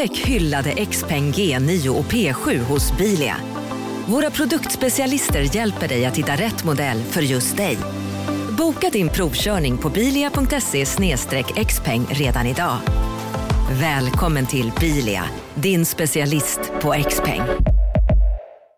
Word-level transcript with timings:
Upptäck 0.00 0.18
hyllade 0.18 0.86
XPeng 0.86 1.32
G9 1.32 1.88
och 1.88 2.04
P7 2.04 2.58
hos 2.58 2.96
Bilia. 2.98 3.36
Våra 4.06 4.30
produktspecialister 4.30 5.56
hjälper 5.56 5.88
dig 5.88 6.06
att 6.06 6.16
hitta 6.16 6.32
rätt 6.32 6.64
modell 6.64 7.02
för 7.02 7.22
just 7.22 7.56
dig. 7.56 7.78
Boka 8.58 8.90
din 8.90 9.08
provkörning 9.08 9.78
på 9.78 9.90
bilia.se 9.90 10.86
xpeng 11.64 12.06
redan 12.10 12.46
idag. 12.46 12.78
Välkommen 13.80 14.46
till 14.46 14.72
Bilia, 14.80 15.24
din 15.54 15.86
specialist 15.86 16.60
på 16.82 17.04
XPeng. 17.08 17.42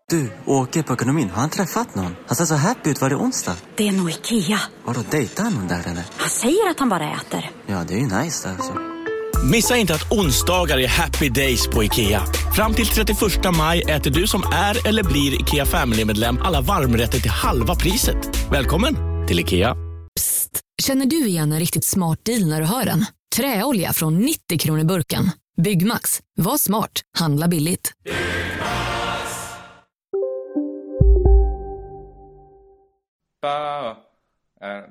Du, 0.09 0.31
åker 0.45 0.83
på 0.83 0.93
ekonomin. 0.93 1.29
Har 1.29 1.41
han 1.41 1.49
träffat 1.49 1.95
någon? 1.95 2.15
Han 2.27 2.35
ser 2.35 2.45
så 2.45 2.55
happy 2.55 2.89
ut. 2.89 3.01
Var 3.01 3.09
det 3.09 3.15
onsdag? 3.15 3.55
Det 3.75 3.87
är 3.87 3.91
nog 3.91 4.09
Ikea. 4.09 4.59
Har 4.85 4.93
du 4.93 4.99
dejtar 5.11 5.43
han 5.43 5.53
någon 5.53 5.67
där 5.67 5.79
eller? 5.79 6.03
Han 6.17 6.29
säger 6.29 6.69
att 6.69 6.79
han 6.79 6.89
bara 6.89 7.11
äter. 7.11 7.51
Ja, 7.67 7.83
det 7.87 7.93
är 7.93 7.97
ju 7.97 8.23
nice 8.23 8.49
alltså. 8.49 8.73
Missa 9.51 9.77
inte 9.77 9.93
att 9.93 10.11
onsdagar 10.11 10.77
är 10.77 10.87
happy 10.87 11.29
days 11.29 11.67
på 11.67 11.83
IKEA. 11.83 12.21
Fram 12.55 12.73
till 12.73 12.87
31 12.87 13.17
maj 13.57 13.81
äter 13.81 14.11
du 14.11 14.27
som 14.27 14.43
är 14.53 14.87
eller 14.87 15.03
blir 15.03 15.41
IKEA 15.41 15.65
Family-medlem 15.65 16.37
alla 16.41 16.61
varmrätter 16.61 17.19
till 17.19 17.31
halva 17.31 17.75
priset. 17.75 18.17
Välkommen 18.51 18.95
till 19.27 19.39
IKEA. 19.39 19.75
Psst! 20.15 20.59
Känner 20.81 21.05
du 21.05 21.27
igen 21.27 21.51
en 21.51 21.59
riktigt 21.59 21.85
smart 21.85 22.19
deal 22.25 22.47
när 22.47 22.61
du 22.61 22.67
hör 22.67 22.85
den? 22.85 23.05
Träolja 23.35 23.93
från 23.93 24.17
90 24.17 24.59
kronor 24.59 24.83
burken. 24.83 25.31
Byggmax. 25.61 26.19
Var 26.35 26.57
smart. 26.57 27.01
Handla 27.17 27.47
billigt. 27.47 27.91
Ba, 33.41 33.95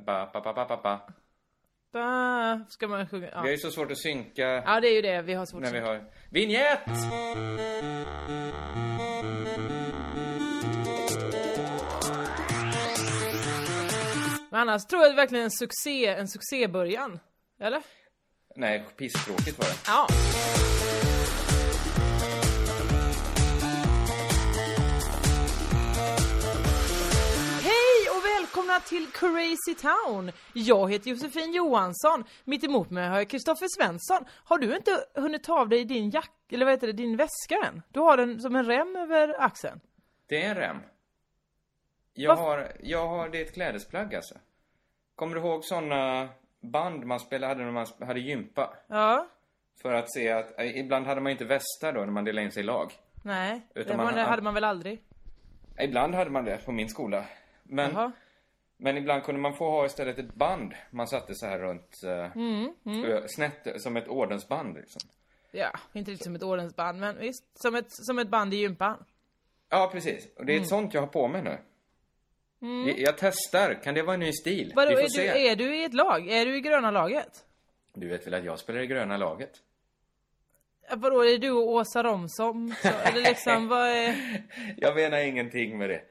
ba, 0.07 0.31
ba, 0.33 0.43
ba, 0.43 0.67
ba, 0.69 0.81
ba, 0.83 0.99
ba. 1.93 2.61
Ska 2.69 2.89
man 2.89 3.07
sjunga? 3.09 3.27
Vi 3.27 3.33
har 3.37 3.45
Ja. 3.47 3.51
ju 3.51 3.59
så 3.59 3.71
svårt 3.71 3.91
att 3.93 3.99
synka 3.99 4.43
ja, 4.67 4.81
det 4.81 4.89
är 4.89 4.95
ju 4.95 5.03
det. 5.03 5.23
Vi 5.23 5.35
har 5.35 5.47
svårt 5.47 5.63
när 5.63 5.73
vi 5.73 5.79
att 5.79 5.85
har... 5.87 6.05
Vignett! 6.31 6.81
Men 14.51 14.61
annars 14.61 14.85
tror 14.87 15.03
jag 15.03 15.11
det 15.11 15.15
är 15.15 15.17
verkligen 15.17 15.45
en 15.45 15.51
succé, 15.51 16.07
en 16.07 16.29
succébörjan. 16.29 17.19
Eller? 17.61 17.83
Nej, 18.57 18.85
pisstråkigt 18.97 19.59
var 19.59 19.67
det. 19.67 19.77
Ja. 19.87 20.07
Välkomna 28.53 28.81
till 28.81 29.07
Crazy 29.13 29.75
Town! 29.81 30.33
Jag 30.53 30.91
heter 30.93 31.11
Josefin 31.11 31.53
Johansson. 31.53 32.25
Mitt 32.45 32.65
emot 32.65 32.91
mig 32.91 33.09
har 33.09 33.17
jag 33.19 33.29
Kristoffer 33.29 33.67
Svensson. 33.79 34.25
Har 34.45 34.59
du 34.59 34.77
inte 34.77 35.05
hunnit 35.15 35.45
ta 35.45 35.61
av 35.61 35.69
dig 35.69 35.85
din 35.85 36.11
jack 36.11 36.31
eller 36.51 36.65
vad 36.65 36.75
heter 36.75 36.87
det, 36.87 36.93
din 36.93 37.17
väska 37.17 37.55
än? 37.67 37.83
Du 37.89 38.01
har 38.01 38.17
den 38.17 38.41
som 38.41 38.57
en 38.57 38.65
rem 38.67 38.97
över 38.97 39.43
axeln. 39.43 39.81
Det 40.27 40.43
är 40.43 40.51
en 40.51 40.57
rem. 40.57 40.77
Jag 42.15 42.37
Vad- 42.37 42.45
har, 42.45 42.73
jag 42.83 43.09
har, 43.09 43.29
det 43.29 43.39
är 43.41 43.45
ett 43.45 43.55
klädesplagg 43.55 44.15
alltså. 44.15 44.35
Kommer 45.15 45.35
du 45.35 45.41
ihåg 45.41 45.65
såna 45.65 46.29
band 46.61 47.05
man 47.07 47.21
spelade 47.21 47.65
när 47.65 47.73
man 47.73 47.87
hade 48.01 48.21
gympa? 48.21 48.75
Ja. 48.87 49.27
För 49.83 49.93
att 49.93 50.13
se 50.13 50.29
att, 50.33 50.59
eh, 50.59 50.77
ibland 50.79 51.07
hade 51.07 51.21
man 51.21 51.33
inte 51.33 51.45
västar 51.45 51.93
då 51.93 52.01
när 52.01 52.07
man 52.13 52.25
delade 52.25 52.45
in 52.45 52.53
sig 52.53 52.61
i 52.63 52.67
lag. 52.67 52.93
Nej, 53.25 53.61
Utan 53.75 53.99
det 53.99 54.05
man 54.05 54.15
hade 54.19 54.43
man 54.43 54.55
väl 54.55 54.65
aldrig? 54.65 55.03
Ibland 55.81 56.15
hade 56.15 56.31
man 56.31 56.45
det 56.45 56.65
på 56.65 56.73
min 56.73 56.89
skola. 56.89 57.25
Men, 57.63 57.91
Jaha. 57.95 58.13
Men 58.83 58.97
ibland 58.97 59.23
kunde 59.25 59.41
man 59.41 59.55
få 59.55 59.71
ha 59.71 59.87
istället 59.87 60.19
ett 60.19 60.35
band 60.35 60.75
man 60.91 61.09
satte 61.09 61.35
så 61.35 61.47
här 61.47 61.59
runt, 61.59 62.03
eh, 62.05 62.37
Mm, 62.37 62.75
ö- 63.05 63.23
snett, 63.29 63.69
som 63.83 63.97
ett 63.97 64.09
ordensband 64.09 64.75
liksom. 64.77 65.01
Ja, 65.53 65.71
inte 65.93 66.11
riktigt 66.11 66.25
som 66.25 66.35
ett 66.35 66.43
ordensband, 66.43 67.01
men 67.01 67.19
visst. 67.19 67.45
Som 67.55 67.75
ett, 67.75 67.87
som 67.89 68.19
ett 68.19 68.29
band 68.29 68.55
i 68.55 68.57
gympan. 68.57 69.05
Ja, 69.69 69.89
precis. 69.93 70.29
Och 70.37 70.47
det 70.47 70.57
är 70.57 70.61
ett 70.61 70.69
sånt 70.69 70.95
jag 70.95 71.01
har 71.01 71.07
på 71.09 71.29
mig 71.29 71.43
nu. 71.43 71.59
Jag, 72.89 72.99
jag 72.99 73.19
testar. 73.19 73.75
Kan 73.85 73.95
det 73.95 74.03
vara 74.03 74.15
en 74.15 74.21
ny 74.21 74.33
stil? 74.33 74.63
Mm. 74.65 74.73
Vadå, 74.77 74.89
Vi 74.89 74.97
får 74.97 75.03
är 75.03 75.09
se. 75.09 75.33
du, 75.33 75.39
är 75.47 75.57
du 75.57 75.77
i 75.77 75.85
ett 75.85 75.95
lag? 75.95 76.29
Är 76.29 76.47
du 76.47 76.57
i 76.57 76.61
gröna 76.61 76.91
laget? 76.91 77.45
Du 77.95 78.09
vet 78.09 78.27
väl 78.27 78.35
att 78.35 78.45
jag 78.45 78.59
spelar 78.59 78.81
i 78.81 78.87
gröna 78.87 79.17
laget? 79.17 79.51
Ja, 80.89 80.95
Vadå, 80.97 81.25
är 81.25 81.39
du 81.39 81.51
och 81.51 81.69
Åsa 81.69 82.03
Romson? 82.03 82.75
Så, 82.83 82.89
eller 82.89 83.23
liksom, 83.23 83.69
vad 83.69 83.89
är... 83.89 84.15
Jag 84.77 84.95
menar 84.95 85.19
ingenting 85.19 85.79
med 85.79 85.91
det. 85.91 86.03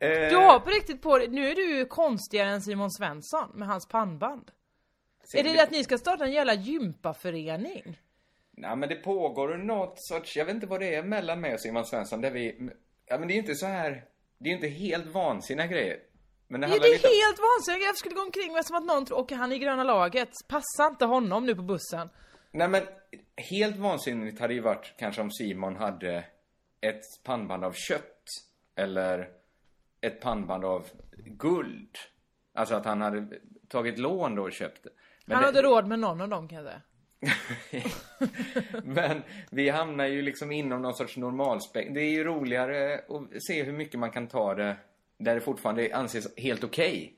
Eh, 0.00 0.08
Du 0.30 0.36
har 0.36 0.60
på 0.60 0.70
riktigt 0.70 1.02
på 1.02 1.18
dig, 1.18 1.28
nu 1.28 1.48
är 1.48 1.54
du 1.54 1.86
konstigare 1.86 2.50
än 2.50 2.62
Simon 2.62 2.90
Svensson 2.90 3.50
med 3.54 3.68
hans 3.68 3.88
pannband. 3.88 4.50
Är 5.34 5.42
det 5.42 5.60
att 5.62 5.70
ni 5.70 5.84
ska 5.84 5.98
starta 5.98 6.24
en 6.24 6.32
jävla 6.32 6.54
gympaförening? 6.54 8.00
Nej, 8.50 8.76
men 8.76 8.88
det 8.88 8.94
pågår 8.94 9.56
något 9.56 9.94
sorts... 9.96 10.36
Jag 10.36 10.44
vet 10.44 10.54
inte 10.54 10.66
vad 10.66 10.80
det 10.80 10.94
är 10.94 11.02
mellan 11.02 11.40
mig 11.40 11.54
och 11.54 11.60
Simon 11.60 11.84
Svensson 11.86 12.20
där 12.20 12.30
vi... 12.30 12.70
Ja, 13.06 13.18
men 13.18 13.28
det 13.28 13.34
är 13.34 13.38
inte 13.38 13.54
så 13.54 13.66
här... 13.66 14.04
Det 14.38 14.50
är 14.50 14.54
inte 14.54 14.68
helt 14.68 15.06
vansinniga 15.06 15.66
grejer. 15.66 15.98
Men 16.48 16.60
det 16.60 16.66
Det, 16.66 16.72
det 16.78 16.88
lite 16.88 17.06
är 17.06 17.26
helt 17.26 17.38
vansinnigt, 17.38 17.86
jag 17.86 17.96
skulle 17.96 18.14
gå 18.14 18.22
omkring 18.22 18.52
med 18.52 18.64
som 18.66 18.76
att 18.76 18.84
någon 18.84 19.04
tror, 19.06 19.18
okej 19.18 19.36
han 19.38 19.52
är 19.52 19.56
i 19.56 19.58
gröna 19.58 19.84
laget, 19.84 20.30
passa 20.48 20.86
inte 20.86 21.04
honom 21.04 21.46
nu 21.46 21.54
på 21.54 21.62
bussen. 21.62 22.08
Nej, 22.50 22.68
men 22.68 22.82
helt 23.50 23.76
vansinnigt 23.76 24.40
hade 24.40 24.54
ju 24.54 24.60
varit 24.60 24.94
kanske 24.98 25.22
om 25.22 25.30
Simon 25.30 25.76
hade 25.76 26.24
ett 26.80 27.02
pannband 27.24 27.64
av 27.64 27.72
kött. 27.72 28.24
Eller 28.76 29.28
ett 30.00 30.20
pannband 30.20 30.64
av 30.64 30.86
guld. 31.16 31.96
Alltså 32.54 32.74
att 32.74 32.84
han 32.84 33.00
hade 33.00 33.26
tagit 33.68 33.98
lån 33.98 34.34
då 34.34 34.42
och 34.42 34.52
köpt 34.52 34.82
det. 34.84 34.90
Men 35.26 35.34
Han 35.34 35.42
det- 35.42 35.46
hade 35.46 35.62
råd 35.62 35.86
med 35.86 35.98
någon 35.98 36.20
av 36.20 36.28
dem 36.28 36.48
kan 36.48 36.58
jag 36.58 36.66
säga. 36.66 36.80
Men 38.84 39.22
vi 39.50 39.68
hamnar 39.68 40.06
ju 40.06 40.22
liksom 40.22 40.52
inom 40.52 40.82
någon 40.82 40.94
sorts 40.94 41.16
normalspäck. 41.16 41.94
Det 41.94 42.00
är 42.00 42.10
ju 42.10 42.24
roligare 42.24 42.94
att 43.08 43.42
se 43.42 43.62
hur 43.62 43.72
mycket 43.72 44.00
man 44.00 44.10
kan 44.10 44.26
ta 44.28 44.54
det 44.54 44.76
där 45.18 45.34
det 45.34 45.40
fortfarande 45.40 45.94
anses 45.96 46.38
helt 46.38 46.64
okej. 46.64 47.14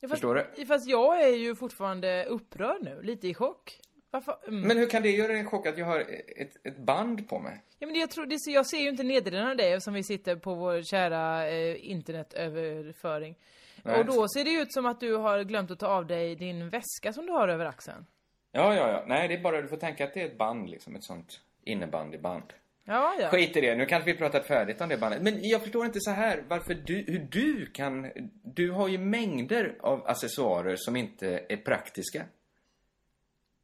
Ja, 0.00 0.08
fast, 0.08 0.20
Förstår 0.20 0.64
Fast 0.66 0.86
jag 0.86 1.22
är 1.22 1.36
ju 1.36 1.54
fortfarande 1.54 2.24
upprörd 2.24 2.82
nu, 2.82 3.02
lite 3.02 3.28
i 3.28 3.34
chock. 3.34 3.80
Varför? 4.12 4.36
Mm. 4.48 4.60
Men 4.60 4.78
hur 4.78 4.86
kan 4.86 5.02
det 5.02 5.10
göra 5.10 5.32
en 5.32 5.46
chock 5.46 5.66
att 5.66 5.78
jag 5.78 5.86
har 5.86 6.00
ett, 6.36 6.66
ett 6.66 6.76
band 6.76 7.28
på 7.28 7.38
mig? 7.38 7.62
Ja, 7.78 7.86
men 7.86 7.96
jag, 7.96 8.10
tror, 8.10 8.26
det, 8.26 8.38
jag 8.46 8.66
ser 8.66 8.78
ju 8.78 8.88
inte 8.88 9.02
nederdelen 9.02 9.48
av 9.48 9.56
dig 9.56 9.80
som 9.80 9.94
vi 9.94 10.04
sitter 10.04 10.36
på 10.36 10.54
vår 10.54 10.82
kära 10.82 11.48
eh, 11.48 11.90
internetöverföring. 11.90 13.38
Nej. 13.82 14.00
Och 14.00 14.06
då 14.06 14.28
ser 14.28 14.44
det 14.44 14.50
ut 14.50 14.72
som 14.72 14.86
att 14.86 15.00
du 15.00 15.14
har 15.16 15.42
glömt 15.44 15.70
att 15.70 15.78
ta 15.78 15.86
av 15.86 16.06
dig 16.06 16.36
din 16.36 16.70
väska 16.70 17.12
som 17.12 17.26
du 17.26 17.32
har 17.32 17.48
över 17.48 17.66
axeln. 17.66 18.06
Ja, 18.52 18.74
ja, 18.74 18.88
ja. 18.88 19.04
Nej, 19.06 19.28
det 19.28 19.34
är 19.34 19.40
bara 19.40 19.62
du 19.62 19.68
får 19.68 19.76
tänka 19.76 20.04
att 20.04 20.14
det 20.14 20.20
är 20.20 20.26
ett 20.26 20.38
band 20.38 20.70
liksom. 20.70 20.96
Ett 20.96 21.04
sånt 21.04 21.40
innebandyband. 21.64 22.52
Ja, 22.84 23.14
ja. 23.20 23.28
Skit 23.28 23.56
i 23.56 23.60
det. 23.60 23.74
Nu 23.74 23.86
kanske 23.86 24.12
vi 24.12 24.18
pratat 24.18 24.46
färdigt 24.46 24.80
om 24.80 24.88
det 24.88 24.96
bandet. 24.96 25.22
Men 25.22 25.48
jag 25.48 25.62
förstår 25.62 25.86
inte 25.86 26.00
så 26.00 26.10
här 26.10 26.44
varför 26.48 26.74
du, 26.74 27.04
hur 27.08 27.26
du 27.30 27.66
kan... 27.66 28.10
Du 28.44 28.70
har 28.70 28.88
ju 28.88 28.98
mängder 28.98 29.76
av 29.80 30.06
accessoarer 30.06 30.76
som 30.76 30.96
inte 30.96 31.44
är 31.48 31.56
praktiska. 31.56 32.24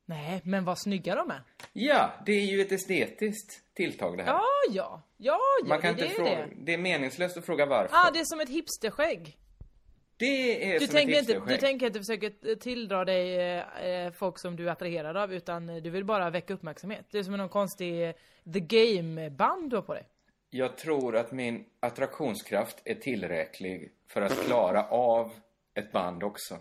Nej, 0.09 0.41
men 0.45 0.65
vad 0.65 0.79
snygga 0.79 1.15
de 1.15 1.31
är. 1.31 1.43
Ja, 1.73 2.11
det 2.27 2.33
är 2.33 2.45
ju 2.45 2.61
ett 2.61 2.73
estetiskt 2.73 3.75
tilltag 3.75 4.17
det 4.17 4.23
här. 4.23 4.33
Ja, 4.33 4.43
ja. 4.71 5.03
Ja, 5.17 5.39
ja, 5.63 5.69
Man 5.69 5.81
kan 5.81 5.97
det, 5.97 6.03
inte 6.05 6.15
fråga, 6.15 6.31
det. 6.31 6.49
det 6.57 6.75
är 6.75 6.79
meningslöst 6.79 7.37
att 7.37 7.47
fråga 7.47 7.67
varför. 7.67 7.97
Ah, 7.97 8.11
det 8.11 8.19
är 8.21 8.25
som 8.25 8.41
ett 8.41 8.49
hipsterskägg. 8.49 9.39
det 10.17 10.73
är 10.75 10.79
Du 10.81 10.87
som 10.87 10.95
tänker, 10.95 11.13
ett 11.15 11.21
inte, 11.21 11.33
du 11.33 11.39
hipsterskägg. 11.39 11.61
tänker 11.61 11.87
inte 11.87 11.99
försöka 11.99 12.31
tilldra 12.61 13.05
dig 13.05 13.37
eh, 13.41 13.87
eh, 13.87 14.13
folk 14.13 14.39
som 14.39 14.57
du 14.57 14.69
är 14.69 14.73
attraherad 14.73 15.17
av, 15.17 15.33
utan 15.35 15.69
eh, 15.69 15.77
du 15.77 15.91
vill 15.91 16.05
bara 16.05 16.31
väcka 16.31 16.55
uppmärksamhet. 16.55 17.07
Det 17.11 17.19
är 17.19 17.23
som 17.23 17.37
någon 17.37 17.49
konstig 17.49 18.09
eh, 18.09 18.15
The 18.53 18.61
Game-band 18.61 19.71
du 19.71 19.77
har 19.77 19.83
på 19.83 19.95
dig. 19.95 20.05
Jag 20.51 20.77
tror 20.77 21.17
att 21.17 21.33
min 21.33 21.65
attraktionskraft 21.81 22.83
är 22.85 22.95
tillräcklig 22.95 23.93
för 24.09 24.23
att 24.23 24.45
klara 24.47 24.89
av 24.89 25.33
ett 25.75 25.93
band 25.93 26.23
också. 26.23 26.59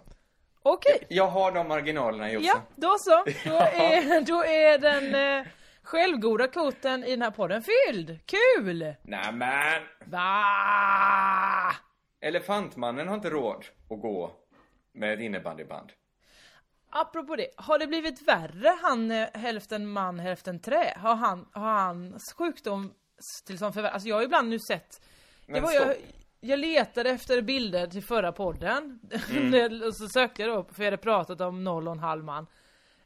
Okej. 0.74 1.08
Jag 1.10 1.28
har 1.28 1.52
de 1.52 1.68
marginalerna 1.68 2.32
Josse. 2.32 2.48
Ja, 2.48 2.62
då 2.76 2.96
så. 3.00 3.24
Då 3.50 3.56
är, 3.56 4.22
då 4.22 4.44
är 4.44 4.78
den 4.78 5.16
eh, 5.16 5.52
självgoda 5.84 6.48
kvoten 6.48 7.04
i 7.04 7.12
den 7.12 7.22
här 7.22 7.32
podden 7.32 7.64
fylld. 7.64 8.20
Kul! 8.26 8.96
Nämen! 9.02 9.82
Va? 10.06 10.32
Elefantmannen 12.22 13.08
har 13.08 13.16
inte 13.16 13.30
råd 13.30 13.66
att 13.90 14.02
gå 14.02 14.32
med 14.94 15.14
ett 15.14 15.20
innebandyband. 15.20 15.92
Apropå 16.90 17.36
det, 17.36 17.48
har 17.56 17.80
det 17.80 17.88
blivit 17.88 18.28
värre 18.28 18.78
han 18.82 19.12
eh, 19.12 19.28
hälften 19.34 19.88
man 19.88 20.20
hälften 20.20 20.60
trä? 20.60 20.94
Har 20.98 21.16
han, 21.16 21.48
har 21.52 21.72
hans 21.72 22.34
sjukdom 22.34 22.94
till 23.46 23.58
som 23.58 23.74
förvärras? 23.74 23.94
Alltså 23.94 24.10
jag 24.10 24.16
har 24.16 24.24
ibland 24.24 24.50
nu 24.50 24.60
sett 24.60 25.02
det 25.48 25.60
var 25.60 25.72
jag, 25.72 25.96
jag 26.40 26.60
letade 26.60 27.10
efter 27.10 27.42
bilder 27.42 27.88
till 27.88 28.04
förra 28.04 28.32
podden. 28.32 29.00
Och 29.88 29.96
så 29.96 30.08
sökte 30.08 30.42
jag 30.42 30.58
då 30.58 30.64
för 30.74 30.84
jag 30.84 30.92
hade 30.92 31.04
pratat 31.04 31.42
om 31.42 31.64
noll 31.64 31.88
och 31.88 31.94
en 31.94 32.00
halv 32.00 32.24
man. 32.24 32.48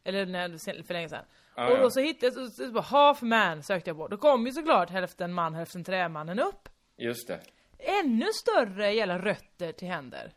Eller 0.03 0.25
när, 0.25 0.83
för 0.83 0.93
länge 0.93 1.09
sedan. 1.09 1.25
Ja, 1.55 1.67
Och 1.67 1.77
ja. 1.77 1.81
då 1.81 1.91
så 1.91 1.99
hittade 1.99 2.25
jag, 2.25 2.33
så, 2.33 2.49
så, 2.49 2.71
bara, 2.71 2.83
half 2.83 3.21
man 3.21 3.63
sökte 3.63 3.89
jag 3.89 3.97
på. 3.97 4.07
Då 4.07 4.17
kom 4.17 4.45
ju 4.45 4.51
såklart 4.51 4.89
hälften 4.89 5.33
man 5.33 5.53
hälften 5.55 5.83
trämannen 5.83 6.39
upp. 6.39 6.69
Just 6.97 7.27
det. 7.27 7.39
Ännu 7.77 8.25
större 8.33 8.91
jävla 8.93 9.19
rötter 9.19 9.71
till 9.71 9.87
händer. 9.87 10.33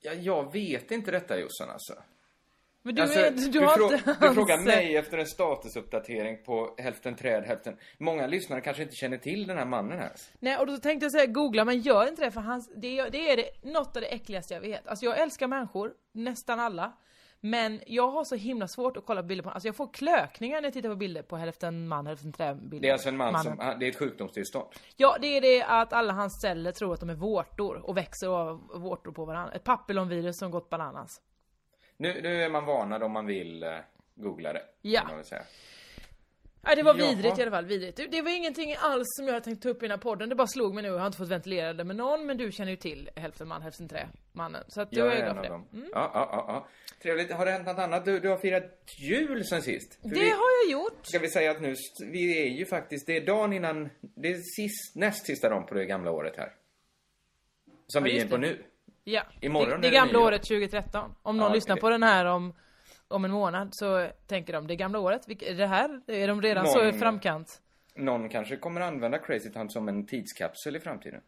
Ja, 0.00 0.12
jag 0.12 0.52
vet 0.52 0.90
inte 0.90 1.10
detta 1.10 1.38
Jossan 1.38 1.70
alltså. 1.70 1.94
Men 2.82 2.94
du, 2.94 3.02
Alltså, 3.02 3.18
är, 3.18 3.30
du, 3.30 3.48
du, 3.48 3.60
har 3.60 3.76
frå- 3.76 3.92
inte 3.94 4.16
du 4.20 4.34
frågar 4.34 4.58
mig 4.64 4.96
efter 4.96 5.18
en 5.18 5.26
statusuppdatering 5.26 6.42
på 6.44 6.74
hälften 6.78 7.16
träd, 7.16 7.44
hälften... 7.44 7.76
Många 7.98 8.26
lyssnare 8.26 8.60
kanske 8.60 8.82
inte 8.82 8.94
känner 8.94 9.18
till 9.18 9.46
den 9.46 9.58
här 9.58 9.66
mannen 9.66 9.98
ens. 9.98 10.32
Nej, 10.40 10.56
och 10.58 10.66
då 10.66 10.76
tänkte 10.76 11.04
jag 11.04 11.12
säga 11.12 11.26
googla, 11.26 11.64
men 11.64 11.80
gör 11.80 12.08
inte 12.08 12.24
det 12.24 12.30
för 12.30 12.40
hans, 12.40 12.70
det, 12.76 12.98
är- 12.98 13.10
det 13.10 13.30
är 13.32 13.36
det, 13.36 13.70
något 13.72 13.96
av 13.96 14.02
det 14.02 14.08
äckligaste 14.14 14.54
jag 14.54 14.60
vet. 14.60 14.86
Alltså 14.88 15.04
jag 15.04 15.20
älskar 15.20 15.46
människor, 15.46 15.92
nästan 16.12 16.60
alla. 16.60 16.92
Men 17.44 17.80
jag 17.86 18.10
har 18.10 18.24
så 18.24 18.34
himla 18.34 18.68
svårt 18.68 18.96
att 18.96 19.06
kolla 19.06 19.22
på 19.22 19.26
bilder 19.26 19.44
på 19.44 19.50
Alltså 19.50 19.68
jag 19.68 19.76
får 19.76 19.92
klökningar 19.92 20.60
när 20.60 20.66
jag 20.66 20.72
tittar 20.72 20.88
på 20.88 20.96
bilder 20.96 21.22
på 21.22 21.36
hälften 21.36 21.88
man, 21.88 22.06
hälften 22.06 22.32
träbilder. 22.32 22.80
Det 22.80 22.88
är 22.88 22.92
alltså 22.92 23.08
en 23.08 23.16
man 23.16 23.32
Mannen. 23.32 23.56
som... 23.56 23.78
Det 23.80 23.86
är 23.86 23.90
ett 23.90 23.98
sjukdomstillstånd. 23.98 24.66
Ja, 24.96 25.16
det 25.20 25.26
är 25.36 25.40
det 25.40 25.62
att 25.62 25.92
alla 25.92 26.12
hans 26.12 26.40
celler 26.40 26.72
tror 26.72 26.94
att 26.94 27.00
de 27.00 27.10
är 27.10 27.14
vårtor 27.14 27.76
och 27.86 27.96
växer 27.96 28.28
av 28.28 28.60
vårtor 28.74 29.12
på 29.12 29.24
varandra. 29.24 29.54
Ett 29.54 29.64
papillonvirus 29.64 30.38
som 30.38 30.50
gått 30.50 30.70
bananas. 30.70 31.20
Nu, 32.02 32.20
nu 32.22 32.42
är 32.42 32.48
man 32.48 32.64
varnad 32.64 33.02
om 33.02 33.12
man 33.12 33.26
vill 33.26 33.62
eh, 33.62 33.76
googla 34.14 34.52
det. 34.52 34.62
Ja. 34.82 35.04
Man 35.08 35.24
säga. 35.24 35.42
Nej, 36.64 36.76
det 36.76 36.82
var 36.82 36.98
Jaha. 36.98 37.08
vidrigt 37.08 37.38
i 37.38 37.42
alla 37.42 37.50
fall, 37.50 37.66
vidrigt. 37.66 38.00
Det, 38.10 38.22
var 38.22 38.30
ingenting 38.30 38.74
alls 38.78 39.06
som 39.16 39.26
jag 39.26 39.32
hade 39.32 39.44
tänkt 39.44 39.62
ta 39.62 39.68
upp 39.68 39.82
i 39.82 39.86
den 39.86 39.90
här 39.90 39.98
podden, 39.98 40.28
det 40.28 40.34
bara 40.34 40.46
slog 40.46 40.74
mig 40.74 40.82
nu, 40.82 40.88
jag 40.88 40.98
har 40.98 41.06
inte 41.06 41.18
fått 41.18 41.28
ventilera 41.28 41.72
det 41.72 41.84
med 41.84 41.96
någon, 41.96 42.26
men 42.26 42.36
du 42.36 42.52
känner 42.52 42.70
ju 42.70 42.76
till 42.76 43.10
hälften 43.16 43.48
man, 43.48 43.62
hälften 43.62 43.88
trä, 43.88 44.08
mannen. 44.32 44.64
Så 44.68 44.80
att 44.80 44.90
då 44.90 45.00
Jag 45.00 45.16
är 45.16 45.22
en 45.22 45.36
av 45.38 45.42
det. 45.42 45.48
Mm. 45.48 45.50
dem. 45.50 45.66
Ja, 45.72 46.10
ja, 46.14 46.28
ja, 46.32 46.44
ja. 46.48 46.68
Trevligt. 47.02 47.32
Har 47.32 47.46
det 47.46 47.52
hänt 47.52 47.66
något 47.66 47.78
annat? 47.78 48.04
Du, 48.04 48.20
du 48.20 48.28
har 48.28 48.36
firat 48.36 48.64
jul 48.98 49.44
sen 49.44 49.62
sist. 49.62 50.02
För 50.02 50.08
Det 50.08 50.20
vi, 50.20 50.30
har 50.30 50.64
jag 50.64 50.70
gjort. 50.72 50.98
Ska 51.02 51.18
vi 51.18 51.28
säga 51.28 51.50
att 51.50 51.60
nu, 51.60 51.74
vi 52.12 52.42
är 52.42 52.46
ju 52.58 52.66
faktiskt, 52.66 53.06
det 53.06 53.16
är 53.16 53.26
dagen 53.26 53.52
innan, 53.52 53.90
det 54.00 54.28
är 54.28 54.34
sist, 54.34 54.96
näst 54.96 55.26
sista 55.26 55.48
dagen 55.48 55.66
på 55.66 55.74
det 55.74 55.86
gamla 55.86 56.10
året 56.10 56.36
här. 56.36 56.52
Som 57.86 58.06
Ja, 58.06 58.12
vi 58.12 58.20
är 58.20 58.28
på 58.28 58.36
nu. 58.36 58.64
Ja, 59.04 59.22
Imorgon 59.40 59.80
det, 59.80 59.88
det 59.88 59.94
gamla 59.94 60.18
året 60.20 60.42
2013. 60.42 61.14
Om 61.22 61.36
någon 61.36 61.46
Ja, 61.48 61.54
lyssnar 61.54 61.74
det- 61.74 61.80
på 61.80 61.90
den 61.90 62.02
här 62.02 62.24
om, 62.24 62.54
om 63.08 63.24
en 63.24 63.30
månad 63.30 63.68
så 63.72 64.08
tänker 64.26 64.52
de, 64.52 64.66
det 64.66 64.76
gamla 64.76 64.98
året, 64.98 65.22
det 65.38 65.66
här? 65.66 66.00
Är 66.06 66.28
de 66.28 66.42
redan 66.42 66.66
så 66.66 66.82
i 66.82 66.84
Någon- 66.90 67.00
framkant? 67.00 67.62
Någon 67.96 68.28
kanske 68.28 68.56
kommer 68.56 68.80
använda 68.80 69.18
Crazy 69.18 69.50
Town 69.50 69.70
som 69.70 69.88
en 69.88 70.06
tidskapsel 70.06 70.76
i 70.76 70.80
framtiden. 70.80 71.20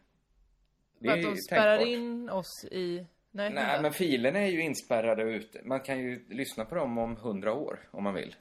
Det 0.99 1.09
För 1.11 1.17
att 1.19 1.23
de 1.23 1.37
spärrar 1.37 1.79
tänkbart. 1.79 1.89
in 1.99 2.31
oss 2.31 2.65
i... 2.71 3.07
Nej, 3.31 3.51
Nej, 3.51 3.83
men 3.83 3.93
filerna 3.93 4.39
är 4.39 4.47
ju 4.51 4.61
inspärrade 4.63 5.23
ute. 5.23 5.61
Man 5.65 5.81
kan 5.81 5.99
ju 5.99 6.27
lyssna 6.29 6.65
på 6.65 6.75
dem 6.75 6.99
om 6.99 7.17
hundra 7.17 7.53
år, 7.53 7.79
om 7.91 8.05
man 8.05 8.15
vill. 8.15 8.37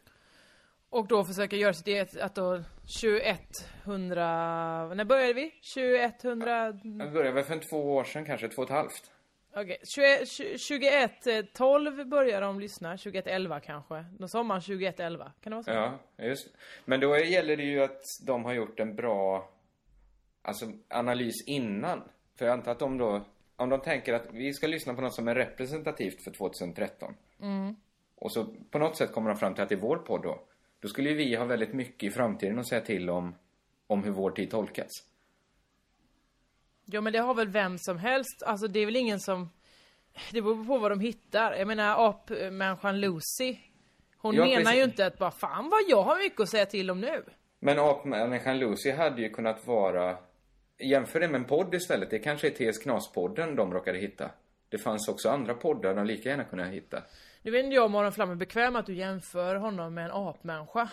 Och 0.89 1.07
då 1.07 1.23
försöka 1.23 1.55
göra 1.55 1.73
sitt 1.73 1.87
eget, 1.87 2.17
att 2.17 2.35
då 2.35 2.63
2100... 3.01 4.93
När 4.93 5.05
började 5.05 5.33
vi? 5.33 5.51
2100... 5.75 6.71
Det 6.71 7.11
började 7.11 7.31
väl 7.31 7.43
för 7.43 7.53
en 7.53 7.59
två 7.59 7.95
år 7.95 8.03
sedan, 8.03 8.25
kanske 8.25 8.47
två 8.49 8.61
och 8.61 8.67
ett 8.69 8.73
halvt. 8.75 9.11
Okej, 9.55 9.77
21, 9.83 10.59
21, 10.59 11.27
eh, 11.27 11.45
12 11.53 12.07
börjar 12.09 12.41
de 12.41 12.59
lyssna, 12.59 12.97
21, 12.97 13.27
11 13.27 13.59
kanske. 13.59 14.05
Då 14.19 14.27
sommaren 14.27 14.61
21, 14.61 14.99
11. 14.99 15.31
Kan 15.41 15.51
det 15.51 15.55
vara 15.55 15.63
så? 15.63 15.71
Ja, 15.71 15.99
just 16.17 16.47
Men 16.85 16.99
då 16.99 17.17
gäller 17.17 17.57
det 17.57 17.63
ju 17.63 17.83
att 17.83 18.01
de 18.25 18.45
har 18.45 18.53
gjort 18.53 18.79
en 18.79 18.95
bra 18.95 19.49
alltså, 20.41 20.65
analys 20.87 21.47
innan. 21.47 22.01
För 22.35 22.45
jag 22.45 22.53
antar 22.53 22.71
att 22.71 22.79
de 22.79 22.97
då, 22.97 23.25
om 23.55 23.69
de 23.69 23.81
tänker 23.81 24.13
att 24.13 24.27
vi 24.31 24.53
ska 24.53 24.67
lyssna 24.67 24.93
på 24.93 25.01
något 25.01 25.15
som 25.15 25.27
är 25.27 25.35
representativt 25.35 26.23
för 26.23 26.31
2013. 26.31 27.15
Och 28.15 28.31
så 28.31 28.45
på 28.71 28.79
något 28.79 28.97
sätt 28.97 29.11
kommer 29.11 29.29
de 29.29 29.39
fram 29.39 29.53
till 29.53 29.63
att 29.63 29.69
det 29.69 29.75
är 29.75 29.79
vår 29.79 29.97
podd 29.97 30.21
då. 30.23 30.39
Då 30.79 30.87
skulle 30.87 31.09
ju 31.09 31.15
vi 31.15 31.35
ha 31.35 31.45
väldigt 31.45 31.73
mycket 31.73 32.03
i 32.03 32.11
framtiden 32.11 32.59
att 32.59 32.67
säga 32.67 32.81
till 32.81 33.09
om, 33.09 33.35
om 33.87 34.03
hur 34.03 34.11
vår 34.11 34.31
tid 34.31 34.51
tolkas. 34.51 34.91
Ja 36.85 37.01
men 37.01 37.13
det 37.13 37.19
har 37.19 37.33
väl 37.33 37.47
vem 37.47 37.77
som 37.77 37.97
helst, 37.97 38.43
alltså 38.45 38.67
det 38.67 38.79
är 38.79 38.85
väl 38.85 38.95
ingen 38.95 39.19
som... 39.19 39.49
Det 40.31 40.41
beror 40.41 40.65
på 40.65 40.77
vad 40.77 40.91
de 40.91 40.99
hittar. 40.99 41.53
Jag 41.53 41.67
menar 41.67 42.09
apmänniskan 42.09 42.99
Lucy. 42.99 43.57
Hon 44.17 44.35
Ja, 44.35 44.45
menar 44.45 44.57
precis. 44.61 44.77
ju 44.79 44.83
inte 44.83 45.05
att 45.05 45.17
bara 45.17 45.31
fan 45.31 45.69
vad 45.69 45.79
jag 45.87 46.03
har 46.03 46.17
mycket 46.17 46.39
att 46.39 46.49
säga 46.49 46.65
till 46.65 46.91
om 46.91 47.01
nu. 47.01 47.23
Men 47.59 47.79
apmänniskan 47.79 48.59
Lucy 48.59 48.91
hade 48.91 49.21
ju 49.21 49.29
kunnat 49.29 49.67
vara... 49.67 50.17
Jämför 50.79 51.19
det 51.19 51.27
med 51.27 51.39
en 51.41 51.45
podd 51.45 51.75
istället. 51.75 52.09
Det 52.09 52.19
kanske 52.19 52.47
är 52.47 52.71
TS 52.71 52.83
Knas-podden 52.85 53.55
de 53.55 53.73
råkade 53.73 53.97
hitta. 53.99 54.29
Det 54.69 54.77
fanns 54.77 55.07
också 55.07 55.29
andra 55.29 55.53
poddar 55.53 55.95
de 55.95 56.05
lika 56.05 56.29
gärna 56.29 56.43
kunde 56.43 56.65
hitta. 56.65 57.03
Nu 57.41 57.51
vet 57.51 57.63
inte 57.63 57.75
jag 57.75 57.85
om 57.85 57.95
Aron 57.95 58.11
Flam 58.11 58.29
är 58.31 58.35
bekväm 58.35 58.75
att 58.75 58.85
du 58.85 58.93
jämför 58.95 59.55
honom 59.55 59.93
med 59.93 60.05
en 60.05 60.11
apmänniska. 60.11 60.89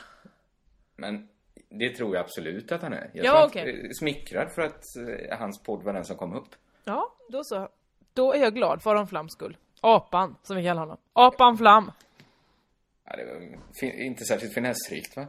Men 0.97 1.29
det 1.71 1.91
tror 1.91 2.15
jag 2.15 2.25
absolut 2.25 2.73
att 2.73 2.83
han 2.83 2.93
är. 2.93 3.11
Jag 3.13 3.25
Ja, 3.25 3.51
eh, 3.55 3.91
smickrad 4.01 4.53
för 4.53 4.63
att 4.63 4.83
eh, 4.97 5.39
hans 5.39 5.63
podd 5.63 5.83
var 5.83 5.93
den 5.93 6.05
som 6.05 6.17
kom 6.17 6.35
upp. 6.35 6.49
Ja, 6.85 7.17
då 7.29 7.45
så. 7.45 7.69
Då 8.15 8.33
är 8.33 8.39
jag 8.39 8.55
glad 8.55 8.83
för 8.83 8.91
Aron 8.91 9.09
Flams 9.09 9.33
skull. 9.33 9.57
Apan, 9.81 10.37
som 10.43 10.57
vi 10.57 10.63
kallar 10.63 10.81
honom. 10.81 10.97
Apan 11.13 11.59
Flam. 11.59 11.93
Ja, 13.05 13.17
det 13.17 13.25
var 13.25 14.01
inte 14.01 14.25
särskilt 14.25 14.55
finessrikt 14.55 15.17
va? 15.17 15.27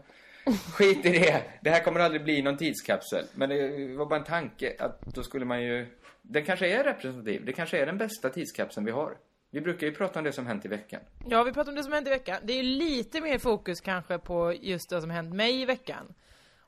Skit 0.74 1.06
i 1.06 1.10
det. 1.10 1.44
Det 1.62 1.70
här 1.70 1.84
kommer 1.84 2.00
aldrig 2.00 2.24
bli 2.24 2.42
någon 2.42 2.58
tidskapsel. 2.58 3.26
Men 3.36 3.50
det 3.50 3.88
var 3.96 4.06
bara 4.06 4.20
en 4.20 4.26
tanke 4.26 4.76
att 4.80 5.02
då 5.02 5.24
skulle 5.24 5.46
man 5.46 5.64
ju... 5.64 5.98
Den 6.22 6.46
kanske 6.46 6.68
är 6.68 6.84
representativ. 6.84 7.46
Det 7.46 7.54
kanske 7.54 7.78
är 7.78 7.86
den 7.86 7.98
bästa 7.98 8.30
tidskapseln 8.30 8.86
vi 8.86 8.92
har. 8.92 9.18
Vi 9.52 9.62
brukar 9.62 9.88
ju 9.88 9.94
prata 9.94 10.20
om 10.20 10.26
det 10.26 10.32
som 10.32 10.48
hänt 10.48 10.66
i 10.66 10.68
veckan. 10.68 11.02
Ja, 11.28 11.44
vi 11.44 11.54
pratar 11.54 11.72
om 11.72 11.76
det 11.76 11.84
som 11.84 11.94
hänt 11.94 12.08
i 12.08 12.10
veckan. 12.10 12.38
Det 12.44 12.54
är 12.54 12.58
ju 12.58 12.64
lite 12.64 13.22
mer 13.22 13.38
fokus 13.38 13.82
kanske 13.82 14.18
på 14.18 14.54
just 14.54 14.90
det 14.90 15.02
som 15.02 15.10
hänt 15.10 15.36
mig 15.36 15.62
i 15.62 15.66
veckan. 15.66 16.14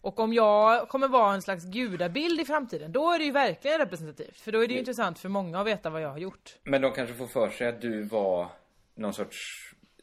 Och 0.03 0.19
om 0.19 0.33
jag 0.33 0.89
kommer 0.89 1.07
vara 1.07 1.33
en 1.33 1.41
slags 1.41 1.65
gudabild 1.65 2.39
i 2.39 2.45
framtiden, 2.45 2.91
då 2.91 3.11
är 3.11 3.19
det 3.19 3.25
ju 3.25 3.31
verkligen 3.31 3.77
representativt. 3.77 4.39
För 4.39 4.51
då 4.51 4.63
är 4.63 4.67
det 4.67 4.73
ju 4.73 4.79
intressant 4.79 5.19
för 5.19 5.29
många 5.29 5.59
att 5.59 5.67
veta 5.67 5.89
vad 5.89 6.01
jag 6.01 6.09
har 6.09 6.17
gjort. 6.17 6.55
Men 6.63 6.81
de 6.81 6.91
kanske 6.91 7.15
får 7.15 7.27
för 7.27 7.49
sig 7.49 7.67
att 7.67 7.81
du 7.81 8.03
var 8.03 8.49
någon 8.95 9.13
sorts 9.13 9.37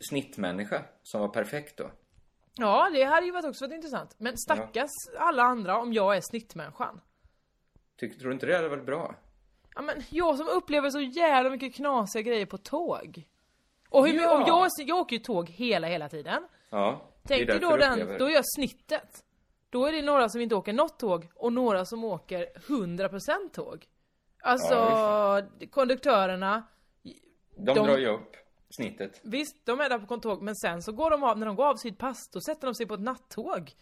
snittmänniska 0.09 0.83
som 1.03 1.21
var 1.21 1.29
perfekt 1.29 1.77
då. 1.77 1.91
Ja, 2.55 2.91
det 2.93 3.05
hade 3.05 3.27
ju 3.27 3.33
varit 3.33 3.45
också 3.45 3.65
varit 3.65 3.75
intressant. 3.75 4.15
Men 4.19 4.39
stackars 4.39 4.91
alla 5.19 5.43
andra 5.43 5.79
om 5.79 5.93
jag 5.93 6.17
är 6.17 6.21
snittmänniskan. 6.21 7.01
Tycker, 7.97 8.19
tror 8.19 8.29
du 8.29 8.35
inte 8.35 8.47
det 8.47 8.57
hade 8.57 8.69
varit 8.69 8.87
bra? 8.87 9.15
Ja, 9.75 9.83
men 9.83 10.03
jag 10.11 10.37
som 10.37 10.49
upplever 10.49 10.91
så 10.91 11.01
jävla 11.01 11.51
mycket 11.51 11.75
knasiga 11.75 12.23
grejer 12.23 12.47
på 12.47 12.59
tåg. 12.59 13.29
Och 13.89 14.07
hur, 14.09 14.15
Ja. 14.23 14.35
om 14.35 14.45
jag, 14.47 14.69
jag 14.89 14.99
åker 14.99 15.17
ju 15.17 15.23
tåg 15.23 15.49
hela, 15.49 15.87
hela 15.87 16.09
tiden. 16.09 16.49
Ja. 16.71 17.07
Tänk 17.29 17.47
dig 17.47 17.59
då 17.59 17.77
den, 17.77 18.19
då 18.19 18.25
är 18.27 18.31
jag 18.31 18.45
snittet. 18.47 19.25
Då 19.71 19.87
är 19.87 19.93
det 19.93 20.03
några 20.03 20.29
som 20.29 20.41
inte 20.41 20.55
åker 20.55 20.73
något 20.73 20.99
tåg 20.99 21.29
och 21.35 21.53
några 21.53 21.85
som 21.85 22.05
åker 22.05 22.47
100% 22.55 23.51
tåg. 23.53 23.87
Alltså, 24.43 24.77
konduktörerna, 25.71 26.63
De, 27.57 27.65
de- 27.75 27.87
drar 27.87 27.99
ju 27.99 28.07
upp 28.09 28.37
snittet. 28.71 29.21
visst 29.25 29.67
de 29.67 29.81
är 29.81 29.89
där 29.89 29.99
på 29.99 30.07
kontor, 30.07 30.41
men 30.41 30.57
sen 30.57 30.83
så 30.83 30.93
går 30.93 31.11
de 31.11 31.23
av, 31.25 31.39
när 31.39 31.47
de 31.47 31.57
går 31.57 31.67
av 31.67 31.77
sitt 31.77 31.99
pass, 31.99 32.29
då 32.33 32.41
sätter 32.41 32.67
de 32.67 32.75
sig 32.75 32.87
på 32.87 32.95
ett 32.95 33.01
nattåg. 33.01 33.73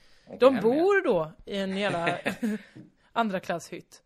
De 0.40 0.60
bor 0.60 1.04
då 1.04 1.32
i 1.46 1.58
en 1.58 1.76
jävla 1.76 2.18
andra 3.12 3.40
klasshytt. 3.40 4.02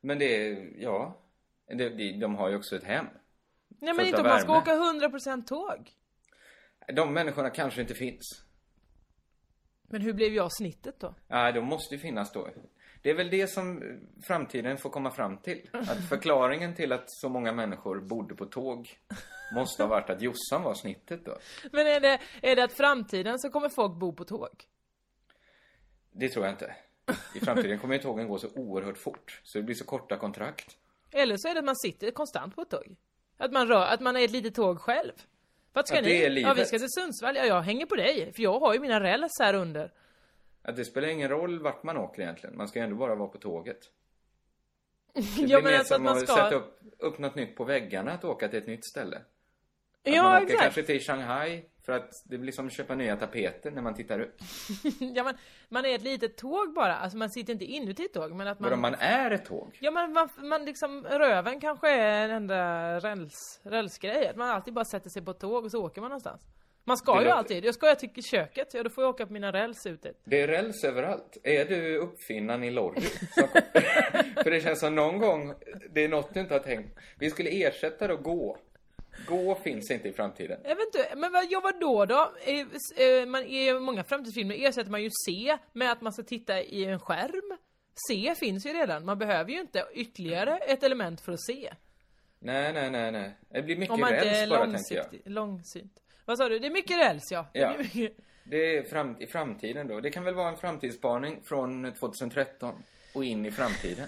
Men 0.00 0.18
det 0.18 0.24
är, 0.48 0.72
ja. 0.82 1.18
Det, 1.66 1.88
de, 1.88 2.12
de 2.12 2.34
har 2.34 2.48
ju 2.48 2.56
också 2.56 2.76
ett 2.76 2.84
hem. 2.84 3.06
Nej 3.68 3.94
men 3.94 4.06
inte 4.06 4.20
om 4.20 4.26
man 4.26 4.40
ska 4.40 4.58
åka 4.58 4.72
100% 4.74 5.44
tåg. 5.44 5.90
De 6.94 7.12
människorna 7.14 7.50
kanske 7.50 7.80
inte 7.80 7.94
finns. 7.94 8.44
Men 9.92 10.02
hur 10.02 10.12
blev 10.12 10.34
jag 10.34 10.52
snittet 10.52 11.00
då? 11.00 11.14
Nej, 11.28 11.52
de 11.52 11.64
måste 11.64 11.94
ju 11.94 12.00
finnas 12.00 12.32
då. 12.32 12.48
Det 13.02 13.10
är 13.10 13.14
väl 13.14 13.30
det 13.30 13.46
som 13.46 13.82
framtiden 14.22 14.78
får 14.78 14.90
komma 14.90 15.10
fram 15.10 15.38
till. 15.38 15.68
Att 15.72 16.04
förklaringen 16.08 16.74
till 16.74 16.92
att 16.92 17.04
så 17.06 17.28
många 17.28 17.52
människor 17.52 18.00
bodde 18.00 18.34
på 18.34 18.46
tåg 18.46 18.98
måste 19.54 19.82
ha 19.82 19.88
varit 19.88 20.10
att 20.10 20.22
Jossan 20.22 20.62
var 20.62 20.74
snittet 20.74 21.24
då. 21.24 21.38
Men 21.72 21.86
är 21.86 22.00
det, 22.00 22.18
är 22.42 22.56
det 22.56 22.64
att 22.64 22.72
framtiden 22.72 23.38
så 23.38 23.50
kommer 23.50 23.68
folk 23.68 23.94
bo 23.94 24.12
på 24.12 24.24
tåg? 24.24 24.64
Det 26.12 26.28
tror 26.28 26.44
jag 26.44 26.54
inte. 26.54 26.76
I 27.34 27.40
framtiden 27.40 27.78
kommer 27.78 27.94
ju 27.94 28.00
tågen 28.00 28.28
gå 28.28 28.38
så 28.38 28.48
oerhört 28.54 28.98
fort. 28.98 29.40
Så 29.44 29.58
det 29.58 29.64
blir 29.64 29.74
så 29.74 29.84
korta 29.84 30.16
kontrakt. 30.16 30.76
Eller 31.10 31.36
så 31.36 31.48
är 31.48 31.54
det 31.54 31.58
att 31.58 31.64
man 31.64 31.76
sitter 31.76 32.10
konstant 32.10 32.54
på 32.56 32.62
ett 32.62 32.70
tåg. 32.70 32.96
Att 33.36 33.52
man 33.52 33.68
rör, 33.68 33.86
att 33.86 34.00
man 34.00 34.16
är 34.16 34.24
ett 34.24 34.30
litet 34.30 34.54
tåg 34.54 34.80
själv. 34.80 35.12
Vart 35.72 35.88
ska 35.88 36.00
ni? 36.00 36.40
Ja, 36.40 36.54
vi 36.54 36.64
ska 36.64 36.78
till 36.78 36.90
Sundsvall. 36.90 37.36
Ja, 37.36 37.44
jag 37.44 37.62
hänger 37.62 37.86
på 37.86 37.96
dig. 37.96 38.32
För 38.32 38.42
jag 38.42 38.60
har 38.60 38.74
ju 38.74 38.80
mina 38.80 39.00
räls 39.00 39.32
här 39.40 39.54
under. 39.54 39.92
Att 40.62 40.76
det 40.76 40.84
spelar 40.84 41.08
ingen 41.08 41.28
roll 41.28 41.60
vart 41.62 41.82
man 41.82 41.96
åker 41.96 42.22
egentligen. 42.22 42.56
Man 42.56 42.68
ska 42.68 42.80
ändå 42.80 42.96
bara 42.96 43.14
vara 43.14 43.28
på 43.28 43.38
tåget. 43.38 43.78
Det 45.14 45.22
Ja, 45.36 45.60
men 45.60 45.72
mer 45.72 45.78
alltså 45.78 45.94
att 45.94 45.98
som 45.98 46.04
man 46.04 46.12
att 46.16 46.28
ska... 46.28 46.34
sätta 46.36 46.54
upp, 46.54 46.80
upp 46.98 47.18
något 47.18 47.34
nytt 47.34 47.56
på 47.56 47.64
väggarna 47.64 48.12
att 48.12 48.24
åka 48.24 48.48
till 48.48 48.58
ett 48.58 48.66
nytt 48.66 48.84
ställe. 48.86 49.16
Att 49.16 49.24
Ja, 50.14 50.22
man 50.22 50.34
åker 50.36 50.44
exakt. 50.44 50.62
kanske 50.62 50.82
till 50.82 51.00
Shanghai 51.00 51.64
för 51.84 51.92
att 51.92 52.22
det 52.24 52.38
blir 52.38 52.52
som 52.52 52.66
att 52.66 52.72
köpa 52.72 52.94
nya 52.94 53.16
tapeter 53.16 53.70
när 53.70 53.82
man 53.82 53.94
tittar 53.94 54.20
upp. 54.20 54.36
Ja, 55.14 55.24
men 55.24 55.34
man 55.68 55.84
är 55.84 55.94
ett 55.94 56.02
litet 56.02 56.36
tåg 56.36 56.74
bara. 56.74 56.96
Alltså 56.96 57.18
man 57.18 57.30
sitter 57.30 57.52
inte 57.52 57.64
inuti 57.64 58.04
ett 58.04 58.12
tåg, 58.14 58.32
men 58.32 58.46
att 58.46 58.60
man... 58.60 58.70
Vadå, 58.70 58.80
man 58.82 58.94
är 58.98 59.30
ett 59.30 59.44
tåg? 59.44 59.78
Ja, 59.80 59.90
men 59.90 60.12
man, 60.12 60.28
man 60.36 60.64
liksom, 60.64 61.04
röven 61.10 61.60
kanske 61.60 61.90
är 61.90 62.24
en 62.24 62.30
enda 62.30 63.00
räls, 63.00 63.60
rälsgrej. 63.62 64.26
Att 64.28 64.36
man 64.36 64.50
alltid 64.50 64.74
bara 64.74 64.84
sätter 64.84 65.10
sig 65.10 65.22
på 65.22 65.30
ett 65.30 65.40
tåg 65.40 65.64
och 65.64 65.70
så 65.70 65.84
åker 65.84 66.00
man 66.00 66.10
någonstans. 66.10 66.42
Man 66.84 66.96
ska 66.96 67.12
Det 67.12 67.18
ju 67.18 67.24
låter- 67.24 67.36
alltid. 67.38 67.64
Jag 67.64 67.74
ska 67.74 67.86
jag 67.86 67.98
till 67.98 68.24
köket, 68.24 68.74
ja 68.74 68.82
då 68.82 68.90
får 68.90 69.04
jag 69.04 69.10
åka 69.10 69.26
på 69.26 69.32
mina 69.32 69.52
räls 69.52 69.86
ut 69.86 70.02
dit. 70.02 70.20
Det 70.24 70.40
är 70.40 70.48
räls 70.48 70.84
överallt. 70.84 71.36
Är 71.42 71.64
du 71.64 71.96
uppfinnaren 71.96 72.64
i 72.64 72.70
Lorry? 72.70 73.00
För 74.42 74.50
det 74.50 74.60
känns 74.60 74.80
som 74.80 74.94
någon 74.94 75.18
gång, 75.18 75.54
det 75.90 76.04
är 76.04 76.08
något 76.08 76.34
du 76.34 76.40
inte 76.40 76.54
har 76.54 76.60
tänkt. 76.60 76.98
Vi 77.18 77.30
skulle 77.30 77.50
ersätta 77.50 78.06
då 78.06 78.16
gå 78.16 78.58
Gå 79.26 79.54
finns 79.54 79.90
inte 79.90 80.08
i 80.08 80.12
framtiden. 80.12 80.60
Inte, 80.66 81.16
men 81.16 81.32
vad, 81.32 81.46
ja, 81.50 81.60
vad 81.60 81.80
då 81.80 82.04
då? 82.06 82.32
Eh, 82.44 83.06
eh, 83.06 83.26
Man, 83.26 83.42
I 83.42 83.80
många 83.80 84.04
framtidsfilmer 84.04 84.54
ersätter 84.54 84.90
man 84.90 85.02
ju 85.02 85.10
se 85.26 85.58
med 85.72 85.92
att 85.92 86.00
man 86.00 86.12
ska 86.12 86.22
titta 86.22 86.62
i 86.62 86.84
en 86.84 87.00
skärm. 87.00 87.58
Se 88.08 88.34
finns 88.34 88.66
ju 88.66 88.72
redan, 88.72 89.04
man 89.04 89.18
behöver 89.18 89.50
ju 89.50 89.60
inte 89.60 89.84
ytterligare 89.94 90.56
ett 90.56 90.82
element 90.82 91.20
för 91.20 91.32
att 91.32 91.42
se. 91.42 91.72
Nej, 92.38 92.72
nej, 92.72 92.90
nej, 92.90 93.12
nej. 93.12 93.36
Det 93.48 93.62
blir 93.62 93.76
mycket 93.76 94.10
räls 94.10 94.50
bara, 94.50 94.72
tänker 94.72 94.96
jag. 94.96 95.06
långsynt. 95.24 96.02
Vad 96.24 96.38
sa 96.38 96.48
du? 96.48 96.58
Det 96.58 96.66
är 96.66 96.70
mycket 96.70 96.98
räls 96.98 97.32
ja. 97.32 97.46
Det 97.52 97.58
är 97.60 97.90
Ja. 97.92 98.08
Det 98.44 98.76
är 98.76 98.82
fram, 98.82 99.16
i 99.20 99.26
framtiden 99.26 99.88
då. 99.88 100.00
Det 100.00 100.10
kan 100.10 100.24
väl 100.24 100.34
vara 100.34 100.48
en 100.48 100.56
framtidsspaning 100.56 101.42
från 101.44 101.92
2013 101.92 102.82
och 103.14 103.24
in 103.24 103.46
i 103.46 103.50
framtiden. 103.50 104.06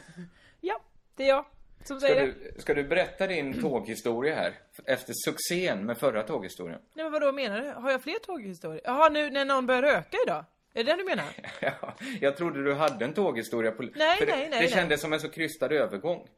ja, 0.61 0.81
det 1.17 1.25
är 1.25 1.29
jag 1.29 1.45
som 1.85 2.01
Ska 2.01 2.09
säger 2.09 2.27
det. 2.27 2.33
du, 2.55 2.61
ska 2.61 2.75
du 2.75 2.85
berätta 2.85 3.27
din 3.27 3.61
tåghistoria 3.61 4.35
här? 4.35 4.55
Efter 4.85 5.13
succén 5.25 5.87
med 5.87 5.99
förra 5.99 6.23
tåghistorien. 6.23 6.81
Nej 6.95 7.05
men 7.05 7.13
vadå 7.13 7.33
menar 7.33 7.61
du? 7.61 7.69
Har 7.71 7.91
jag 7.91 8.03
fler 8.03 8.19
tåghistorier? 8.19 8.81
Jaha, 8.85 9.09
nu 9.09 9.31
när 9.31 9.45
någon 9.45 9.67
börjar 9.67 9.83
röka 9.83 10.17
idag? 10.27 10.45
Är 10.75 10.85
det 10.85 10.93
det 10.93 10.97
du 10.97 11.05
menar? 11.05 11.25
Ja, 11.61 11.95
jag 12.21 12.37
trodde 12.37 12.65
du 12.65 12.75
hade 12.75 13.05
en 13.05 13.15
tåghistoria 13.15 13.71
på... 13.71 13.83
Nej, 13.83 13.91
det, 13.97 14.27
nej, 14.27 14.27
nej, 14.27 14.49
Det 14.51 14.57
nej. 14.57 14.69
kändes 14.69 15.01
som 15.01 15.13
en 15.13 15.21
så 15.21 15.29
krystad 15.29 15.67
övergång. 15.73 16.29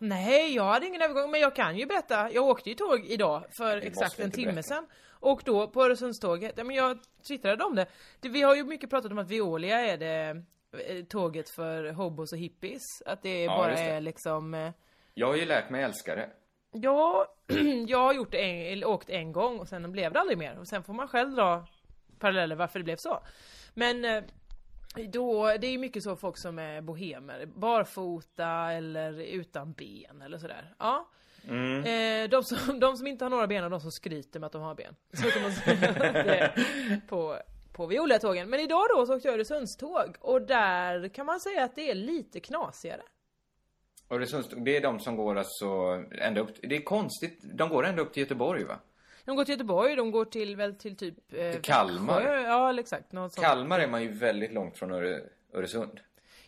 Nej, 0.00 0.54
jag 0.54 0.64
hade 0.64 0.86
ingen 0.86 1.02
övergång, 1.02 1.30
men 1.30 1.40
jag 1.40 1.54
kan 1.56 1.76
ju 1.76 1.86
berätta. 1.86 2.30
Jag 2.32 2.44
åkte 2.44 2.68
ju 2.68 2.74
tåg 2.74 3.04
idag 3.06 3.44
för 3.50 3.76
Det 3.76 3.82
exakt 3.86 4.20
en 4.20 4.30
timme 4.30 4.52
berätta. 4.52 4.68
sedan. 4.68 4.86
Och 5.10 5.42
då 5.44 5.68
på 5.68 5.84
Öresundståget, 5.84 6.52
ja 6.56 6.64
men 6.64 6.76
jag 6.76 6.98
twittrade 7.28 7.64
om 7.64 7.74
det. 7.74 7.86
det. 8.20 8.28
Vi 8.28 8.42
har 8.42 8.54
ju 8.54 8.64
mycket 8.64 8.90
pratat 8.90 9.12
om 9.12 9.18
att 9.18 9.30
Veolia 9.30 9.80
är 9.80 9.96
det 9.98 10.42
tåget 11.08 11.50
för 11.50 11.92
hobos 11.92 12.32
och 12.32 12.38
hippies. 12.38 13.02
Att 13.06 13.22
det 13.22 13.42
Ja, 13.44 13.56
bara 13.56 13.72
det. 13.74 13.80
är 13.80 14.00
liksom... 14.00 14.54
eh, 14.54 14.70
Jag 15.14 15.26
har 15.26 15.36
ju 15.36 15.44
lärt 15.44 15.70
mig 15.70 15.82
älska 15.82 16.14
det. 16.14 16.28
Ja, 16.72 17.26
jag 17.88 17.98
har 17.98 18.12
gjort 18.14 18.34
en, 18.34 18.84
åkt 18.84 19.10
en 19.10 19.32
gång 19.32 19.58
och 19.58 19.68
sen 19.68 19.92
blev 19.92 20.12
det 20.12 20.20
aldrig 20.20 20.38
mer. 20.38 20.58
Och 20.58 20.68
sen 20.68 20.82
får 20.82 20.92
man 20.94 21.08
själv 21.08 21.30
dra 21.34 21.66
paralleller 22.18 22.56
varför 22.56 22.78
det 22.78 22.84
blev 22.84 22.96
så. 22.96 23.22
Men 23.74 24.04
eh, 24.04 24.22
då, 25.08 25.46
det 25.46 25.66
är 25.66 25.70
ju 25.70 25.78
mycket 25.78 26.02
så 26.02 26.16
folk 26.16 26.36
som 26.38 26.58
är 26.58 26.80
bohemer, 26.80 27.46
barfota 27.46 28.72
eller 28.72 29.12
utan 29.20 29.72
ben 29.72 30.22
eller 30.22 30.38
sådär. 30.38 30.74
Ja. 30.78 31.08
Eh, 31.48 32.28
de, 32.30 32.42
som, 32.44 32.80
de 32.80 32.96
som 32.96 33.06
inte 33.06 33.24
har 33.24 33.30
några 33.30 33.46
ben 33.46 33.64
och 33.64 33.70
de 33.70 33.80
som 33.80 33.90
skryter 33.92 34.40
med 34.40 34.46
att 34.46 34.52
de 34.52 34.62
har 34.62 34.74
ben. 34.74 34.96
Så 35.12 35.30
kan 35.30 35.42
man 35.42 35.52
säga 35.52 35.76
det 36.12 36.52
på, 37.72 37.86
Viola-tågen. 37.86 38.50
Men 38.50 38.60
idag 38.60 38.84
då 38.96 39.06
så 39.06 39.16
åkte 39.16 39.28
jag 39.28 39.34
Öresundståg 39.34 40.16
och 40.20 40.42
där 40.42 41.08
kan 41.08 41.26
man 41.26 41.40
säga 41.40 41.64
att 41.64 41.74
det 41.74 41.90
är 41.90 41.94
lite 41.94 42.40
knasigare. 42.40 43.02
Öresundståg, 44.10 44.64
det 44.64 44.76
är 44.76 44.80
de 44.80 45.00
som 45.00 45.16
går 45.16 45.38
alltså 45.38 45.66
ända 46.20 46.40
upp... 46.40 46.50
Det 46.62 46.76
är 46.76 46.82
konstigt. 46.82 47.40
De 47.42 47.68
går 47.68 47.86
ända 47.86 48.02
upp 48.02 48.12
till 48.12 48.22
Göteborg, 48.22 48.64
va? 48.64 48.78
De 49.24 49.36
går 49.36 49.44
till 49.44 49.52
Göteborg, 49.52 49.96
de 49.96 50.10
går 50.10 50.24
till 50.24 50.56
väl 50.56 50.74
till 50.74 50.96
typ... 50.96 51.14
Eh, 51.32 51.60
Kalmar. 51.60 52.20
Växjö. 52.20 52.40
Ja, 52.40 52.80
exakt. 52.80 53.10
Kalmar 53.40 53.80
är 53.80 53.88
man 53.88 54.02
ju 54.02 54.12
väldigt 54.12 54.52
långt 54.52 54.78
från 54.78 54.92
Öre, 54.92 55.20
Öresund. 55.54 56.00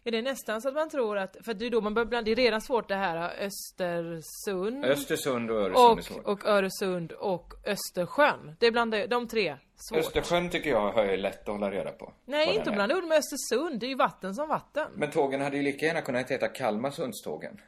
Ja, 0.07 0.11
det 0.11 0.19
är 0.19 0.23
nästan 0.23 0.63
så 0.63 0.69
att 0.69 0.75
man 0.75 0.91
tror 0.91 1.19
att... 1.19 1.37
För 1.41 1.55
det 1.55 1.67
är 1.67 1.71
då 1.71 1.81
man 1.81 1.95
börjar 1.95 2.07
blanda... 2.07 2.25
Det 2.25 2.33
är 2.33 2.37
redan 2.37 2.61
svårt 2.61 2.89
det 2.89 2.95
här 2.95 3.33
Östersund. 3.39 4.85
Östersund 4.85 5.51
och 5.51 5.57
Öresund 5.57 5.79
är 5.79 5.99
och, 5.99 6.05
svårt. 6.05 6.25
och 6.25 6.45
Öresund 6.45 7.13
och 7.13 7.55
Östersjön. 7.65 8.57
Det 8.61 8.67
är 8.67 8.71
bland 8.71 8.93
de, 8.93 9.07
de 9.07 9.29
tre 9.29 9.57
svårt. 9.77 9.99
Östersjön 9.99 10.51
tycker 10.51 10.71
jag 10.71 10.99
är 11.13 11.17
lätt 11.17 11.41
att 11.41 11.55
hålla 11.55 11.71
reda 11.71 11.93
på. 11.93 12.13
Nej, 12.25 12.57
inte 12.57 12.71
är. 12.71 12.75
blanda 12.75 12.97
ord 12.97 13.05
med 13.05 13.19
Östersund. 13.19 13.81
Det 13.81 13.87
är 13.87 13.89
ju 13.89 13.95
vatten 13.95 14.35
som 14.35 14.49
vatten. 14.49 14.87
Men 14.95 15.11
tågen 15.11 15.41
hade 15.41 15.57
ju 15.57 15.63
lika 15.63 15.87
gärna 15.87 16.01
kunnat 16.01 16.31
heta 16.31 16.49
Kalmarsundstågen. 16.49 17.61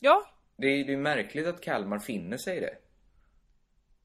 Ja. 0.00 0.24
Det 0.56 0.66
är 0.66 0.84
ju 0.84 0.96
märkligt 0.96 1.46
att 1.46 1.60
Kalmar 1.60 1.98
finner 1.98 2.36
sig 2.36 2.56
i 2.56 2.60
det. 2.60 2.74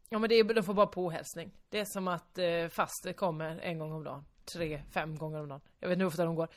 Ja, 0.09 0.19
men 0.19 0.29
det 0.29 0.35
är, 0.35 0.43
de 0.43 0.63
får 0.63 0.73
bara 0.73 0.87
påhälsning. 0.87 1.51
Det 1.69 1.79
är 1.79 1.85
som 1.85 2.07
att 2.07 2.37
eh, 2.37 2.67
faster 2.69 3.13
kommer 3.13 3.59
en 3.59 3.79
gång 3.79 3.91
om 3.91 4.03
dagen. 4.03 4.25
Tre, 4.53 4.81
fem 4.93 5.17
gånger 5.17 5.39
om 5.39 5.47
dagen. 5.49 5.61
Jag 5.79 5.87
vet 5.87 5.95
inte 5.95 6.03
hur 6.03 6.07
ofta 6.07 6.25
de 6.25 6.35
går. 6.35 6.47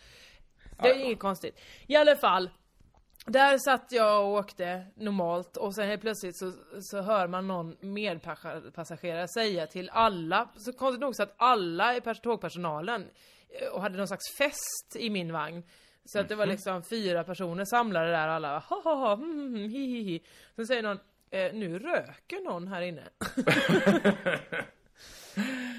Det 0.76 0.88
är 0.88 1.04
inget 1.04 1.18
konstigt. 1.18 1.60
I 1.86 1.96
alla 1.96 2.16
fall. 2.16 2.50
Där 3.26 3.58
satt 3.58 3.92
jag 3.92 4.24
och 4.24 4.32
åkte 4.32 4.86
normalt 4.94 5.56
och 5.56 5.74
sen 5.74 5.88
helt 5.88 6.00
plötsligt 6.00 6.38
så, 6.38 6.52
så 6.80 7.00
hör 7.00 7.26
man 7.26 7.48
någon 7.48 7.76
medpassagerare 7.80 9.28
säga 9.28 9.66
till 9.66 9.90
alla, 9.90 10.48
så 10.56 10.72
konstigt 10.72 11.00
nog 11.00 11.16
så 11.16 11.22
att 11.22 11.34
alla 11.36 11.96
i 11.96 12.00
pers- 12.00 12.20
tågpersonalen 12.20 13.10
eh, 13.48 13.68
och 13.68 13.82
hade 13.82 13.98
någon 13.98 14.08
slags 14.08 14.36
fest 14.38 14.96
i 14.96 15.10
min 15.10 15.32
vagn. 15.32 15.62
Så 16.04 16.20
att 16.20 16.28
det 16.28 16.34
var 16.34 16.46
liksom 16.46 16.82
fyra 16.82 17.24
personer 17.24 17.64
samlade 17.64 18.10
där 18.10 18.28
alla, 18.28 18.58
ha 18.58 18.82
ha 18.82 18.94
ha, 18.94 19.12
mm, 19.12 19.54
hi 19.54 19.86
hi 19.86 20.02
hi. 20.02 20.22
Sen 20.56 20.66
säger 20.66 20.82
någon, 20.82 20.98
eh, 21.30 21.52
nu 21.52 21.78
röker 21.78 22.44
någon 22.44 22.68
här 22.68 22.82
inne. 22.82 23.02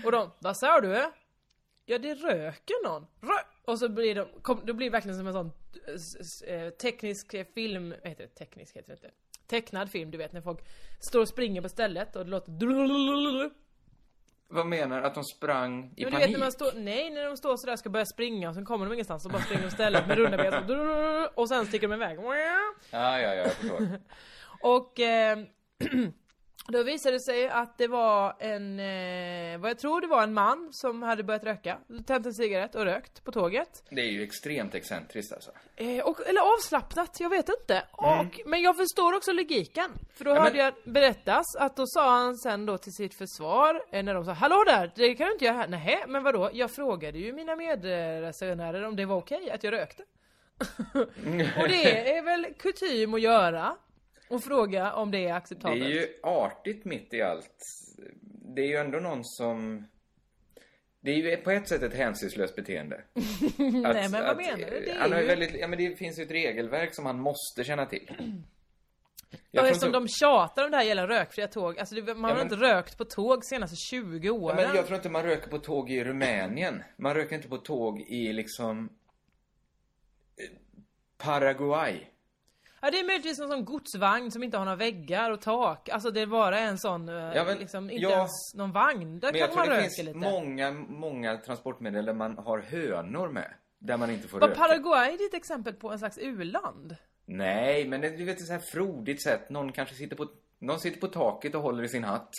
och 0.06 0.12
de, 0.12 0.32
vad 0.40 0.58
sa 0.58 0.82
du? 0.82 1.12
Ja, 1.86 1.98
det 1.98 2.14
röker 2.14 2.84
någon. 2.84 3.08
Rö 3.22 3.38
och 3.66 3.80
så 3.80 3.90
blir 3.90 4.16
de, 4.16 4.28
kom, 4.42 4.62
det 4.66 4.74
blir 4.74 4.90
verkligen 4.90 5.18
som 5.18 5.28
en 5.28 5.34
sån 5.34 5.52
eh, 6.48 6.70
teknisk 6.70 7.36
film, 7.54 7.90
vad 7.90 8.10
heter 8.10 8.24
det? 8.24 8.30
Teknisk 8.30 8.76
heter 8.76 8.88
det 8.88 8.94
inte. 8.94 9.12
Tecknad 9.48 9.90
film, 9.92 10.12
du 10.12 10.18
vet 10.18 10.34
när 10.34 10.42
folk 10.42 10.60
står 11.00 11.20
och 11.22 11.28
springer 11.28 11.62
på 11.62 11.70
stället 11.70 12.16
och 12.16 12.26
det 12.26 12.32
låter. 12.32 13.52
Vad 14.48 14.66
menar 14.66 15.02
du? 15.02 15.08
Att 15.08 15.16
de 15.16 15.24
sprang 15.24 15.80
i 15.80 15.80
Men 15.80 15.94
du 15.96 16.04
panik? 16.12 16.28
vet 16.28 16.32
när 16.32 16.40
man 16.40 16.52
står, 16.52 16.72
nej 16.76 17.10
när 17.10 17.26
de 17.26 17.38
står 17.38 17.58
sådär 17.58 17.74
och 17.74 17.80
ska 17.80 17.90
börja 17.90 18.06
springa 18.06 18.50
och 18.50 18.56
sen 18.56 18.66
kommer 18.66 18.86
de 18.86 18.94
ingenstans 18.94 19.26
och 19.26 19.32
bara 19.32 19.42
springer 19.42 19.64
på 19.64 19.70
stället 19.70 20.08
med 20.08 20.18
runda 20.18 20.38
ben 20.38 21.30
och 21.36 21.50
sen 21.50 21.66
sticker 21.66 21.88
de 21.88 21.94
iväg. 21.94 22.20
Ja, 22.20 22.36
ja, 22.92 23.20
ja, 23.20 23.34
jag 23.34 23.54
förstår. 23.54 23.88
Och 24.62 25.00
eh, 25.00 25.38
då 26.68 26.84
visade 26.84 27.16
det 27.16 27.20
sig 27.20 27.50
att 27.50 27.78
det 27.78 27.88
var 27.88 28.36
en, 28.40 28.80
eh, 28.80 29.60
vad 29.60 29.70
jag 29.70 29.80
tror 29.80 30.02
det 30.02 30.08
var 30.08 30.24
en 30.24 30.34
man 30.34 30.70
som 30.72 31.02
hade 31.04 31.24
börjat 31.24 31.44
röka, 31.44 31.78
tänt 32.06 32.26
en 32.26 32.34
cigarett 32.34 32.76
och 32.76 32.86
rökt 32.86 33.24
på 33.24 33.32
tåget. 33.32 33.84
Det 33.90 34.02
är 34.02 34.06
ju 34.12 34.24
extremt 34.24 34.76
excentriskt 34.76 35.34
alltså. 35.34 35.52
Eh, 35.76 36.04
och, 36.06 36.28
eller 36.28 36.42
avslappnat, 36.54 37.20
jag 37.20 37.30
vet 37.30 37.50
inte. 37.50 37.84
Och, 37.92 38.42
Men 38.46 38.62
jag 38.62 38.78
förstår 38.78 39.16
också 39.18 39.32
logiken. 39.32 39.92
För 40.14 40.26
då 40.26 40.32
Mm. 40.32 40.44
Ja, 40.44 40.50
hörde 40.50 40.58
men- 40.58 40.66
jag 40.86 40.94
berättas 40.94 41.56
att 41.56 41.76
då 41.76 41.84
sa 41.88 42.10
han 42.18 42.38
sen 42.38 42.66
då 42.66 42.78
till 42.78 42.94
sitt 42.94 43.16
försvar, 43.16 43.82
eh, 43.92 44.04
när 44.04 44.14
de 44.14 44.26
sa 44.26 44.32
Hallå 44.32 44.64
där, 44.66 44.92
det 44.96 45.16
kan 45.16 45.28
du 45.28 45.34
inte 45.34 45.46
göra 45.46 45.56
här. 45.58 45.68
Nej, 45.68 46.04
men 46.08 46.24
vadå? 46.24 46.50
Jag 46.54 46.72
frågade 46.72 47.18
ju 47.20 47.34
mina 47.34 47.56
medresenärer 47.56 48.84
om 48.84 48.96
det 48.96 49.06
var 49.06 49.16
okej 49.16 49.52
att 49.52 49.64
jag 49.64 49.74
rökte. 49.74 50.04
och 51.62 51.68
det 51.68 52.10
är 52.18 52.24
väl 52.24 52.48
kutym 52.60 53.14
att 53.14 53.22
göra. 53.22 53.76
Och 54.34 54.44
fråga 54.44 54.94
om 54.94 55.12
det 55.12 55.18
är 55.18 55.24
Det 55.28 55.32
acceptabelt. 55.36 55.84
är 55.84 55.88
ju 55.90 56.08
artigt 56.24 56.86
mitt 56.86 57.14
i 57.14 57.22
allt. 57.22 57.66
Det 58.56 58.62
är 58.62 58.68
ju 58.68 58.76
ändå 58.76 59.00
någon 59.00 59.20
som... 59.24 59.88
Det 61.00 61.12
är 61.12 61.16
ju 61.16 61.38
på 61.38 61.52
ett 61.52 61.68
sätt 61.68 61.82
ett 61.84 61.94
hänsynslöst 61.94 62.56
beteende. 62.56 63.02
Nej, 63.58 64.10
men 64.10 64.12
vad 64.26 64.38
menar 64.38 64.58
du? 64.58 64.64
Det 64.86 64.90
är 64.92 65.00
han 65.00 65.12
har 65.12 65.20
ju 65.20 65.28
väldigt, 65.28 65.56
ja, 65.56 65.68
men 65.68 65.80
det 65.80 65.96
finns 65.96 66.20
ju 66.20 66.24
ett 66.24 66.32
regelverk 66.32 66.96
som 66.96 67.06
han 67.06 67.20
måste 67.20 67.64
känna 67.64 67.86
till. 67.86 68.12
Ja, 69.52 69.68
eftersom 69.68 69.88
inte- 69.88 70.00
de 70.00 70.08
tjatar 70.08 70.66
om 70.66 70.72
det 70.72 70.78
här 70.78 70.84
gäller 70.84 71.08
rökfria 71.08 71.48
tåg. 71.48 71.80
Alltså 71.80 71.96
det, 71.96 72.02
man 72.16 72.30
Ja, 72.30 72.36
har 72.36 72.44
men- 72.44 72.54
inte 72.54 72.56
rökt 72.66 72.98
på 72.98 73.06
tåg 73.06 73.46
senaste 73.46 73.76
20 73.76 74.28
Ja, 74.28 74.34
åren. 74.34 74.56
men 74.56 74.76
jag 74.76 74.86
tror 74.86 74.96
inte 74.96 75.10
man 75.10 75.24
röker 75.24 75.50
på 75.50 75.58
tåg 75.60 75.92
i 75.92 76.04
Rumänien. 76.04 76.84
Man 76.98 77.14
röker 77.14 77.36
inte 77.36 77.48
på 77.48 77.58
tåg 77.58 78.02
i 78.02 78.34
liksom... 78.34 78.90
eh, 80.38 80.58
Paraguay. 81.18 82.08
Ja 82.86 82.92
det 82.92 83.00
är 83.00 83.04
möjligtvis 83.06 83.40
någon 83.40 83.50
sån 83.50 83.66
godsvagn 83.66 84.32
som 84.32 84.44
inte 84.44 84.58
har 84.58 84.66
några 84.66 84.76
väggar 84.76 85.32
och 85.32 85.42
tak. 85.42 85.90
Alltså 85.90 86.12
det 86.12 86.22
är 86.22 86.26
bara 86.28 86.60
en 86.60 86.78
sån, 86.78 87.10
eh, 87.10 87.16
Ja, 87.16 87.44
men- 87.44 87.58
liksom 87.58 87.90
inte 87.90 88.04
ja. 88.04 88.10
ens 88.12 88.54
någon 88.56 88.72
vagn. 88.72 89.20
Där 89.20 89.32
Men 89.32 89.40
jag 89.40 89.50
kan 89.50 89.56
tror 89.56 89.66
man 89.66 89.70
det 89.70 89.76
röka 89.76 89.84
finns 89.84 89.98
lite. 90.08 90.18
många, 90.18 90.72
många 90.72 91.38
transportmedel 91.38 92.06
där 92.06 92.14
man 92.14 92.38
har 92.38 92.60
hönor 92.60 93.30
med. 93.30 93.54
Där 93.80 93.98
man 93.98 94.10
inte 94.12 94.28
får 94.28 94.40
Var 94.40 94.48
röka. 94.48 94.60
Paraguay 94.60 95.18
ditt 95.18 95.34
exempel 95.34 95.74
på 95.74 95.92
en 95.92 96.00
slags 96.00 96.18
u-land? 96.18 96.96
Nej, 97.26 97.88
men 97.88 98.02
det, 98.02 98.10
du 98.10 98.26
vet, 98.26 98.38
det 98.38 98.44
är 98.44 98.46
så 98.46 98.54
här 98.54 98.60
frodigt 98.60 99.24
sätt. 99.24 99.50
Någon 99.50 99.72
kanske 99.72 99.96
sitter 99.96 100.16
på, 100.16 100.28
någon 100.60 100.80
sitter 100.80 101.00
på 101.00 101.08
taket 101.08 101.56
och 101.56 101.62
håller 101.62 101.84
i 101.84 101.90
sin 101.90 102.04
hatt. 102.04 102.32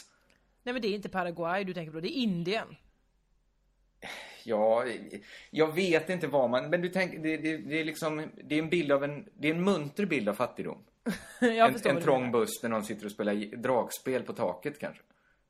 Nej 0.62 0.72
men 0.72 0.82
det 0.82 0.88
är 0.88 0.94
inte 0.94 1.08
Paraguay 1.08 1.64
du 1.64 1.74
tänker 1.74 1.92
på, 1.92 2.00
det 2.00 2.08
är 2.18 2.22
Indien. 2.22 2.76
Ja, 4.44 4.84
jag 5.50 5.74
vet 5.74 6.10
inte 6.10 6.26
vad 6.26 6.50
man... 6.50 6.70
Men 6.70 6.82
du 6.82 6.88
tänker, 6.88 7.18
det, 7.18 7.36
det, 7.36 7.56
det 7.56 7.80
är 7.80 7.84
liksom... 7.84 8.30
Det 8.44 8.54
är 8.54 8.58
en 8.58 8.68
bild 8.68 8.92
av 8.92 9.04
en... 9.04 9.28
Det 9.34 9.48
är 9.48 9.54
en 9.54 9.64
munter 9.64 10.06
bild 10.06 10.28
av 10.28 10.34
fattigdom. 10.34 10.78
en 11.40 11.76
en 11.84 12.02
trång 12.02 12.32
buss 12.32 12.60
där 12.60 12.68
någon 12.68 12.84
sitter 12.84 13.06
och 13.06 13.12
spelar 13.12 13.56
dragspel 13.56 14.22
på 14.22 14.32
taket 14.32 14.78
kanske. 14.78 15.02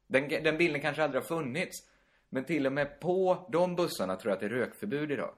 Den, 0.06 0.28
den 0.28 0.58
bilden 0.58 0.80
kanske 0.80 1.04
aldrig 1.04 1.22
har 1.22 1.28
funnits. 1.28 1.88
Men 2.28 2.44
till 2.44 2.66
och 2.66 2.72
med 2.72 3.00
på 3.00 3.48
de 3.52 3.76
bussarna 3.76 4.16
tror 4.16 4.30
jag 4.30 4.34
att 4.34 4.40
det 4.40 4.46
är 4.46 4.60
rökförbud 4.60 5.12
idag. 5.12 5.34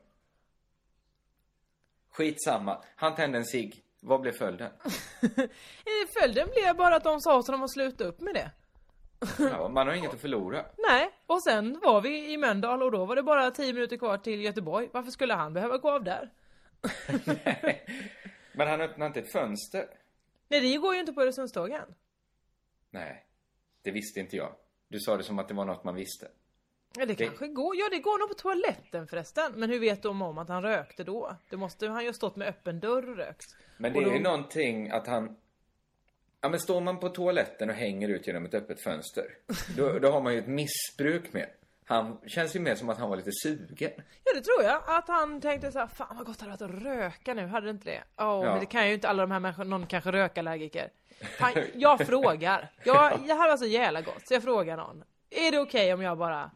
Skitsamma. 2.10 2.82
Han 2.96 3.14
tände 3.14 3.38
en 3.38 3.44
cigg. 3.44 3.82
Vad 4.00 4.20
blev 4.20 4.32
följden? 4.32 4.70
Följden 6.20 6.48
blev 6.54 6.76
bara 6.76 6.96
att 6.96 7.04
de 7.04 7.20
sa 7.20 7.42
så 7.42 7.52
de 7.52 7.60
har 7.60 7.68
slutat 7.68 8.00
upp 8.00 8.20
med 8.20 8.34
det. 8.34 8.50
Ja, 9.38 9.68
man 9.68 9.86
har 9.86 9.94
inget 9.94 10.14
att 10.14 10.20
förlora. 10.20 10.64
Nej, 10.88 11.10
och 11.26 11.42
sen 11.42 11.80
var 11.82 12.00
vi 12.00 12.32
i 12.32 12.36
Mölndal 12.36 12.82
och 12.82 12.92
då 12.92 13.04
var 13.04 13.16
det 13.16 13.22
bara 13.22 13.50
10 13.50 13.72
minuter 13.72 13.96
kvar 13.96 14.18
till 14.18 14.40
Göteborg. 14.40 14.88
Varför 14.92 15.10
skulle 15.10 15.34
han 15.34 15.52
behöva 15.52 15.78
gå 15.78 15.90
av 15.90 16.04
där? 16.04 16.30
Men 18.52 18.68
han 18.68 18.80
öppnade 18.80 19.06
inte 19.06 19.20
ett 19.20 19.32
fönster. 19.32 19.86
Nej 20.48 20.60
det 20.60 20.76
går 20.76 20.94
ju 20.94 21.00
inte 21.00 21.12
på 21.12 21.22
Öresundstågen. 21.22 21.94
Nej. 22.90 23.24
det 23.82 23.90
visste 23.90 24.20
inte 24.20 24.36
jag. 24.36 24.52
Du 24.88 25.00
sa 25.00 25.16
det 25.16 25.22
som 25.22 25.38
att 25.38 25.48
det 25.48 25.54
var 25.54 25.64
något 25.64 25.84
man 25.84 25.94
visste. 25.94 26.28
Ja, 26.98 27.06
det, 27.06 27.14
kanske 27.14 27.46
går. 27.48 27.76
Ja, 27.76 27.88
det 27.90 27.98
går 27.98 28.18
nog 28.18 28.28
på 28.28 28.34
toaletten 28.34 29.06
förresten. 29.08 29.52
Men 29.56 29.70
hur 29.70 29.78
vet 29.78 30.02
de 30.02 30.22
om 30.22 30.38
att 30.38 30.48
han 30.48 30.62
rökte 30.62 31.04
då? 31.04 31.36
Det 31.50 31.56
måste 31.56 31.88
han 31.88 32.02
ju 32.02 32.08
ha 32.08 32.14
stått 32.14 32.36
med 32.36 32.48
öppen 32.48 32.80
dörr 32.80 33.08
och 33.10 33.16
rökt. 33.16 33.56
Men 33.78 33.92
det 33.92 33.98
Och 33.98 34.02
är 34.04 34.10
då- 34.10 34.16
ju 34.16 34.22
någonting 34.22 34.90
att 34.90 35.06
han... 35.06 35.36
Ja 36.40 36.48
men 36.48 36.60
står 36.60 36.80
man 36.80 36.98
på 37.00 37.08
toaletten 37.08 37.70
och 37.70 37.76
hänger 37.76 38.08
ut 38.08 38.26
genom 38.26 38.44
ett 38.44 38.54
öppet 38.54 38.80
fönster. 38.80 39.24
Då, 39.76 39.98
då 39.98 40.10
har 40.10 40.20
man 40.20 40.32
ju 40.32 40.38
ett 40.38 40.46
missbruk 40.48 41.32
med. 41.32 41.46
Han 41.84 42.18
känns 42.26 42.56
ju 42.56 42.60
mer 42.60 42.74
som 42.74 42.88
att 42.88 42.98
han 42.98 43.08
var 43.10 43.16
lite 43.16 43.30
sugen. 43.42 43.90
Ja, 44.24 44.34
det 44.34 44.40
tror 44.40 44.62
jag. 44.62 44.82
Att 44.86 45.08
han 45.08 45.40
tänkte 45.40 45.72
så 45.72 45.78
här, 45.78 45.86
fan 45.86 46.16
vad 46.16 46.26
gott 46.26 46.38
det 46.38 46.44
hade 46.50 46.64
varit 46.66 46.76
att 46.76 46.82
röka 46.82 47.34
nu, 47.34 47.46
hade 47.46 47.66
det 47.66 47.70
inte 47.70 47.90
det? 47.90 48.02
Åh, 48.16 48.26
Ja. 48.26 48.40
men 48.50 48.60
det 48.60 48.66
kan 48.66 48.88
ju 48.88 48.94
inte 48.94 49.08
alla 49.08 49.22
de 49.22 49.30
här 49.30 49.40
människorna, 49.40 49.70
någon 49.70 49.86
kanske 49.86 50.12
rökallergiker. 50.12 50.90
Fan, 51.38 51.52
jag 51.74 52.06
frågar. 52.06 52.70
Jag, 52.84 53.20
det 53.26 53.34
här 53.34 53.48
var 53.50 53.56
så 53.56 53.66
jävla 53.66 54.00
gott, 54.02 54.28
så 54.28 54.34
jag 54.34 54.42
frågar 54.42 54.76
någon. 54.76 55.04
Är 55.30 55.50
det 55.52 55.58
okej 55.58 55.94
om 55.94 56.02
jag 56.02 56.18
bara... 56.18 56.50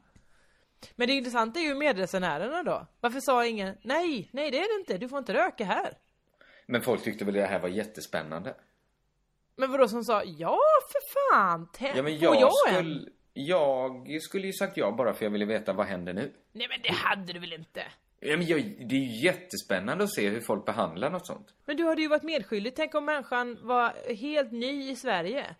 Men 0.97 1.09
det 1.09 1.15
intressanta 1.15 1.61
är 1.61 1.65
ju 1.65 1.75
medresenärerna 1.75 2.63
då. 2.63 2.87
Varför 3.01 3.21
sa 3.21 3.47
ingen, 3.47 3.77
nej, 3.83 4.29
nej 4.33 4.51
det 4.51 4.59
är 4.59 4.75
det 4.77 4.81
inte, 4.81 4.99
du 4.99 5.09
får 5.09 5.19
inte 5.19 5.35
röka 5.35 5.65
här. 5.65 5.93
Men 6.67 6.83
folk 6.83 7.03
tyckte 7.05 7.25
väl 7.25 7.35
det 7.35 7.47
här 7.47 7.59
var 7.61 7.69
jättespännande. 7.69 8.55
Men 9.61 9.71
vadå 9.73 9.89
som 9.89 10.05
sa, 10.05 10.23
ja 10.25 10.59
för 10.93 11.01
fan, 11.33 11.69
tä- 11.79 11.93
Ja 11.97 12.03
men 12.03 12.19
får 12.19 12.25
jag, 12.25 12.35
jag 12.37 12.51
en? 12.69 12.75
skulle... 12.85 13.09
Jag 13.33 14.23
skulle 14.23 14.47
ju 14.47 14.53
sagt 14.53 14.77
ja 14.77 14.91
bara 14.99 15.15
för 15.15 15.25
jag 15.25 15.31
ville 15.31 15.45
veta 15.45 15.73
vad 15.73 15.87
händer 15.87 16.13
nu. 16.13 16.33
Nej 16.53 16.67
men 16.69 16.79
det 16.83 16.93
hade 16.93 17.33
du 17.33 17.39
väl 17.39 17.53
inte? 17.53 17.83
Ja, 18.21 18.37
men 18.37 18.47
jag, 18.47 18.61
det 18.89 18.95
är 18.95 19.01
ju 19.01 19.25
jättespännande 19.25 20.05
att 20.05 20.15
se 20.15 20.29
hur 20.29 20.41
folk 20.41 20.67
behandlar 20.67 21.11
något 21.11 21.27
sånt. 21.27 21.55
Men 21.67 21.77
du 21.77 21.85
hade 21.85 22.03
ju 22.03 22.09
varit 22.09 22.23
medskyldig. 22.23 22.75
Tänk 22.77 22.95
om 22.95 23.05
människan 23.05 23.59
var 23.63 24.15
helt 24.15 24.53
ny 24.53 24.91
i 24.91 24.97
Sverige. 24.97 25.55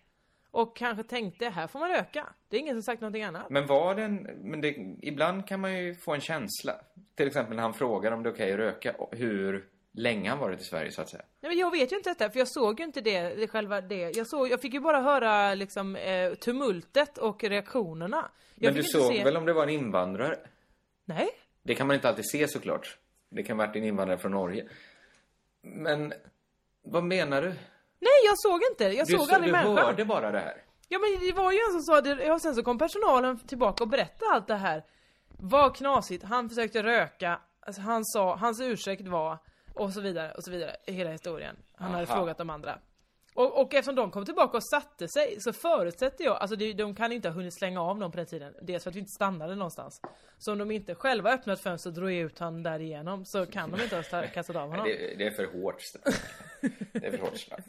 Och 0.51 0.75
kanske 0.77 1.03
tänkte, 1.03 1.49
här 1.49 1.67
får 1.67 1.79
man 1.79 1.89
röka. 1.89 2.27
Det 2.49 2.55
är 2.57 2.59
ingen 2.59 2.75
som 2.75 2.83
sagt 2.83 3.01
någonting 3.01 3.23
annat. 3.23 3.49
Men 3.49 3.67
var 3.67 3.95
den... 3.95 4.15
Men 4.41 4.61
det, 4.61 4.75
ibland 5.01 5.47
kan 5.47 5.59
man 5.59 5.77
ju 5.77 5.95
få 5.95 6.13
en 6.13 6.21
känsla. 6.21 6.73
Till 7.15 7.27
exempel 7.27 7.55
när 7.55 7.63
han 7.63 7.73
frågar 7.73 8.11
om 8.11 8.23
det 8.23 8.29
är 8.29 8.33
okej 8.33 8.51
att 8.53 8.57
röka. 8.59 8.95
Hur 9.11 9.65
länge 9.93 10.29
han 10.29 10.39
varit 10.39 10.61
i 10.61 10.63
Sverige 10.63 10.91
så 10.91 11.01
att 11.01 11.09
säga. 11.09 11.23
Nej 11.41 11.49
men 11.49 11.57
jag 11.59 11.71
vet 11.71 11.91
ju 11.91 11.95
inte 11.97 12.09
detta, 12.09 12.29
för 12.29 12.39
jag 12.39 12.47
såg 12.47 12.79
ju 12.79 12.85
inte 12.85 13.01
det, 13.01 13.21
det 13.35 13.47
själva 13.47 13.81
det. 13.81 14.11
Jag 14.17 14.27
såg, 14.27 14.49
jag 14.49 14.61
fick 14.61 14.73
ju 14.73 14.79
bara 14.79 15.01
höra 15.01 15.53
liksom 15.53 15.95
eh, 15.95 16.33
tumultet 16.33 17.17
och 17.17 17.43
reaktionerna. 17.43 18.31
Jag 18.55 18.73
Men 18.73 18.83
du 18.83 18.83
såg 18.83 19.13
se- 19.13 19.23
väl 19.23 19.37
om 19.37 19.45
det 19.45 19.53
var 19.53 19.63
en 19.63 19.69
invandrare? 19.69 20.39
Nej? 21.05 21.29
Det 21.63 21.75
kan 21.75 21.87
man 21.87 21.95
inte 21.95 22.09
alltid 22.09 22.29
se 22.31 22.47
såklart. 22.47 22.97
Det 23.29 23.43
kan 23.43 23.59
ha 23.59 23.65
varit 23.67 23.75
en 23.75 23.83
invandrare 23.83 24.17
från 24.19 24.31
Norge. 24.31 24.67
Men 25.61 26.13
vad 26.83 27.03
menar 27.03 27.41
du? 27.41 27.47
Nej 27.99 28.19
jag 28.25 28.39
såg 28.39 28.61
inte, 28.71 28.83
jag 28.83 29.07
Du, 29.07 29.17
såg 29.17 29.27
så, 29.27 29.35
aldrig 29.35 29.53
du 29.53 29.57
människan. 29.57 29.85
hörde 29.85 30.05
bara 30.05 30.31
det 30.31 30.39
här? 30.39 30.63
Ja 30.87 30.99
men 30.99 31.27
det 31.27 31.33
var 31.33 31.51
ju 31.51 31.57
en 31.57 31.71
som 31.71 31.81
sa 31.81 32.01
det, 32.01 32.31
och 32.31 32.41
sen 32.41 32.55
så 32.55 32.63
kom 32.63 32.77
personalen 32.77 33.39
tillbaka 33.39 33.83
och 33.83 33.89
berättade 33.89 34.31
allt 34.31 34.47
det 34.47 34.55
här. 34.55 34.83
Vad 35.27 35.75
knasigt, 35.75 36.23
han 36.23 36.49
försökte 36.49 36.83
röka, 36.83 37.41
alltså 37.59 37.81
han 37.81 38.05
sa, 38.05 38.35
hans 38.35 38.61
ursäkt 38.61 39.07
var, 39.07 39.37
och 39.73 39.93
så 39.93 40.01
vidare, 40.01 40.31
och 40.31 40.43
så 40.43 40.51
vidare, 40.51 40.75
i 40.87 40.91
hela 40.91 41.11
historien. 41.11 41.55
Han 41.75 41.91
hade 41.91 42.07
Aha. 42.07 42.15
frågat 42.15 42.37
de 42.37 42.49
andra. 42.49 42.79
Och, 43.33 43.61
och 43.61 43.73
eftersom 43.73 43.95
de 43.95 44.11
kom 44.11 44.25
tillbaka 44.25 44.57
och 44.57 44.63
satte 44.69 45.07
sig, 45.07 45.35
så 45.41 45.53
förutsätter 45.53 46.23
jag, 46.23 46.37
alltså 46.37 46.55
det, 46.55 46.73
de 46.73 46.95
kan 46.95 47.11
inte 47.11 47.29
ha 47.29 47.35
hunnit 47.35 47.53
slänga 47.53 47.81
av 47.81 47.97
någon 47.97 48.11
på 48.11 48.17
den 48.17 48.25
tiden. 48.25 48.53
Dels 48.61 48.83
för 48.83 48.89
att 48.89 48.95
vi 48.95 48.99
inte 48.99 49.11
stannade 49.11 49.55
någonstans. 49.55 50.01
Så 50.37 50.51
om 50.51 50.57
de 50.57 50.71
inte 50.71 50.95
själva 50.95 51.31
öppnat 51.33 51.59
fönstret 51.61 51.91
och 51.97 52.01
drog 52.01 52.11
ut 52.13 52.39
han 52.39 52.63
därigenom, 52.63 53.25
så 53.25 53.45
kan 53.45 53.71
de 53.71 53.81
inte 53.83 53.95
ha 53.95 54.03
sta- 54.03 54.27
kastat 54.27 54.55
av 54.55 54.69
honom. 54.69 54.85
Det, 54.85 55.15
det 55.17 55.27
är 55.27 55.31
för 55.31 55.45
hårt 55.61 55.81
straff. 55.81 56.31
Det 56.93 57.05
är 57.07 57.11
för 57.11 57.17
hårt 57.17 57.37
straff. 57.37 57.65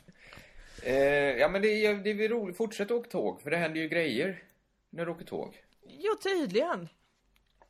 Eh, 0.83 0.95
ja 1.39 1.49
men 1.49 1.63
det, 1.63 1.69
är- 1.87 1.95
det 1.95 2.11
är 2.11 2.15
väl 2.15 2.29
roligt. 2.29 2.57
Fortsätt 2.57 2.91
åka 2.91 3.11
tåg, 3.11 3.41
för 3.43 3.51
det 3.51 3.57
händer 3.57 3.81
ju 3.81 3.89
grejer 3.89 4.43
när 4.91 5.07
du 5.07 5.13
åker 5.13 5.25
tåg. 5.25 5.63
Jo, 5.87 6.13
tydligen. 6.23 6.89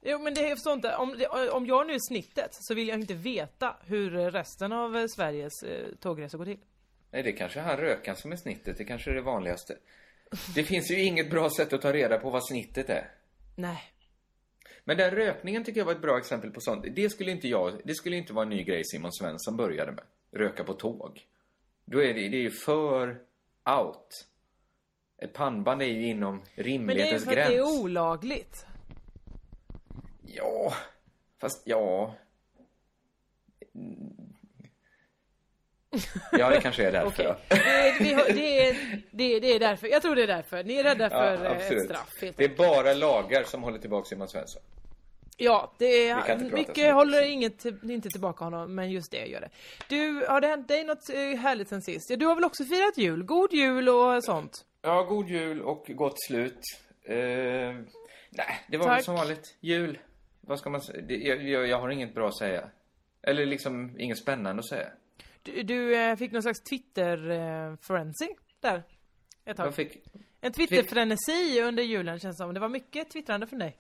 Jo, 0.03 0.19
men 0.19 0.35
det 0.35 0.41
jag 0.41 0.51
förstår 0.59 0.73
inte. 0.73 0.97
Om, 0.97 1.15
det- 1.19 1.51
om 1.51 1.67
jag 1.67 1.87
nu 1.87 1.93
är 1.95 1.99
snittet 2.09 2.49
så 2.55 2.75
vill 2.75 2.89
jag 2.89 3.01
inte 3.01 3.15
veta 3.15 3.77
hur 3.87 4.11
resten 4.31 4.73
av 4.73 4.97
eh, 4.97 5.05
Sveriges 5.17 5.63
eh, 5.63 5.87
tågresor 6.01 6.39
går 6.39 6.45
till. 6.45 6.59
Nej, 7.11 7.23
det 7.23 7.33
kanske 7.33 7.61
är 7.61 7.65
han 7.65 7.77
rökan 7.77 8.17
som 8.17 8.33
är 8.33 8.37
snittet. 8.37 8.79
Det 8.79 8.85
kanske 8.85 9.11
är 9.11 9.15
det 9.15 9.23
vanligaste. 9.23 9.77
Det 10.55 10.65
finns 10.65 10.91
ju 10.91 11.01
inget 11.03 11.31
bra 11.31 11.51
sätt 11.51 11.73
att 11.73 11.83
ta 11.83 11.93
reda 11.93 12.19
på 12.19 12.31
vad 12.31 12.47
snittet 12.47 12.91
är. 12.91 13.11
Nej. 13.57 13.83
Men 14.85 14.97
den 14.97 15.11
rökningen 15.11 15.65
tycker 15.65 15.81
jag 15.81 15.85
var 15.85 15.93
ett 15.93 16.03
bra 16.03 16.19
exempel 16.19 16.51
på 16.51 16.61
sånt. 16.61 16.85
Det 16.97 17.11
skulle 17.11 17.31
inte 17.31 17.49
jag, 17.49 17.81
det 17.85 17.95
skulle 17.95 18.17
inte 18.17 18.33
vara 18.33 18.43
en 18.43 18.49
ny 18.51 18.63
grej 18.65 18.83
Simon 18.85 19.13
Svensson 19.13 19.57
började 19.57 19.93
med. 19.93 20.05
Röka 20.31 20.65
på 20.65 20.73
tåg. 20.75 21.27
Då 21.85 21.99
är 22.03 22.07
det, 22.15 22.29
det 22.29 22.37
är 22.37 22.43
ju 22.43 22.51
för 22.51 23.09
out. 23.81 24.27
Ett 25.19 25.33
pannband 25.33 25.83
är 25.83 25.87
ju 25.87 26.07
inom 26.07 26.35
Men 26.37 26.45
det 26.55 26.61
är 26.61 26.65
ju 26.65 26.73
rimlighetens 26.73 27.25
för 27.25 27.31
att 27.31 27.37
gräns. 27.37 27.49
det 27.51 27.57
är 27.57 27.81
olagligt. 27.83 28.67
Ja, 30.35 30.73
fast 31.41 31.63
ja. 31.65 32.15
Ja, 36.33 36.51
det 36.51 36.61
kanske 36.61 36.87
är 36.87 36.93
därför. 37.03 37.25
Då. 37.25 37.37
Det, 37.49 37.55
är- 37.55 38.35
det, 38.35 38.69
är- 38.69 39.03
det, 39.13 39.25
är- 39.37 39.41
det 39.41 39.47
är 39.55 39.61
därför. 39.61 39.87
Jag 39.87 40.03
tror 40.03 40.17
det 40.17 40.23
är 40.23 40.27
därför. 40.27 40.65
Ni 40.65 40.75
är 40.75 40.83
rädda 40.85 41.11
för 41.11 41.45
Ja, 41.45 41.51
eh, 41.55 41.69
ett 41.73 41.85
straff. 41.85 42.09
Helt 42.21 42.37
Det 42.37 42.45
är 42.45 42.49
enkelt. 42.49 42.57
bara 42.69 42.95
lagar 42.95 43.45
som 43.45 43.63
håller 43.63 43.79
tillbaka 43.79 44.05
Simon 44.09 44.29
Svensson. 44.29 44.63
Ja, 45.37 45.73
det 45.79 46.09
är, 46.09 46.39
mycket 46.57 46.95
håller 46.95 47.23
inget, 47.23 47.65
inte 47.83 48.09
tillbaka 48.09 48.45
honom, 48.45 48.75
men 48.75 48.91
just 48.91 49.11
det 49.11 49.27
gör 49.27 49.41
det. 49.41 49.49
Du, 49.89 50.27
har 50.29 50.41
det 50.41 50.47
hänt 50.49 50.69
dig 50.69 50.85
något 50.85 51.09
eh, 51.11 51.17
härligt 51.17 51.69
sen 51.69 51.83
sist? 51.83 52.11
Ja, 52.11 52.17
du 52.17 52.27
har 52.27 52.35
väl 52.35 52.45
också 52.45 52.65
firat 52.65 52.99
jul? 52.99 53.23
God 53.23 53.53
jul 53.53 53.89
och 53.89 54.25
sånt? 54.25 54.65
Ja, 54.83 55.03
god 55.03 55.29
jul 55.29 55.63
och 55.63 55.85
gott 55.89 56.23
slut. 56.27 56.61
Eh, 57.05 57.17
nej, 57.17 57.85
det 58.69 58.77
var 58.77 58.87
väl 58.87 58.97
Tack. 58.97 59.05
som 59.05 59.15
vanligt. 59.15 59.57
Jul. 59.61 59.99
Vad 60.47 60.59
ska 60.59 60.71
man 60.71 60.81
säga? 60.81 61.03
Det, 61.03 61.17
jag, 61.17 61.69
jag, 61.69 61.81
har 61.81 61.89
inget 61.91 62.15
bra 62.15 62.29
att 62.29 62.39
säga. 62.39 62.71
Eller 63.23 63.47
liksom 63.47 64.01
inget 64.01 64.19
spännande 64.19 64.61
att 64.61 64.69
säga. 64.69 64.89
Du, 65.43 65.63
du 65.63 65.97
eh, 65.97 66.17
fick 66.17 66.33
någon 66.33 66.43
slags 66.43 66.63
Twitter-frenzy 66.63 68.29
där. 68.61 68.83
Ett 69.45 69.57
tag. 69.57 69.67
Jag 69.67 69.75
fick, 69.75 70.05
En 70.41 70.53
Twitter-frenesi 70.53 71.61
under 71.63 71.83
julen 71.83 72.19
känns 72.19 72.37
som. 72.37 72.55
Det 72.55 72.61
var 72.61 72.69
mycket 72.69 73.11
twittrande 73.11 73.47
från 73.47 73.59
dig. 73.59 73.77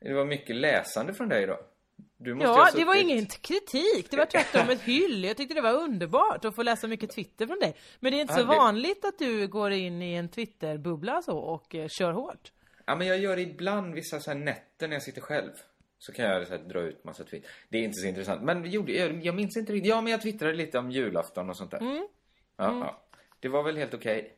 det 0.00 0.14
var 0.14 0.24
mycket 0.24 0.56
läsande 0.56 1.14
från 1.14 1.28
dig 1.28 1.46
då. 1.46 1.60
Du 2.16 2.34
måste 2.34 2.48
Ja, 2.48 2.70
det 2.74 2.84
var 2.84 2.94
ingen 2.94 3.26
kritik. 3.26 4.10
Det 4.10 4.16
var 4.16 4.26
tvärtom 4.26 4.70
ett 4.70 4.80
hyll. 4.82 5.24
Jag 5.24 5.36
tyckte 5.36 5.54
det 5.54 5.60
var 5.60 5.72
underbart 5.74 6.44
att 6.44 6.54
få 6.54 6.62
läsa 6.62 6.86
mycket 6.88 7.10
Twitter 7.10 7.46
från 7.46 7.58
dig. 7.58 7.76
Men 8.00 8.12
det 8.12 8.18
är 8.18 8.20
inte 8.20 8.34
så 8.34 8.40
Ja, 8.40 8.44
det- 8.44 8.56
vanligt 8.56 9.04
att 9.04 9.18
du 9.18 9.48
går 9.48 9.70
in 9.70 10.02
i 10.02 10.14
en 10.14 10.28
Twitter-bubbla 10.28 11.22
så 11.22 11.38
och 11.38 11.74
eh, 11.74 11.88
kör 11.88 12.12
hårt. 12.12 12.52
Ja, 12.88 12.94
men 12.94 13.06
jag 13.06 13.18
gör 13.18 13.36
det 13.36 13.42
ibland 13.42 13.94
vissa 13.94 14.20
så 14.20 14.30
här 14.30 14.38
nätter 14.38 14.88
när 14.88 14.94
jag 14.94 15.02
sitter 15.02 15.20
själv. 15.20 15.50
Så 15.98 16.12
kan 16.12 16.24
jag 16.24 16.46
så 16.46 16.52
här, 16.52 16.60
dra 16.60 16.80
ut 16.80 17.04
massa 17.04 17.24
tweet. 17.24 17.44
Det 17.68 17.78
är 17.78 17.82
inte 17.82 17.98
så 18.00 18.06
intressant. 18.06 18.42
Men 18.42 18.70
gjorde, 18.70 18.92
jag, 18.92 19.24
jag 19.24 19.34
minns 19.34 19.56
inte 19.56 19.72
riktigt. 19.72 19.88
Ja, 19.90 20.00
men 20.00 20.10
jag 20.12 20.22
twittrade 20.22 20.54
lite 20.54 20.78
om 20.78 20.90
julafton 20.90 21.50
och 21.50 21.56
sånt 21.56 21.70
där. 21.70 21.78
Mm. 21.80 21.96
Ja, 21.96 22.78
ja. 22.80 23.02
Det 23.40 23.48
var 23.48 23.62
väl 23.62 23.76
helt 23.76 23.94
okej. 23.94 24.34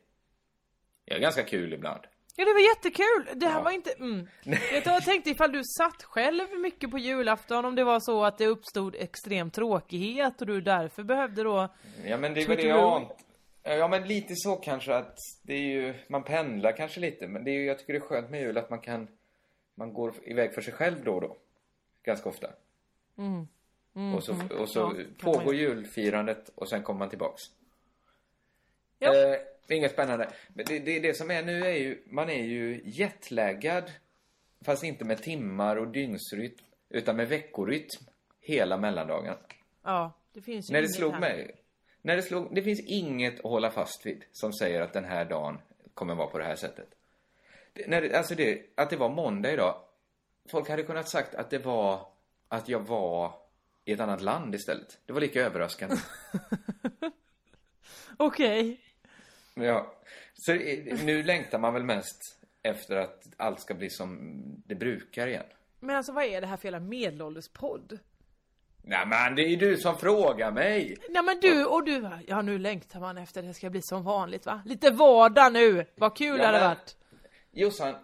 Jag 1.05 1.17
är 1.17 1.21
ganska 1.21 1.43
kul 1.43 1.73
ibland. 1.73 2.01
Ja, 2.35 2.45
det 2.45 2.53
var 2.53 2.59
jättekul. 2.59 3.39
Det 3.39 3.45
här 3.45 3.57
Ja. 3.59 3.61
var 3.63 3.71
inte... 3.71 3.91
Mm. 3.91 4.27
Vet 4.43 4.83
du, 4.83 4.89
jag 4.89 5.05
tänkte 5.05 5.29
ifall 5.29 5.51
du 5.51 5.61
satt 5.63 6.03
själv 6.03 6.43
mycket 6.59 6.91
på 6.91 6.97
julafton, 6.97 7.65
om 7.65 7.75
det 7.75 7.83
var 7.83 7.99
så 7.99 8.23
att 8.25 8.37
det 8.37 8.47
uppstod 8.47 8.95
extrem 8.95 9.51
tråkighet 9.51 10.41
och 10.41 10.47
du 10.47 10.61
därför 10.61 11.03
behövde 11.03 11.43
då... 11.43 11.73
Ja, 12.05 12.17
men 12.17 12.33
det 12.33 12.47
väl 12.47 12.57
det 12.57 12.63
jag. 12.63 13.11
Ja, 13.63 13.87
men 13.87 14.07
lite 14.07 14.35
så 14.35 14.55
kanske 14.55 14.95
att 14.95 15.17
det 15.41 15.53
är 15.53 15.59
ju, 15.59 15.93
man 16.07 16.23
pendlar 16.23 16.77
kanske 16.77 16.99
lite. 16.99 17.27
Men 17.27 17.43
det 17.43 17.51
är 17.51 17.55
ju, 17.55 17.65
jag 17.65 17.79
tycker 17.79 17.93
det 17.93 17.99
är 17.99 18.01
skönt 18.01 18.29
med 18.29 18.41
jul 18.41 18.57
att 18.57 18.69
man 18.69 18.79
kan, 18.79 19.07
man 19.75 19.93
går 19.93 20.13
iväg 20.23 20.53
för 20.53 20.61
sig 20.61 20.73
själv 20.73 21.03
då 21.03 21.13
och 21.13 21.21
då. 21.21 21.37
Ganska 22.03 22.29
ofta. 22.29 22.47
och 24.15 24.23
så, 24.23 24.35
och 24.59 24.69
så 24.69 24.85
Mm. 24.85 24.97
Ja, 24.97 25.03
kan 25.03 25.33
pågår 25.33 25.45
man 25.45 25.57
julfirandet 25.57 26.51
och 26.55 26.69
sen 26.69 26.83
kommer 26.83 26.99
man 26.99 27.09
tillbaks. 27.09 27.41
Ja. 28.99 29.15
Eh, 29.15 29.39
inget 29.67 29.91
spännande. 29.91 30.29
Men 30.53 30.65
det, 30.65 30.79
det, 30.79 30.99
det 30.99 31.13
som 31.13 31.31
är 31.31 31.43
nu 31.43 31.65
är 31.65 31.77
ju, 31.77 32.03
man 32.05 32.29
är 32.29 32.43
ju 32.43 32.81
jetlaggad. 32.85 33.91
Fast 34.65 34.83
inte 34.83 35.05
med 35.05 35.21
timmar 35.23 35.75
och 35.75 35.87
dygnsrytm. 35.87 36.55
Utan 36.89 37.15
med 37.15 37.27
veckorytm. 37.27 38.05
Hela 38.39 38.77
mellandagen. 38.77 39.35
Ja, 39.83 40.11
det 40.33 40.41
finns 40.41 40.69
ju 40.69 40.73
När 40.73 40.81
det 40.81 40.87
slog 40.89 41.13
här. 41.13 41.19
mig. 41.19 41.55
När 42.01 42.15
det 42.15 42.21
slog, 42.21 42.55
det 42.55 42.63
finns 42.63 42.79
inget 42.79 43.39
att 43.39 43.51
hålla 43.51 43.71
fast 43.71 44.05
vid 44.05 44.23
som 44.31 44.53
säger 44.53 44.81
att 44.81 44.93
den 44.93 45.05
här 45.05 45.25
dagen 45.25 45.57
kommer 45.93 46.15
vara 46.15 46.27
på 46.27 46.37
det 46.37 46.43
här 46.43 46.55
sättet. 46.55 46.89
Det, 47.73 47.87
när 47.87 48.01
det, 48.01 48.17
alltså 48.17 48.35
det, 48.35 48.61
att 48.75 48.89
det 48.89 48.97
var 48.97 49.09
måndag 49.09 49.51
idag. 49.51 49.75
Folk 50.51 50.69
hade 50.69 50.83
kunnat 50.83 51.09
sagt 51.09 51.35
att 51.35 51.49
det 51.49 51.59
var 51.59 52.07
att 52.47 52.69
jag 52.69 52.79
var 52.79 53.33
i 53.85 53.91
ett 53.91 53.99
annat 53.99 54.21
land 54.21 54.55
istället. 54.55 54.99
Det 55.05 55.13
var 55.13 55.21
lika 55.21 55.41
överraskande. 55.41 55.95
Okej. 58.17 58.81
ja. 59.53 59.95
Så 60.33 60.51
eh, 60.51 61.03
nu 61.03 61.23
längtar 61.23 61.59
man 61.59 61.73
väl 61.73 61.83
mest 61.83 62.39
efter 62.63 62.95
att 62.95 63.27
allt 63.37 63.61
ska 63.61 63.73
bli 63.73 63.89
som 63.89 64.43
det 64.65 64.75
brukar 64.75 65.27
igen. 65.27 65.45
Men 65.79 65.95
alltså 65.95 66.11
vad 66.11 66.23
är 66.23 66.41
det 66.41 66.47
här 66.47 66.57
för 66.57 66.67
jävla 66.67 66.79
medelålderspodd? 66.79 67.99
Nej 68.83 69.05
men 69.07 69.35
det 69.35 69.41
är 69.41 69.57
du 69.57 69.77
som 69.77 69.97
frågar 69.97 70.51
mig! 70.51 70.97
Nej 71.09 71.23
men 71.23 71.39
du 71.39 71.65
och 71.65 71.85
du, 71.85 72.09
ja 72.27 72.41
nu 72.41 72.57
längtar 72.57 72.99
man 72.99 73.17
efter 73.17 73.41
att 73.41 73.47
det 73.47 73.53
ska 73.53 73.69
bli 73.69 73.81
som 73.81 74.03
vanligt 74.03 74.45
va? 74.45 74.61
Lite 74.65 74.91
vardag 74.91 75.53
nu, 75.53 75.85
vad 75.95 76.17
kul 76.17 76.37
det 76.37 76.45
hade 76.45 76.59
men- 76.59 76.67
varit. 76.67 76.95
Jossan, 77.51 77.95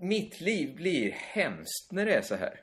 mitt 0.00 0.40
liv 0.40 0.74
blir 0.76 1.10
hemskt 1.10 1.92
när 1.92 2.06
det 2.06 2.14
är 2.14 2.22
så 2.22 2.34
här. 2.34 2.60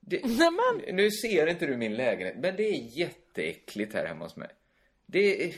Det, 0.00 0.24
Nämen. 0.24 0.96
Nu 0.96 1.10
ser 1.10 1.46
inte 1.46 1.66
du 1.66 1.76
min 1.76 1.94
lägenhet, 1.94 2.36
men 2.38 2.56
det 2.56 2.62
är 2.62 2.98
jätteäckligt 2.98 3.94
här 3.94 4.06
hemma 4.06 4.24
hos 4.24 4.36
mig. 4.36 4.48
Det 5.06 5.44
är... 5.44 5.54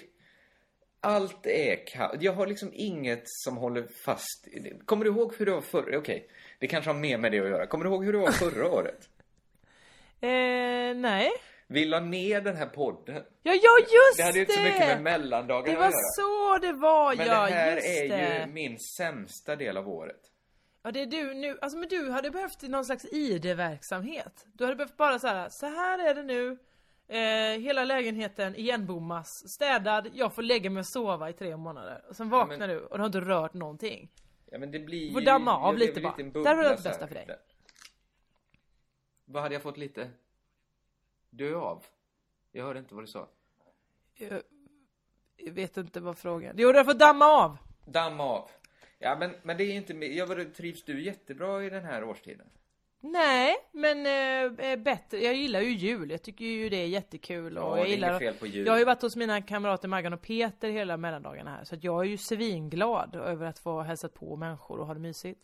Allt 1.01 1.47
är 1.47 1.87
kallt. 1.87 2.23
Jag 2.23 2.33
har 2.33 2.47
liksom 2.47 2.71
inget 2.75 3.23
som 3.25 3.57
håller 3.57 3.87
fast. 4.05 4.49
Kommer 4.85 5.05
du 5.05 5.11
ihåg 5.11 5.35
hur 5.39 5.47
det 5.47 5.53
var 5.53 5.61
förra... 5.61 5.99
Okej, 5.99 6.29
det 6.59 6.67
kanske 6.67 6.91
har 6.91 6.99
mer 6.99 7.19
med 7.19 7.33
det 7.33 7.41
att 7.41 7.49
göra. 7.49 7.67
Kommer 7.67 7.85
du 7.85 7.91
ihåg 7.91 8.05
hur 8.05 8.13
det 8.13 8.19
var 8.19 8.31
förra 8.33 8.69
året? 8.73 9.09
Eh, 10.21 10.97
nej. 10.97 11.31
Vi 11.67 11.85
la 11.85 12.01
ner 12.01 12.41
den 12.41 12.57
här 12.57 12.67
podden. 12.67 13.17
Ja, 13.43 13.53
ja 13.63 13.79
just 13.81 14.17
Det 14.17 14.23
hade 14.23 14.35
ju 14.39 14.41
inte 14.41 14.53
så 14.53 14.61
mycket 14.61 14.79
med 14.79 15.03
mellandagarna 15.03 15.65
Det 15.67 15.73
att 15.73 15.79
var 15.79 15.85
göra. 15.91 16.59
så 16.61 16.67
det 16.67 16.73
var, 16.73 17.17
Men 17.17 17.27
ja 17.27 17.47
det 17.47 17.53
här 17.55 17.75
just 17.77 17.87
är 17.89 18.09
det. 18.09 18.39
ju 18.47 18.53
min 18.53 18.79
sämsta 18.79 19.57
del 19.57 19.77
av 19.77 19.89
året. 19.89 20.21
Ja 20.83 20.91
det 20.91 21.01
är 21.03 21.07
du 21.07 21.35
nu, 21.35 21.59
alltså 21.63 21.79
men 21.79 21.89
du 21.89 22.11
hade 22.11 22.31
behövt 22.31 22.63
någon 22.63 22.85
slags 22.85 23.05
ID-verksamhet. 23.13 24.47
Du 24.53 24.65
hade 24.65 24.77
behövt 24.77 24.97
bara 24.97 25.19
så 25.19 25.27
här, 25.27 25.49
så 25.51 25.67
här 25.67 25.99
är 26.11 26.15
det 26.15 26.23
nu. 26.23 26.59
Eh, 27.11 27.61
hela 27.61 27.85
lägenheten 27.85 28.57
igenbommas, 28.57 29.29
städad, 29.55 30.09
jag 30.15 30.35
får 30.35 30.43
lägga 30.43 30.71
mig 30.71 30.81
och 30.81 30.87
sova 30.87 31.31
i 31.31 31.33
tre 31.33 31.57
månader. 31.57 32.05
Och 32.09 32.17
sen 32.17 32.29
vaknar 32.29 32.59
men- 32.59 32.69
du 32.69 32.79
och 32.81 32.99
du 32.99 33.03
har 33.03 33.07
inte 33.07 33.21
rört 33.21 33.55
någonting. 33.55 34.09
Ja 34.51 34.59
men 34.59 34.71
det 34.71 34.79
blir 34.79 35.07
Du 35.07 35.13
får 35.13 35.21
ju- 35.21 35.27
damma 35.27 35.57
av 35.59 35.79
lite 35.79 36.01
bara. 36.01 36.15
Där 36.17 36.25
har 36.25 36.25
du 36.25 36.31
bubbla 36.31 36.53
det 36.55 36.59
här. 36.69 36.77
bästa 36.83 37.07
för 37.07 37.15
dig. 37.15 37.27
Vad 39.31 39.43
hade 39.43 39.55
jag 39.55 39.63
fått 39.63 39.77
lite? 39.77 40.11
Dö 41.31 41.57
av? 41.57 41.85
Jag 42.53 42.65
hörde 42.65 42.79
inte 42.79 42.95
vad 42.95 43.05
du 43.05 43.09
sa. 43.09 43.29
Jag, 44.15 44.43
jag 45.37 45.53
vet 45.53 45.77
inte 45.77 46.01
vad 46.01 46.19
frågan 46.19 46.55
Jo, 46.59 46.73
du 46.73 46.85
fått 46.85 46.99
damma 46.99 47.25
av. 47.25 47.57
Damma 47.87 48.25
av. 48.25 48.51
Ja 48.99 49.17
men, 49.19 49.35
men 49.43 49.57
det 49.57 49.65
är 49.65 49.73
inte... 49.73 49.95
Jag 49.95 50.55
trivs 50.55 50.85
du 50.85 51.03
jättebra 51.03 51.65
i 51.65 51.71
den 51.71 51.85
här 51.85 52.05
årstiden? 52.05 52.47
Nej, 53.01 53.57
men 53.73 54.07
eh, 54.07 54.71
eh, 54.71 54.79
bättre. 54.79 55.19
Jag 55.19 55.35
gillar 55.35 55.61
ju 55.61 55.71
jul. 55.71 56.11
Jag 56.11 56.23
tycker 56.23 56.45
ju 56.45 56.69
det 56.69 56.77
är 56.77 56.87
jättekul. 56.87 57.59
Och 57.59 57.65
Ja, 57.65 57.79
jag 57.79 57.89
gillar 57.89 58.19
fel 58.19 58.35
på 58.35 58.47
jul. 58.47 58.67
Jag 58.67 58.73
har 58.73 58.79
ju 58.79 58.85
varit 58.85 59.03
hos 59.03 59.17
mina 59.17 59.43
kamrater 59.43 59.89
Maggan 59.89 60.13
och 60.13 60.23
Peter 60.23 60.71
hela 60.71 60.97
mellandagarna 60.97 61.51
här. 61.51 61.65
Så 61.65 61.75
att 61.75 61.85
jag 61.85 62.01
är 62.01 62.09
ju 62.09 62.17
svinglad 62.17 63.15
över 63.15 63.47
att 63.47 63.59
få 63.59 63.81
hälsat 63.81 64.15
på 64.15 64.37
människor 64.37 64.81
och 64.81 64.87
ha 64.87 64.95
det 64.95 65.01
mysigt. 65.01 65.41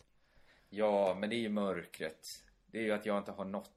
Ja, 0.69 1.17
men 1.21 1.31
det 1.31 1.37
är 1.37 1.41
ju 1.41 1.49
mörkret. 1.49 2.45
Det 2.75 2.81
är 2.81 2.85
ju 2.85 2.93
att 2.93 3.07
jag 3.07 3.19
inte 3.19 3.33
har 3.33 3.45
något 3.45 3.71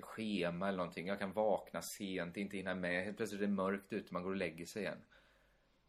schema 0.00 0.68
eller 0.68 0.78
någonting. 0.78 1.06
Jag 1.06 1.18
kan 1.18 1.32
vakna 1.32 1.82
sent, 1.82 2.36
inte 2.36 2.56
hinna 2.56 2.74
med. 2.74 3.04
Helt 3.04 3.16
plötsligt 3.16 3.42
är 3.42 3.46
det 3.46 3.52
mörkt 3.52 3.92
ute, 3.92 4.14
man 4.14 4.22
går 4.22 4.30
och 4.30 4.36
lägger 4.36 4.66
sig 4.66 4.82
igen. 4.82 4.98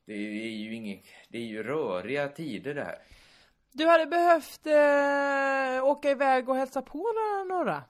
Det 0.05 0.13
är 0.13 0.49
ju 0.49 0.75
inget... 0.75 1.05
Det 1.29 1.37
är 1.37 1.41
ju 1.41 1.63
röriga 1.63 2.27
tider 2.27 2.73
det 2.73 2.83
här. 2.83 2.97
Du 3.71 3.87
hade 3.87 4.05
behövt 4.05 4.65
eh, 4.67 5.85
åka 5.85 6.11
iväg 6.11 6.49
och 6.49 6.55
hälsa 6.55 6.81
på 6.81 6.97
några. 6.97 7.57
några. 7.57 7.83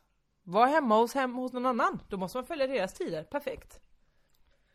Var 0.44 0.68
hemma 0.68 0.98
hos, 0.98 1.14
hem, 1.14 1.34
hos 1.34 1.54
någon 1.54 1.66
annan. 1.66 2.00
Då 2.10 2.18
måste 2.18 2.38
man 2.38 2.46
följa 2.46 2.68
deras 2.68 2.94
tider. 2.94 3.24
Perfekt. 3.24 3.80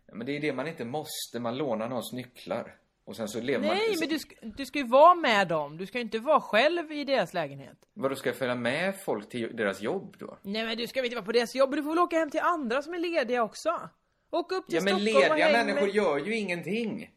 Ja, 0.07 0.15
men 0.15 0.27
det 0.27 0.37
är 0.37 0.41
det 0.41 0.53
man 0.53 0.69
inte 0.69 0.85
måste. 0.85 1.41
Man 1.41 1.57
lånar 1.57 1.89
någons 1.89 2.13
nycklar. 2.13 2.80
Och 3.11 3.17
sen 3.17 3.29
så 3.29 3.41
lever 3.41 3.67
man... 3.67 3.77
Nej, 3.77 3.97
men 4.01 4.09
du 4.09 4.19
ska, 4.19 4.35
du 4.43 4.67
ska 4.67 4.79
ju 4.79 4.87
vara 4.87 5.15
med 5.15 5.49
dem. 5.49 5.77
Du 5.77 5.87
ska 5.87 5.99
ju 5.99 6.03
inte 6.03 6.19
vara 6.19 6.41
själv 6.41 6.93
i 6.93 7.05
deras 7.05 7.35
lägenhet. 7.35 7.77
Vadå, 7.95 8.17
ska 8.17 8.29
jag 8.29 8.37
följa 8.37 8.55
med 8.55 9.01
folk 9.01 9.29
till 9.29 9.57
deras 9.57 9.81
jobb 9.81 10.17
då? 10.19 10.39
Nej 10.43 10.65
men 10.65 10.77
du 10.77 10.87
ska 10.87 11.01
väl 11.01 11.05
inte 11.05 11.17
vara 11.17 11.25
på 11.25 11.33
deras 11.33 11.55
jobb. 11.55 11.77
Du 11.77 11.83
får 11.83 11.91
väl 11.91 11.99
åka 11.99 12.19
hem 12.19 12.31
till 12.31 12.41
andra 12.41 12.83
som 12.83 12.95
är 12.95 12.99
lediga 12.99 13.43
också. 13.43 13.89
Åka 14.31 14.55
upp 14.55 14.67
till 14.67 14.75
Ja, 14.75 14.83
men 14.83 15.01
Stockholm 15.01 15.17
och 15.17 15.37
lediga 15.37 15.47
häng 15.47 15.67
människor 15.67 15.87
med... 15.87 15.95
gör 15.95 16.19
ju 16.19 16.37
ingenting. 16.37 17.11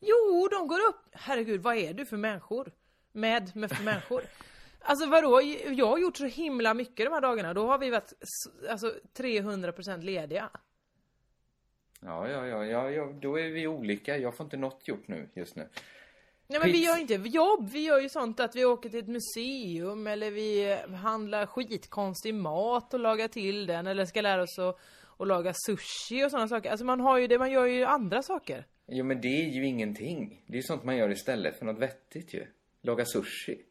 Jo, 0.00 0.48
de 0.50 0.66
går 0.66 0.80
upp. 0.88 1.08
Herregud, 1.12 1.62
vad 1.62 1.76
är 1.76 1.94
du 1.94 2.06
för 2.06 2.16
människor? 2.16 2.72
Med, 3.12 3.56
med 3.56 3.70
för 3.70 3.84
människor. 3.84 4.22
Alltså 4.84 5.06
vadå? 5.06 5.42
Jag 5.66 5.86
har 5.86 5.98
gjort 5.98 6.16
så 6.16 6.24
himla 6.24 6.74
mycket 6.74 7.06
de 7.06 7.12
här 7.12 7.20
dagarna. 7.20 7.54
Då 7.54 7.66
har 7.66 7.78
vi 7.78 7.90
varit 7.90 8.12
alltså 8.70 8.92
300% 9.16 10.02
lediga. 10.02 10.50
Ja, 12.04 12.28
ja, 12.28 12.46
ja, 12.46 12.66
ja, 12.66 12.90
ja, 12.90 13.12
då 13.20 13.38
är 13.38 13.48
vi 13.48 13.66
olika. 13.66 14.18
Jag 14.18 14.36
får 14.36 14.44
inte 14.44 14.56
något 14.56 14.88
gjort 14.88 15.08
nu, 15.08 15.28
just 15.34 15.56
nu. 15.56 15.68
Nej 16.46 16.60
men 16.60 16.72
vi 16.72 16.84
gör 16.84 17.00
inte 17.00 17.14
jobb, 17.14 17.70
vi 17.70 17.84
gör 17.84 18.00
ju 18.00 18.08
sånt 18.08 18.40
att 18.40 18.56
vi 18.56 18.64
åker 18.64 18.88
till 18.88 18.98
ett 18.98 19.08
museum 19.08 20.06
eller 20.06 20.30
vi 20.30 20.78
handlar 21.02 21.46
skitkonstig 21.46 22.34
mat 22.34 22.94
och 22.94 23.00
lagar 23.00 23.28
till 23.28 23.66
den 23.66 23.86
eller 23.86 24.04
ska 24.04 24.20
lära 24.20 24.42
oss 24.42 24.58
att, 24.58 24.78
att 25.18 25.28
laga 25.28 25.52
sushi 25.54 26.24
och 26.24 26.30
sådana 26.30 26.48
saker. 26.48 26.70
Alltså 26.70 26.86
man 26.86 27.00
har 27.00 27.18
ju 27.18 27.26
det, 27.26 27.38
man 27.38 27.50
gör 27.50 27.66
ju 27.66 27.84
andra 27.84 28.22
saker. 28.22 28.66
Jo, 28.86 29.04
men 29.04 29.20
det 29.20 29.28
är 29.28 29.50
ju 29.50 29.66
ingenting. 29.66 30.42
Det 30.46 30.52
är 30.52 30.56
ju 30.56 30.62
sånt 30.62 30.84
man 30.84 30.96
gör 30.96 31.10
istället 31.10 31.58
för 31.58 31.64
något 31.64 31.78
vettigt 31.78 32.34
ju. 32.34 32.46
Laga 32.82 33.04
sushi. 33.04 33.64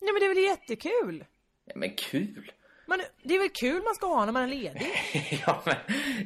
Nej 0.00 0.12
men 0.12 0.20
det 0.20 0.26
är 0.26 0.34
väl 0.34 0.44
jättekul? 0.44 1.24
Ja, 1.64 1.72
men 1.76 1.90
kul! 1.90 2.52
Man, 2.88 3.00
det 3.22 3.34
är 3.34 3.38
väl 3.38 3.48
kul 3.48 3.82
man 3.82 3.94
ska 3.94 4.06
ha 4.06 4.24
när 4.24 4.32
man 4.32 4.42
är 4.42 4.46
ledig? 4.48 4.86
ja, 5.46 5.62
men... 5.66 5.74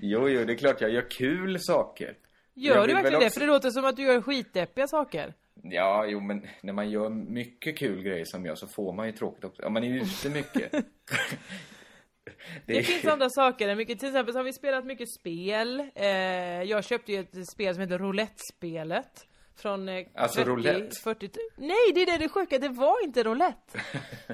Jo, 0.03 0.29
jo, 0.29 0.45
det 0.45 0.53
är 0.53 0.57
klart 0.57 0.81
jag 0.81 0.91
gör 0.91 1.11
kul 1.11 1.57
saker. 1.61 2.17
Jag 2.55 2.77
Gör 2.77 2.87
du 2.87 2.95
verkligen 2.95 3.21
det? 3.21 3.27
också- 3.27 3.41
För 3.41 3.47
det 3.47 3.53
låter 3.53 3.71
som 3.71 3.85
att 3.85 3.97
du 3.97 4.03
gör 4.03 4.21
skitdeppiga 4.23 4.87
saker. 4.87 5.35
Ja, 5.63 6.07
jo, 6.07 6.21
men 6.21 6.47
när 6.63 6.73
man 6.73 6.91
gör 6.91 7.11
mycket 7.11 7.79
kul 7.79 8.03
grejer 8.03 8.25
som 8.25 8.45
jag 8.47 8.59
så 8.59 8.67
får 8.67 8.93
man 8.93 9.07
ju 9.07 9.13
tråkigt 9.13 9.45
också. 9.45 9.63
Om 9.63 9.73
man 9.73 9.85
är 9.85 9.97
ute 10.03 10.31
mycket. 10.31 10.73
det, 12.67 12.75
Det 12.75 12.83
finns 12.83 13.05
andra 13.05 13.31
saker 13.31 13.75
mycket. 13.77 13.99
Till 13.99 14.09
exempel 14.09 14.33
så 14.33 14.39
har 14.39 14.45
vi 14.45 14.53
spelat 14.53 14.85
mycket 14.85 15.09
spel. 15.21 15.91
Eh, 15.95 16.07
jag 16.63 16.85
köpte 16.85 17.13
ju 17.13 17.21
ett 17.21 17.51
spel 17.53 17.75
som 17.75 17.81
heter 17.83 17.99
Roulette-spelet. 17.99 19.27
Från 19.63 19.89
eh, 19.89 20.07
Alltså 20.15 20.37
30, 20.37 20.51
roulette? 20.51 20.97
40 21.05 21.31
Nej, 21.57 21.93
det 21.95 22.03
är 22.03 22.07
det 22.07 22.19
det 22.19 22.29
sjuka. 22.29 22.59
Det 22.59 22.69
var 22.69 23.05
inte 23.05 23.23
roulette. 23.23 23.81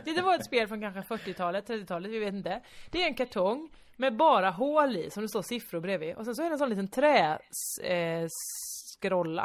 det, 0.05 0.12
det 0.12 0.23
var 0.23 0.35
ett 0.35 0.45
spel 0.45 0.69
från 0.69 0.81
kanske 0.81 1.01
40-talet, 1.14 1.69
30-talet, 1.69 2.11
vi 2.11 2.19
vet 2.19 2.35
inte. 2.35 2.62
Det 2.91 3.03
är 3.03 3.07
en 3.07 3.14
kartong 3.14 3.71
med 3.97 4.17
bara 4.17 4.51
hål 4.51 4.97
i, 4.97 5.11
som 5.11 5.23
det 5.23 5.29
står 5.29 5.43
siffror 5.43 5.81
bredvid. 5.81 6.17
Och 6.17 6.25
sen 6.25 6.35
så 6.35 6.43
är 6.43 6.47
det 6.47 6.55
en 6.55 6.59
sån 6.59 6.69
liten 6.71 6.88
trä... 6.88 7.38
Eh, 7.83 8.29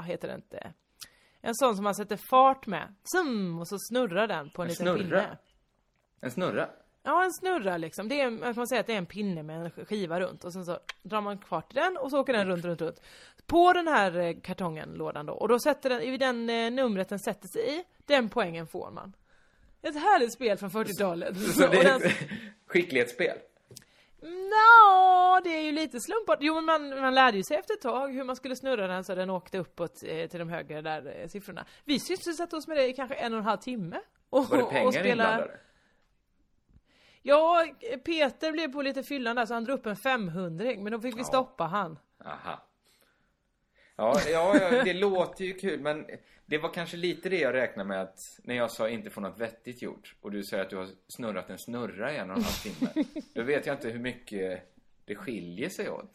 heter 0.06 0.28
det 0.28 0.36
inte. 0.36 0.74
En 1.42 1.56
sån 1.56 1.76
som 1.76 1.84
man 1.84 1.96
sätter 1.96 2.18
fart 2.30 2.68
med. 2.68 2.96
Zum, 3.16 3.60
och 3.60 3.68
så 3.68 3.78
snurrar 3.80 4.28
den 4.28 4.50
på 4.50 4.62
en, 4.62 4.66
En 4.66 4.70
liten 4.70 4.86
snurra? 4.86 4.98
pinne. 5.22 5.38
En 6.22 6.32
snurra? 6.32 6.70
Ja, 7.04 7.24
en 7.24 7.34
snurra 7.34 7.78
liksom. 7.78 8.10
Det 8.10 8.22
är, 8.22 8.30
man 8.30 8.54
kan 8.54 8.68
säga 8.68 8.82
att 8.82 8.88
det 8.88 8.94
är 8.94 8.98
en 8.98 9.06
pinne 9.06 9.44
med 9.44 9.62
en 9.78 9.86
skiva 9.86 10.20
runt 10.20 10.44
och 10.44 10.54
sen 10.54 10.66
så 10.66 10.80
drar 11.04 11.22
man 11.22 11.38
kvar 11.38 11.62
till 11.62 11.76
den 11.76 11.98
och 11.98 12.12
så 12.12 12.20
åker 12.20 12.34
den 12.34 12.48
runt, 12.48 12.66
runt, 12.66 12.82
runt. 12.82 13.02
På 13.48 13.74
den 13.74 13.88
här 13.88 14.18
eh, 14.18 14.36
kartongen, 14.44 14.90
lådan 14.94 15.26
då. 15.26 15.34
Och 15.34 15.48
då 15.48 15.60
sätter 15.60 15.90
den, 15.90 16.02
i 16.02 16.18
den 16.18 16.50
eh, 16.50 16.72
numret 16.72 17.10
den 17.10 17.20
sätter 17.20 17.48
sig 17.48 17.80
i, 17.80 17.84
den 18.06 18.30
poängen 18.30 18.68
får 18.68 18.92
man. 18.92 19.14
Ett 19.82 19.96
härligt 19.96 20.34
spel 20.34 20.58
från 20.58 20.70
40-talet. 20.70 21.38
Så 21.56 21.62
det 21.62 21.68
Och 21.68 21.74
är 21.76 21.84
den- 22.00 22.12
skicklighetsspel? 22.68 23.38
Nå, 24.22 25.40
det 25.44 25.50
är 25.50 25.62
ju 25.62 25.72
lite 25.72 26.00
slumpat. 26.00 26.38
Jo 26.42 26.54
men 26.56 26.66
man, 26.66 27.02
man 27.02 27.16
lärde 27.16 27.38
ju 27.38 27.44
sig 27.44 27.58
efter 27.58 27.74
ett 27.74 27.82
tag 27.82 28.14
hur 28.14 28.24
man 28.24 28.36
skulle 28.36 28.56
snurra 28.56 28.88
den 28.88 29.04
så 29.04 29.16
den 29.16 29.30
åkte 29.30 29.58
uppåt 29.58 30.04
eh, 30.06 30.28
till 30.30 30.40
de 30.40 30.50
högre 30.50 30.82
där 30.82 31.16
eh, 31.22 31.28
siffrorna. 31.28 31.66
Vi 31.86 32.00
sysselsatte 32.00 32.56
oss 32.56 32.68
med 32.68 32.78
det 32.78 32.88
i 32.88 32.94
kanske 32.94 33.16
en 33.16 33.34
och 33.34 33.40
en 33.40 33.46
halv 33.46 33.58
timme. 33.58 34.00
Och, 34.30 34.50
Var 34.50 34.58
det 34.58 34.64
och 34.64 34.70
pengar 34.70 34.92
spela- 34.92 35.10
inblandade? 35.10 35.52
Ja, 37.26 37.66
Peter 38.06 38.52
blev 38.52 38.72
på 38.72 38.82
lite 38.82 39.04
fyllan 39.04 39.36
där 39.36 39.46
så 39.46 39.54
han 39.54 39.64
drog 39.64 39.80
upp 39.80 39.86
en 39.86 39.96
500 39.96 40.66
men 40.78 40.92
då 40.92 41.00
fick 41.00 41.18
vi 41.18 41.24
stoppa 41.24 41.64
han. 41.64 42.00
Aha. 42.26 42.68
Ja, 43.96 44.20
ja, 44.28 44.58
ja, 44.58 44.84
det 44.84 44.94
låter 44.94 45.46
ju 45.46 45.54
kul, 45.54 45.80
men 45.80 46.06
det 46.46 46.58
var 46.58 46.74
kanske 46.74 46.98
lite 46.98 47.30
det 47.30 47.40
jag 47.40 47.54
räknade 47.54 47.90
med 47.90 48.02
att 48.02 48.40
när 48.44 48.56
jag 48.56 48.72
sa 48.72 48.90
inte 48.90 49.10
få 49.10 49.22
något 49.22 49.40
vettigt 49.40 49.82
gjort 49.82 50.16
och 50.22 50.32
du 50.32 50.44
säger 50.44 50.64
att 50.64 50.70
du 50.70 50.76
har 50.76 50.90
snurrat 51.08 51.50
en 51.50 51.60
snurra 51.60 52.14
i 52.14 52.18
en 52.18 52.30
och 52.30 52.38
en 52.38 52.44
halv 52.44 52.54
timme. 52.54 53.06
Då 53.34 53.44
vet 53.44 53.66
jag 53.66 53.76
inte 53.76 53.90
hur 53.90 54.00
mycket 54.00 54.74
det 55.06 55.16
skiljer 55.16 55.70
sig 55.70 55.90
åt. 55.90 56.12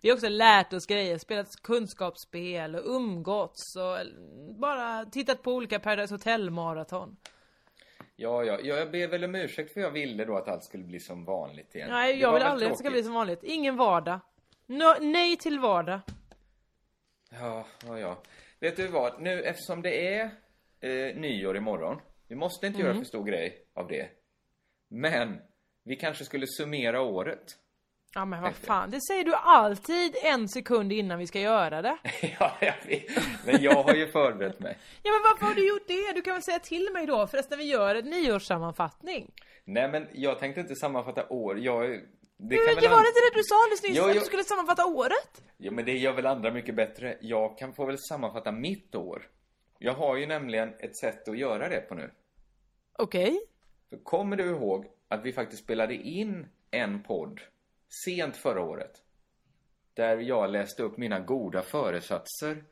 Vi 0.00 0.08
har 0.08 0.16
också 0.16 0.28
lärt 0.28 0.72
oss 0.72 0.86
grejer, 0.86 1.18
spelat 1.18 1.62
kunskapsspel 1.62 2.74
och 2.74 2.96
umgåtts 2.96 3.76
och 3.76 3.98
bara 4.58 5.04
tittat 5.04 5.42
på 5.42 5.52
olika 5.52 5.80
Paradise 5.80 6.14
Hotel-maraton. 6.14 7.16
Ja, 8.16 8.44
ja, 8.44 8.60
jag 8.60 8.90
ber 8.90 9.08
väl 9.08 9.24
om 9.24 9.34
ursäkt 9.34 9.72
för 9.72 9.80
jag 9.80 9.90
ville 9.90 10.24
då 10.24 10.36
att 10.36 10.48
allt 10.48 10.64
skulle 10.64 10.84
bli 10.84 11.00
som 11.00 11.24
vanligt 11.24 11.74
igen. 11.74 11.90
Nej, 11.90 12.20
jag 12.20 12.32
vill 12.32 12.42
aldrig 12.42 12.66
att 12.70 12.74
det 12.74 12.78
ska 12.78 12.90
bli 12.90 13.02
som 13.02 13.14
vanligt. 13.14 13.42
Ingen 13.44 13.76
vardag. 13.76 14.20
No, 14.66 14.94
nej 15.00 15.36
till 15.36 15.58
vardag. 15.60 16.00
Ja, 17.30 17.66
ja, 17.86 17.98
ja. 17.98 18.22
Vet 18.60 18.76
du 18.76 18.88
vad? 18.88 19.20
Nu 19.22 19.42
eftersom 19.42 19.82
det 19.82 20.14
är 20.14 20.24
eh, 20.80 21.16
nyår 21.16 21.56
imorgon. 21.56 22.00
Vi 22.28 22.34
måste 22.36 22.66
inte 22.66 22.80
Mm. 22.80 22.86
göra 22.86 22.98
för 22.98 23.04
stor 23.08 23.24
grej 23.24 23.66
av 23.74 23.88
det. 23.88 24.08
Men 24.88 25.40
vi 25.84 25.96
kanske 25.96 26.24
skulle 26.24 26.46
summera 26.46 27.00
året. 27.02 27.44
Ja 28.16 28.24
men 28.24 28.42
vad 28.42 28.54
fan, 28.66 28.90
det 28.90 29.00
säger 29.00 29.24
du 29.24 29.34
alltid 29.34 30.16
en 30.22 30.48
sekund 30.48 30.92
innan 30.92 31.18
vi 31.18 31.26
ska 31.26 31.40
göra 31.40 31.82
det. 31.82 31.98
ja, 32.40 32.56
jag 32.60 32.74
vet. 32.86 33.04
Men 33.46 33.62
jag 33.62 33.82
har 33.82 33.94
ju 33.94 34.06
förberett 34.06 34.60
mig. 34.60 34.78
Ja 35.02 35.12
men 35.12 35.22
varför 35.22 35.46
har 35.46 35.54
du 35.54 35.68
gjort 35.68 35.86
det? 35.86 36.12
Du 36.14 36.22
kan 36.22 36.32
väl 36.34 36.42
säga 36.42 36.58
till 36.58 36.90
mig 36.92 37.06
då 37.06 37.26
förresten 37.26 37.58
vi 37.58 37.64
gör 37.64 37.94
en 37.94 38.04
nyårssammanfattning. 38.04 39.32
Nej, 39.64 39.88
men 39.88 40.08
jag 40.12 40.38
tänkte 40.38 40.60
inte 40.60 40.74
sammanfatta 40.76 41.28
år. 41.28 41.58
Jag... 41.58 41.88
Det 41.90 42.04
Men 42.38 42.48
väl 42.48 42.74
var 42.74 43.02
det 43.02 43.08
inte 43.08 43.20
det 43.20 43.38
du 43.38 43.42
sa 43.42 43.54
alldeles 43.64 43.82
nyss? 43.82 43.96
Jo, 43.96 44.04
Att 44.04 44.14
jo. 44.14 44.20
du 44.20 44.26
skulle 44.26 44.44
sammanfatta 44.44 44.86
året? 44.86 45.42
Jo, 45.56 45.72
men 45.72 45.84
det 45.84 45.92
gör 45.92 46.12
väl 46.12 46.26
andra 46.26 46.50
mycket 46.50 46.74
bättre. 46.74 47.18
Jag 47.20 47.58
kan 47.58 47.74
få 47.74 47.86
väl 47.86 47.98
sammanfatta 47.98 48.52
mitt 48.52 48.94
år. 48.94 49.22
Jag 49.78 49.92
har 49.92 50.16
ju 50.16 50.26
nämligen 50.26 50.74
ett 50.78 50.96
sätt 50.96 51.28
att 51.28 51.38
göra 51.38 51.68
det 51.68 51.80
på 51.80 51.94
nu. 51.94 52.10
Okej. 52.98 53.40
För 53.90 53.96
kommer 53.96 54.36
du 54.36 54.44
ihåg 54.44 54.86
att 55.08 55.24
vi 55.24 55.32
faktiskt 55.32 55.64
spelade 55.64 55.94
in 55.94 56.46
en 56.70 57.02
podd 57.02 57.40
sent 58.04 58.36
förra 58.36 58.60
året? 58.60 59.02
Där 59.94 60.16
jag 60.18 60.50
läste 60.50 60.82
upp 60.82 60.96
mina 60.96 61.20
goda 61.20 61.62
föresatser 61.62 62.64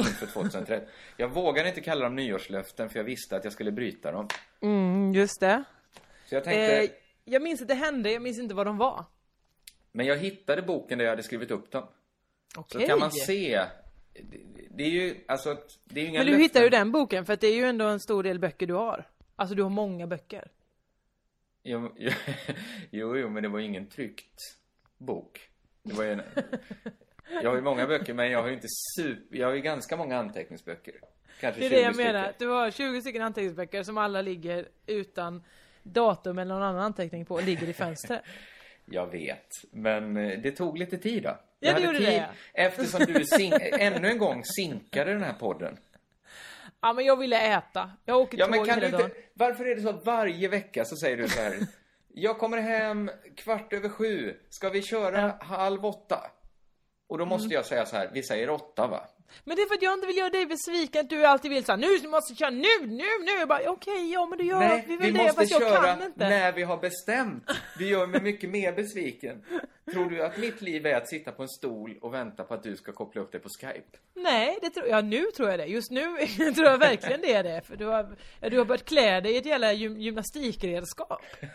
inför 0.00 0.26
2013. 0.26 0.88
Jag 1.16 1.28
vågade 1.28 1.68
inte 1.68 1.80
kalla 1.80 2.04
dem 2.04 2.16
nyårslöften 2.16 2.90
för 2.90 2.98
jag 2.98 3.04
visste 3.04 3.36
att 3.36 3.44
jag 3.44 3.52
skulle 3.52 3.72
bryta 3.72 4.12
dem. 4.12 4.28
Mm, 4.60 5.12
just 5.14 5.40
det. 5.40 5.64
Så 6.26 6.34
jag 6.34 6.44
tänkte, 6.44 6.82
Eh, 6.82 6.90
jag 7.24 7.42
minns 7.42 7.62
att 7.62 7.68
det 7.68 7.74
hände, 7.74 8.10
jag 8.12 8.22
minns 8.22 8.38
inte 8.38 8.54
vad 8.54 8.66
de 8.66 8.78
var. 8.78 9.04
men 9.92 10.06
jag 10.06 10.16
hittade 10.16 10.62
boken 10.62 10.98
där 10.98 11.04
jag 11.04 11.12
hade 11.12 11.22
skrivit 11.22 11.50
upp 11.50 11.70
dem. 11.70 11.88
Okej. 12.56 12.80
Så 12.80 12.86
kan 12.86 12.98
man 12.98 13.10
se. 13.12 13.64
Det, 14.70 14.82
är 14.84 14.90
ju, 14.90 15.24
alltså, 15.28 15.56
det 15.84 16.00
är 16.00 16.04
ju 16.04 16.10
inga 16.10 16.18
Men 16.18 16.26
du 16.26 16.32
löften. 16.32 16.42
hittade 16.42 16.64
ju 16.64 16.70
den 16.70 16.92
boken 16.92 17.26
för 17.26 17.32
att 17.32 17.40
det 17.40 17.46
är 17.46 17.54
ju 17.56 17.64
ändå 17.64 17.84
en 17.84 18.00
stor 18.00 18.22
del 18.22 18.38
böcker 18.38 18.66
du 18.66 18.74
har. 18.74 19.08
Alltså 19.36 19.54
du 19.54 19.62
har 19.62 19.70
många 19.70 20.06
böcker. 20.06 20.50
Jo, 21.62 21.94
jo, 22.90 23.16
jo, 23.16 23.28
men 23.28 23.42
det 23.42 23.48
var 23.48 23.58
ingen 23.60 23.86
tryckt 23.88 24.57
bok. 24.98 25.40
Det 25.82 25.94
var 25.94 26.04
en... 26.04 26.22
Jag 27.42 27.50
har 27.50 27.56
ju 27.56 27.62
många 27.62 27.86
böcker, 27.86 28.14
men 28.14 28.30
jag 28.30 28.40
har 28.42 28.48
ju 28.48 28.54
inte 28.54 28.66
super... 28.96 29.38
Jag 29.38 29.46
har 29.46 29.54
ju 29.54 29.60
ganska 29.60 29.96
många 29.96 30.18
anteckningsböcker. 30.18 30.94
Kanske 31.40 31.60
Det 31.60 31.66
är 31.66 31.70
20 31.70 31.76
det 31.76 31.82
jag 31.82 31.94
stycken. 31.94 32.12
menar. 32.12 32.32
Du 32.38 32.46
har 32.48 32.70
20 32.70 33.00
stycken 33.00 33.22
anteckningsböcker 33.22 33.82
som 33.82 33.98
alla 33.98 34.22
ligger 34.22 34.68
utan 34.86 35.42
datum 35.82 36.38
eller 36.38 36.54
någon 36.54 36.62
annan 36.62 36.82
anteckning 36.82 37.24
på 37.24 37.34
och 37.34 37.42
ligger 37.44 37.68
i 37.68 37.72
fönstret. 37.72 38.22
Jag 38.90 39.06
vet, 39.10 39.48
men 39.70 40.16
eh, 40.16 40.38
det 40.40 40.50
tog 40.50 40.78
lite 40.78 40.98
tid 40.98 41.22
då. 41.22 41.38
Ja, 41.60 41.72
det 41.74 41.80
gjorde 41.80 41.98
det. 41.98 42.28
Eftersom 42.54 43.00
du 43.00 43.24
ännu 43.78 44.08
en 44.08 44.18
gång 44.18 44.42
sinkade 44.44 45.12
den 45.12 45.22
här 45.22 45.32
podden. 45.32 45.76
Ja 46.80 46.92
men 46.92 47.04
jag 47.04 47.16
ville 47.16 47.40
äta. 47.56 47.90
Jag 48.04 48.16
åker 48.20 48.38
Ja, 48.38 48.46
tåg 48.46 48.56
men 48.56 48.64
kan 48.66 48.78
du 48.78 48.86
hela 48.86 48.98
inte... 48.98 49.08
dagen. 49.14 49.24
Varför 49.34 49.64
är 49.64 49.76
det 49.76 49.82
så 49.82 49.88
att 49.88 50.06
varje 50.06 50.48
vecka 50.48 50.84
så 50.84 50.96
säger 50.96 51.16
du 51.16 51.28
så 51.28 51.40
här... 51.40 51.54
Jag 52.20 52.38
kommer 52.38 52.58
hem 52.58 53.10
kvart 53.36 53.72
över 53.72 53.88
sju. 53.88 54.36
Ska 54.50 54.68
vi 54.68 54.82
köra 54.82 55.34
halv 55.40 55.86
åtta? 55.86 56.30
Och 57.08 57.18
då 57.18 57.24
måste 57.26 57.44
Mm. 57.44 57.54
jag 57.54 57.64
säga 57.66 57.86
så 57.86 57.96
här, 57.96 58.10
vi 58.14 58.22
säger 58.22 58.50
åtta 58.50 58.86
va? 58.86 59.08
Men 59.44 59.56
det 59.56 59.62
är 59.62 59.66
för 59.66 59.74
att 59.74 59.82
jag 59.82 59.94
inte 59.94 60.06
vill 60.06 60.16
göra 60.16 60.30
dig 60.30 60.46
besviken 60.46 61.00
att 61.00 61.10
du 61.10 61.24
alltid 61.26 61.50
vill 61.50 61.64
säga 61.64 61.76
nu 61.76 62.08
måste 62.08 62.32
jag 62.32 62.38
köra, 62.38 62.50
nu, 62.50 62.86
nu, 62.86 63.04
nu! 63.24 63.32
Jag 63.38 63.48
bara 63.48 63.70
okej, 63.70 64.12
ja 64.12 64.26
men 64.26 64.38
då 64.38 64.44
gör 64.44 64.58
Nej, 64.58 64.84
vi 64.86 64.96
vi 64.96 65.02
väl 65.02 65.12
det 65.14 65.22
måste 65.22 65.40
fast 65.40 65.50
jag 65.50 65.84
kan 65.84 66.02
inte. 66.02 66.28
när 66.28 66.52
vi 66.52 66.62
har 66.62 66.76
bestämt. 66.76 67.50
Det 67.78 67.84
gör 67.84 68.06
mig 68.06 68.20
mycket 68.22 68.50
mer 68.50 68.72
besviken. 68.72 69.44
Tror 69.92 70.10
du 70.10 70.22
att 70.22 70.38
mitt 70.38 70.62
liv 70.62 70.86
är 70.86 70.94
att 70.94 71.08
sitta 71.08 71.32
på 71.32 71.42
en 71.42 71.48
stol 71.48 71.98
och 72.00 72.14
vänta 72.14 72.44
på 72.44 72.54
att 72.54 72.62
du 72.62 72.76
ska 72.76 72.92
koppla 72.92 73.22
upp 73.22 73.32
dig 73.32 73.40
på 73.40 73.48
Skype? 73.60 73.98
Nej, 74.14 74.58
det 74.62 74.70
tror 74.70 74.86
jag, 74.86 75.04
nu 75.04 75.24
tror 75.36 75.50
jag 75.50 75.58
det. 75.58 75.66
Just 75.66 75.90
nu 75.90 76.16
tror 76.54 76.66
jag 76.66 76.78
verkligen 76.78 77.20
det 77.20 77.34
är 77.34 77.42
det. 77.42 77.62
För 77.66 77.76
du 77.76 77.84
har, 77.84 78.16
du 78.40 78.58
har 78.58 78.64
börjat 78.64 78.84
klä 78.84 79.20
dig 79.20 79.32
i 79.32 79.36
ett 79.36 79.46
jävla 79.46 79.72
gym, 79.72 80.00
gymnastikredskap. 80.00 81.22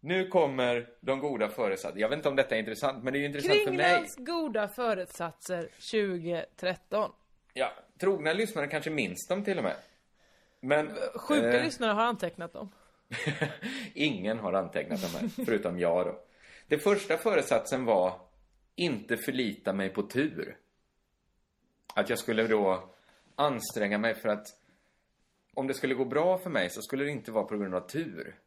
Nu 0.00 0.28
kommer 0.28 0.88
de 1.00 1.20
goda 1.20 1.48
föresatserna. 1.48 2.00
Jag 2.00 2.08
vet 2.08 2.16
inte 2.16 2.28
om 2.28 2.36
detta 2.36 2.54
är 2.54 2.58
intressant, 2.58 3.04
men 3.04 3.12
det 3.12 3.18
är 3.18 3.20
ju 3.20 3.26
intressant 3.26 3.64
för 3.64 3.72
mig. 3.72 3.78
Kringlands 3.78 4.16
goda 4.16 4.68
föresatser 4.68 5.62
2013. 5.62 7.12
Ja, 7.54 7.72
trogna 7.98 8.32
lyssnare 8.32 8.66
kanske 8.66 8.90
minns 8.90 9.26
dem 9.28 9.44
till 9.44 9.58
och 9.58 9.64
med. 9.64 9.76
Men 10.60 10.90
Sjuka 11.14 11.52
eh, 11.58 11.64
lyssnare 11.64 11.92
har 11.92 12.02
antecknat 12.02 12.52
dem. 12.52 12.72
ingen 13.94 14.38
har 14.38 14.52
antecknat 14.52 15.02
dem 15.02 15.10
här, 15.20 15.44
förutom 15.44 15.78
jag 15.78 16.06
då. 16.06 16.20
Det 16.66 16.78
första 16.78 17.16
föresatsen 17.16 17.84
var 17.84 18.20
inte 18.74 19.16
förlita 19.16 19.72
mig 19.72 19.88
på 19.88 20.02
tur. 20.02 20.56
Att 21.94 22.10
jag 22.10 22.18
skulle 22.18 22.46
då 22.46 22.90
anstränga 23.34 23.98
mig 23.98 24.14
för 24.14 24.28
att 24.28 24.46
om 25.54 25.66
det 25.66 25.74
skulle 25.74 25.94
gå 25.94 26.04
bra 26.04 26.38
för 26.38 26.50
mig 26.50 26.70
så 26.70 26.82
skulle 26.82 27.04
det 27.04 27.10
inte 27.10 27.32
vara 27.32 27.44
på 27.44 27.56
grund 27.56 27.74
av 27.74 27.88
tur. 27.88 28.38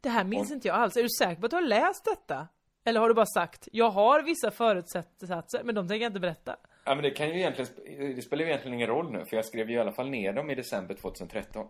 Det 0.00 0.08
här 0.08 0.24
minns 0.24 0.52
inte 0.52 0.68
jag 0.68 0.76
alls. 0.76 0.96
Är 0.96 1.02
du 1.02 1.08
säker 1.08 1.40
på 1.40 1.46
att 1.46 1.50
du 1.50 1.56
har 1.56 1.62
läst 1.62 2.04
detta? 2.04 2.48
Eller 2.84 3.00
har 3.00 3.08
du 3.08 3.14
bara 3.14 3.26
sagt, 3.26 3.68
jag 3.72 3.90
har 3.90 4.22
vissa 4.22 4.50
förutsatser, 4.50 5.62
men 5.64 5.74
de 5.74 5.88
tänker 5.88 6.02
jag 6.02 6.10
inte 6.10 6.20
berätta. 6.20 6.56
Ja, 6.84 6.94
men 6.94 7.02
det 7.04 7.10
kan 7.10 7.28
ju 7.28 7.38
egentligen, 7.38 7.70
det 8.16 8.22
spelar 8.22 8.44
ju 8.44 8.48
egentligen 8.48 8.74
ingen 8.74 8.88
roll 8.88 9.12
nu, 9.12 9.24
för 9.24 9.36
jag 9.36 9.44
skrev 9.44 9.70
ju 9.70 9.76
i 9.76 9.78
alla 9.78 9.92
fall 9.92 10.10
ner 10.10 10.32
dem 10.32 10.50
i 10.50 10.54
december 10.54 10.94
2013. 10.94 11.66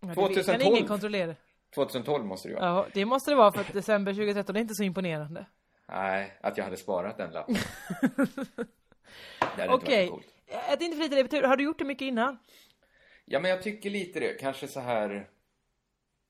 Ja, 0.00 0.08
det 0.08 0.14
2012. 0.14 0.58
kan 0.58 0.62
ingen 0.62 0.86
kontrollera. 0.86 1.34
2012 1.74 2.24
måste 2.24 2.48
det 2.48 2.52
ju 2.52 2.58
vara. 2.58 2.66
Ja, 2.66 2.86
det 2.92 3.04
måste 3.04 3.30
det 3.30 3.34
vara 3.34 3.52
för 3.52 3.60
att 3.60 3.72
december 3.72 4.12
2013 4.12 4.56
är 4.56 4.60
inte 4.60 4.74
så 4.74 4.82
imponerande. 4.82 5.46
Nej, 5.88 6.38
att 6.40 6.56
jag 6.56 6.64
hade 6.64 6.76
sparat 6.76 7.16
den 7.16 7.30
lappen. 7.30 7.56
Okej, 9.68 10.08
varit 10.08 10.10
coolt. 10.10 11.30
på 11.30 11.36
tur. 11.36 11.42
Har 11.42 11.56
du 11.56 11.64
gjort 11.64 11.78
det 11.78 11.84
mycket 11.84 12.06
innan? 12.06 12.38
Ja, 13.24 13.40
men 13.40 13.50
jag 13.50 13.62
tycker 13.62 13.90
lite 13.90 14.20
det. 14.20 14.40
Kanske 14.40 14.68
så 14.68 14.80
här... 14.80 15.28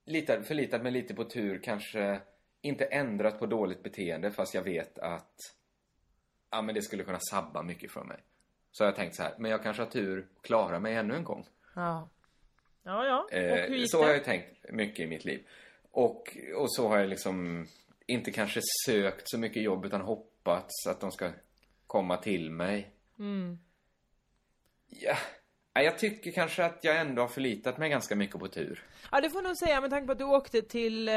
Lite, 0.04 0.42
förlitat 0.42 0.82
mig 0.82 0.92
lite 0.92 1.14
på 1.14 1.24
tur. 1.24 1.60
Kanske 1.62 2.20
inte 2.60 2.84
ändrat 2.84 3.38
på 3.38 3.46
dåligt 3.46 3.82
beteende 3.82 4.30
fast 4.30 4.54
jag 4.54 4.62
vet 4.62 4.98
att... 4.98 5.34
Ja, 6.50 6.62
men 6.62 6.74
det 6.74 6.82
skulle 6.82 7.04
kunna 7.04 7.20
sabba 7.30 7.62
mycket 7.62 7.92
för 7.92 8.04
mig. 8.04 8.18
Så 8.70 8.84
har 8.84 8.88
jag 8.88 8.96
tänkt 8.96 9.16
så 9.16 9.22
här, 9.22 9.34
men 9.38 9.50
jag 9.50 9.62
kanske 9.62 9.82
har 9.82 9.90
tur 9.90 10.28
och 10.36 10.44
klarar 10.44 10.80
mig 10.80 10.94
ännu 10.94 11.14
en 11.14 11.24
gång. 11.24 11.46
Ja. 11.74 12.08
Ja, 12.82 13.06
ja. 13.06 13.22
Och 13.22 13.32
Eh, 13.32 13.68
hur 13.68 13.76
gick 13.76 13.90
så 13.90 14.00
det? 14.00 14.06
har 14.06 14.12
jag 14.12 14.24
tänkt 14.24 14.72
mycket 14.72 15.00
i 15.00 15.06
mitt 15.06 15.24
liv. 15.24 15.46
Och, 15.90 16.36
och 16.56 16.72
så 16.74 16.88
har 16.88 16.98
jag 16.98 17.08
liksom 17.08 17.66
inte 18.06 18.30
kanske 18.30 18.60
sökt 18.86 19.30
så 19.30 19.38
mycket 19.38 19.62
jobb 19.62 19.84
utan 19.84 20.00
hoppats 20.00 20.86
att 20.88 21.00
de 21.00 21.10
ska 21.12 21.30
komma 21.86 22.16
till 22.16 22.50
mig. 22.50 22.90
Mm. 23.18 23.58
Ja, 24.86 25.16
jag 25.72 25.98
tycker 25.98 26.30
kanske 26.30 26.64
att 26.64 26.84
jag 26.84 26.96
ändå 26.96 27.22
har 27.22 27.28
förlitat 27.28 27.78
mig 27.78 27.90
ganska 27.90 28.16
mycket 28.16 28.38
på 28.40 28.48
tur. 28.48 28.84
Ja, 29.12 29.20
det 29.20 29.30
får 29.30 29.42
jag 29.42 29.48
nog 29.48 29.56
säga 29.56 29.80
med 29.80 29.90
tanke 29.90 30.06
på 30.06 30.12
att 30.12 30.18
du 30.18 30.24
åkte 30.24 30.62
till 30.62 31.08
eh, 31.08 31.14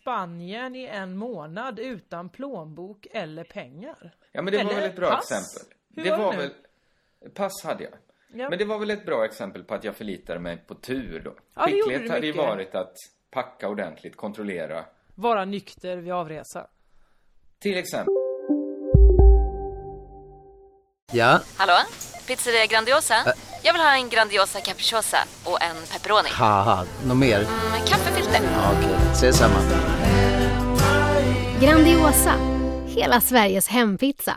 Spanien 0.00 0.76
i 0.76 0.84
en 0.84 1.16
månad 1.16 1.78
utan 1.78 2.28
plånbok 2.28 3.06
eller 3.10 3.44
pengar. 3.44 4.14
Ja, 4.32 4.42
men 4.42 4.52
det 4.52 4.64
var 4.64 4.70
Eller 4.70 4.80
väl 4.80 4.90
ett 4.90 4.96
bra 4.96 5.10
pass? 5.10 5.30
exempel. 5.30 5.72
Hur 5.96 6.04
det 6.04 6.10
var 6.10 6.18
var 6.18 6.36
väl... 6.36 6.50
Pass 7.34 7.64
hade 7.64 7.84
jag. 7.84 7.92
Ja. 8.34 8.50
Men 8.50 8.58
det 8.58 8.64
var 8.64 8.78
väl 8.78 8.90
ett 8.90 9.06
bra 9.06 9.24
exempel 9.24 9.64
på 9.64 9.74
att 9.74 9.84
jag 9.84 9.96
förlitade 9.96 10.40
mig 10.40 10.56
på 10.66 10.74
tur 10.74 11.20
då. 11.24 11.34
Ja, 11.54 11.62
Skicklighet 11.62 12.02
du 12.02 12.10
hade 12.10 12.26
ju 12.26 12.32
mycket. 12.32 12.46
varit 12.48 12.74
att 12.74 12.94
packa 13.30 13.68
ordentligt, 13.68 14.16
kontrollera. 14.16 14.84
Vara 15.14 15.44
nykter 15.44 15.96
vid 15.96 16.12
avresa. 16.12 16.66
Till 17.58 17.76
exempel. 17.78 18.14
Ja, 21.12 21.40
Hallå? 21.56 21.72
Pizzeria 22.26 22.66
Grandiosa? 22.66 23.14
Jag 23.66 23.72
vill 23.72 23.82
ha 23.82 23.96
en 23.96 24.08
Grandiosa 24.08 24.60
capriciosa 24.60 25.18
och 25.44 25.62
en 25.62 25.76
pepperoni. 25.92 26.28
haha, 26.32 26.84
något 27.06 27.16
mer? 27.16 27.38
Med 27.70 27.88
kaffefilter. 27.88 28.40
Ja, 28.42 28.72
Okej, 28.78 28.96
ses 29.12 29.36
samma. 29.36 29.54
Grandiosa, 31.60 32.32
hela 32.86 33.20
Sveriges 33.20 33.68
hempizza. 33.68 34.36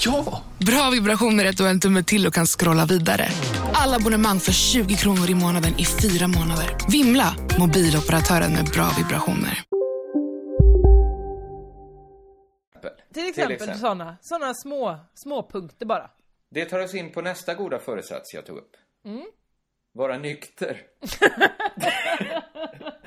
Ja! 0.00 0.42
Bra 0.58 0.90
vibrationer 0.90 1.44
är 1.44 1.52
du 1.52 1.62
har 1.62 1.70
en 1.70 1.80
tumme 1.80 2.02
till 2.02 2.26
och 2.26 2.34
kan 2.34 2.46
scrolla 2.46 2.86
vidare. 2.86 3.28
Alla 3.72 3.96
abonnemang 3.96 4.40
för 4.40 4.52
20 4.52 4.94
kronor 4.96 5.30
i 5.30 5.34
månaden 5.34 5.78
i 5.78 5.84
fyra 5.84 6.28
månader. 6.28 6.76
Vimla! 6.90 7.36
Mobiloperatören 7.58 8.52
med 8.52 8.64
bra 8.64 8.90
vibrationer. 8.98 9.64
Till 13.14 13.28
exempel, 13.28 13.52
exempel. 13.52 13.78
sådana, 13.78 14.16
sådana 14.20 14.54
små, 14.54 14.98
små 15.14 15.48
punkter 15.52 15.86
bara. 15.86 16.10
Det 16.50 16.64
tar 16.64 16.78
oss 16.78 16.94
in 16.94 17.12
på 17.12 17.22
nästa 17.22 17.54
goda 17.54 17.78
föresats 17.78 18.34
jag 18.34 18.46
tog 18.46 18.58
upp. 18.58 18.76
Mm. 19.04 19.24
Vara 19.92 20.18
nykter. 20.18 20.82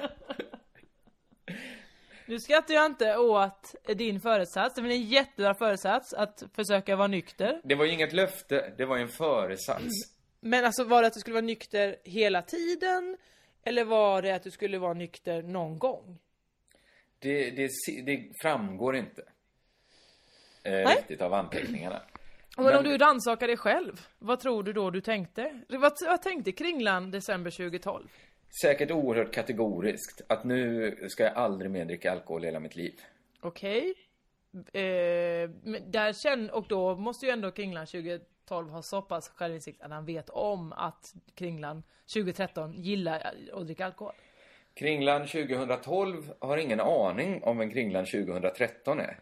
Nu 2.32 2.40
skrattar 2.40 2.74
jag 2.74 2.86
inte 2.86 3.18
åt 3.18 3.76
din 3.96 4.22
föresats, 4.22 4.76
det 4.76 4.82
är 4.82 4.84
väl 4.84 4.92
en 4.92 5.02
jättebra 5.02 5.54
föresats 5.54 6.14
att 6.14 6.44
försöka 6.54 6.96
vara 6.96 7.08
nykter. 7.08 7.62
Det 7.64 7.76
var 7.76 7.86
ju 7.86 7.92
inget 7.92 8.14
löfte, 8.14 8.74
det 8.78 8.86
var 8.86 8.98
ju 8.98 9.02
en 9.02 9.10
föresats. 9.10 9.94
Men 10.40 10.66
alltså 10.66 10.84
var 10.84 11.02
det 11.02 11.08
att 11.08 11.14
du 11.14 11.20
skulle 11.20 11.34
vara 11.34 11.46
nykter 11.46 11.96
hela 12.04 12.42
tiden? 12.42 13.18
Eller 13.64 13.84
var 13.86 14.22
det 14.22 14.32
att 14.32 14.44
du 14.44 14.52
skulle 14.52 14.80
vara 14.80 14.94
nykter 14.94 15.42
någon 15.42 15.80
gång? 15.80 16.20
Det, 17.20 17.50
det, 17.50 17.70
det 18.06 18.32
framgår 18.42 18.96
inte 18.96 19.22
eh, 20.64 20.72
Nej. 20.72 20.86
riktigt 20.86 21.22
av 21.22 21.34
anteckningarna. 21.34 22.02
Men, 22.58 22.66
Men- 22.66 22.78
om 22.78 22.84
du 22.84 22.98
rannsakar 22.98 23.48
dig 23.48 23.58
själv, 23.58 24.08
vad 24.20 24.40
tror 24.40 24.64
du 24.64 24.74
då 24.74 24.90
du 24.90 25.02
tänkte? 25.02 25.62
Vad, 25.70 25.94
vad 26.06 26.22
tänkte 26.22 26.52
Kringlan 26.52 27.12
december 27.12 27.52
2012? 27.52 28.08
Säkert 28.62 28.92
oerhört 28.92 29.34
kategoriskt 29.34 30.22
att 30.28 30.44
nu 30.44 30.96
ska 31.10 31.24
jag 31.24 31.34
aldrig 31.36 31.72
mer 31.72 31.86
dricka 31.86 32.12
alkohol 32.12 32.44
i 32.44 32.48
hela 32.48 32.60
mitt 32.60 32.76
liv. 32.76 32.94
Okej. 33.42 33.94
Eh, 34.74 35.50
men 35.64 35.92
där 35.92 36.14
känn, 36.14 36.50
och 36.50 36.66
då 36.68 36.96
måste 36.96 37.26
ju 37.26 37.32
ändå 37.32 37.52
Kringlan 37.52 37.86
2012 37.86 38.70
ha 38.70 38.82
så 38.82 39.02
pass 39.02 39.30
självinsikt 39.30 39.82
att 39.82 39.92
han 39.92 40.06
vet 40.06 40.30
om 40.30 40.74
att 40.74 41.14
Kringlan 41.36 41.84
2013 42.14 42.74
gillar 42.74 43.34
att 43.54 43.66
dricka 43.66 43.86
alkohol. 43.86 44.14
Kringlan 44.74 45.28
2012 45.28 46.34
har 46.40 46.58
ingen 46.58 46.80
aning 46.80 47.44
om 47.44 47.58
vem 47.58 47.72
Kringlan 47.72 48.06
2013 48.06 49.00
är. 49.00 49.20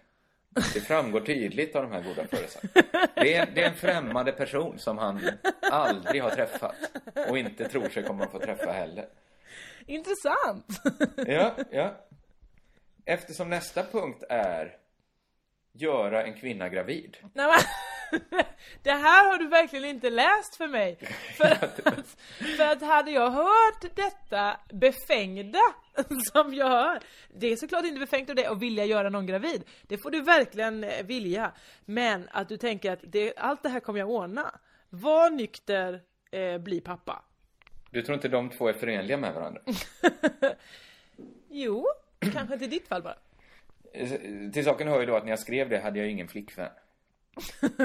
Det 0.50 0.82
framgår 0.82 1.22
tydligt 1.22 1.76
av 1.76 1.84
de 1.84 1.92
här 1.92 2.04
goda 2.04 2.28
föresatserna. 2.28 3.08
Det 3.16 3.34
är, 3.34 3.46
det 3.56 3.64
är 3.64 3.70
en 3.70 3.76
främmande 3.76 4.32
person 4.32 4.80
som 4.80 4.98
han 4.98 5.30
aldrig 5.62 6.24
har 6.24 6.30
träffat 6.30 6.76
och 7.30 7.38
inte 7.38 7.68
tror 7.68 7.90
sig 7.90 8.04
komma 8.04 8.24
att 8.24 8.32
få 8.32 8.40
träffa 8.40 8.72
heller. 8.72 9.06
Intressant! 9.86 10.66
Ja, 11.28 11.56
ja. 11.72 11.96
Eftersom 13.06 13.50
nästa 13.50 13.84
punkt 13.84 14.24
är 14.30 14.78
göra 15.74 16.24
en 16.24 16.34
kvinna 16.34 16.70
gravid. 16.70 17.18
Nej, 17.34 17.48
men, 18.12 18.22
det 18.84 18.92
här 18.92 19.32
har 19.32 19.38
du 19.38 19.48
verkligen 19.48 19.86
inte 19.86 20.10
läst 20.10 20.56
för 20.56 20.68
mig. 20.68 21.00
För 21.38 21.46
att, 21.46 21.80
för 22.58 22.64
att 22.64 22.82
hade 22.82 23.12
jag 23.12 23.32
hört 23.32 23.96
detta 23.96 24.60
befängda 24.74 25.60
som 26.34 26.54
jag 26.54 26.70
hör. 26.70 27.00
Det 27.34 27.48
är 27.48 27.56
såklart 27.56 27.86
inte 27.86 28.00
befängt 28.00 28.30
av 28.30 28.36
det 28.36 28.46
att 28.46 28.60
vilja 28.60 28.86
göra 28.86 29.10
någon 29.10 29.26
gravid. 29.26 29.64
Det 29.88 29.98
får 29.98 30.12
du 30.12 30.22
verkligen 30.22 30.84
eh, 30.84 31.06
vilja. 31.06 31.52
Men 31.86 32.28
att 32.32 32.50
du 32.50 32.58
tänker 32.58 32.92
att 32.92 33.00
det, 33.04 33.34
allt 33.38 33.64
det 33.64 33.70
här 33.70 33.80
kommer 33.80 34.00
jag 34.00 34.10
ordna. 34.10 34.60
Var 34.90 35.30
nykter, 35.30 36.02
eh, 36.32 36.58
bli 36.58 36.82
pappa. 36.82 37.24
Du 37.92 38.02
tror 38.02 38.16
inte 38.16 38.28
de 38.28 38.50
två 38.50 38.68
är 38.68 38.74
förenliga 38.74 39.18
med 39.18 39.34
varandra? 39.34 39.62
Jo, 41.50 41.86
kanske 42.20 42.54
inte 42.54 42.66
i 42.66 42.68
ditt 42.68 42.88
fall 42.88 43.04
bara. 43.04 43.18
Till 44.54 44.64
saken 44.66 44.88
hör 44.88 45.00
ju 45.00 45.06
då 45.06 45.16
att 45.16 45.24
när 45.24 45.30
jag 45.30 45.40
skrev 45.40 45.70
det 45.70 45.80
hade 45.80 46.00
jag 46.00 46.06
ju 46.06 46.12
ingen 46.12 46.28
flickvän. 46.28 46.70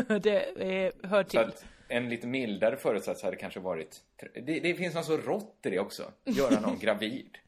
det 0.23 0.41
eh, 0.63 1.11
hör 1.11 1.23
Så 1.23 1.29
till. 1.29 1.39
att 1.39 1.65
en 1.89 2.09
lite 2.09 2.27
mildare 2.27 2.77
föresats 2.77 3.23
hade 3.23 3.37
kanske 3.37 3.61
varit... 3.61 4.03
Det, 4.35 4.61
det 4.61 4.75
finns 4.75 4.95
något 4.95 5.05
så 5.05 5.17
rått 5.17 5.59
i 5.63 5.71
det 5.71 5.79
också. 5.79 6.13
Göra 6.25 6.61
någon 6.61 6.79
gravid. 6.79 7.39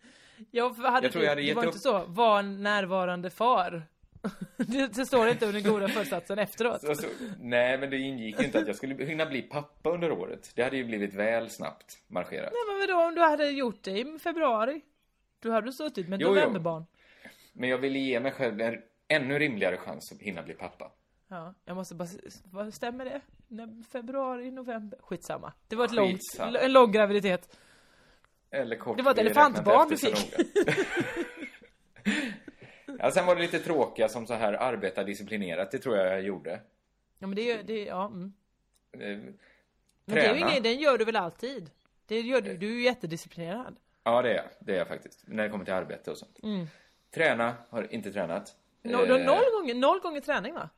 Ja, 0.50 0.74
för 0.74 0.82
hade 0.82 1.06
Jag 1.06 1.12
tror 1.12 1.24
jag 1.24 1.30
hade 1.30 1.42
det 1.42 1.54
var 1.54 1.62
upp- 1.62 1.66
inte 1.66 1.78
så, 1.78 2.04
var 2.06 2.38
en 2.38 2.62
närvarande 2.62 3.30
far. 3.30 3.82
det, 4.56 4.86
det 4.86 5.06
står 5.06 5.28
inte 5.28 5.46
under 5.46 5.60
goda 5.60 5.88
föresatsen 5.88 6.38
efteråt. 6.38 6.80
Så, 6.80 6.94
så, 6.94 7.06
nej, 7.40 7.78
men 7.78 7.90
det 7.90 7.98
ingick 7.98 8.40
inte 8.40 8.58
att 8.58 8.66
jag 8.66 8.76
skulle 8.76 9.04
hinna 9.04 9.26
bli 9.26 9.42
pappa 9.42 9.90
under 9.90 10.12
året. 10.12 10.52
Det 10.54 10.62
hade 10.62 10.76
ju 10.76 10.84
blivit 10.84 11.14
väl 11.14 11.50
snabbt 11.50 11.98
marscherat. 12.08 12.52
Nej 12.52 12.74
men 12.78 12.80
vadå 12.80 13.08
om 13.08 13.14
du 13.14 13.20
hade 13.20 13.48
gjort 13.50 13.82
det 13.82 13.98
i 13.98 14.18
februari? 14.18 14.80
Du 15.40 15.50
hade 15.50 15.72
suttit 15.72 16.08
med 16.08 16.20
novemberbarn. 16.20 16.84
Men 17.52 17.68
jag 17.68 17.78
ville 17.78 17.98
ge 17.98 18.20
mig 18.20 18.32
själv 18.32 18.60
en 18.60 18.82
ännu 19.08 19.38
rimligare 19.38 19.76
chans 19.76 20.12
att 20.12 20.20
hinna 20.20 20.42
bli 20.42 20.54
pappa. 20.54 20.90
Ja, 21.28 21.54
jag 21.64 21.74
måste 21.76 21.94
bara, 21.94 22.08
vad 22.44 22.74
stämmer 22.74 23.04
det? 23.04 23.20
Februari, 23.92 24.50
november? 24.50 24.98
Skitsamma. 25.02 25.52
Det 25.68 25.76
var 25.76 25.84
ett 25.84 25.92
långt, 25.92 26.12
Skitsamma. 26.12 26.58
en 26.58 26.72
lång 26.72 26.92
graviditet. 26.92 27.56
Eller 28.56 28.76
kort. 28.76 28.96
Det 28.96 29.02
var 29.02 29.12
ett 29.12 29.18
elefantbarn 29.18 29.88
du 29.88 29.96
fick. 29.96 30.34
ja, 32.98 33.10
sen 33.10 33.26
var 33.26 33.34
det 33.36 33.42
lite 33.42 33.58
tråkiga 33.58 34.08
som 34.08 34.26
så 34.26 34.34
här 34.34 34.52
arbeta 34.52 35.04
disciplinerat. 35.04 35.70
Det 35.70 35.78
tror 35.78 35.96
jag 35.96 36.06
jag 36.06 36.22
gjorde. 36.22 36.60
Ja 37.18 37.26
men 37.26 37.36
det 37.36 37.52
är 37.52 37.62
det, 37.62 37.84
ja 37.84 38.06
mm. 38.06 38.32
Eh, 38.92 39.00
Men 39.00 39.34
det 40.04 40.20
är 40.20 40.34
ju 40.34 40.40
träna. 40.40 40.50
inget, 40.50 40.62
den 40.62 40.78
gör 40.78 40.98
du 40.98 41.04
väl 41.04 41.16
alltid? 41.16 41.70
Det 42.06 42.20
gör 42.20 42.40
du, 42.40 42.56
du 42.56 42.66
är 42.70 42.74
ju 42.74 42.82
jättedisciplinerad. 42.82 43.76
Ja, 44.04 44.22
det 44.22 44.30
är 44.30 44.34
jag. 44.34 44.44
Det 44.60 44.72
är 44.74 44.78
jag 44.78 44.88
faktiskt. 44.88 45.22
När 45.26 45.42
det 45.42 45.48
kommer 45.48 45.64
till 45.64 45.74
arbete 45.74 46.10
och 46.10 46.18
sånt. 46.18 46.38
Mm. 46.42 46.66
Träna, 47.14 47.54
har 47.70 47.92
inte 47.94 48.12
tränat. 48.12 48.56
No, 48.82 48.90
Eh, 48.96 49.08
noll 49.26 49.44
gånger, 49.52 49.74
noll 49.74 50.00
gånger 50.00 50.20
träning 50.20 50.54
va? 50.54 50.70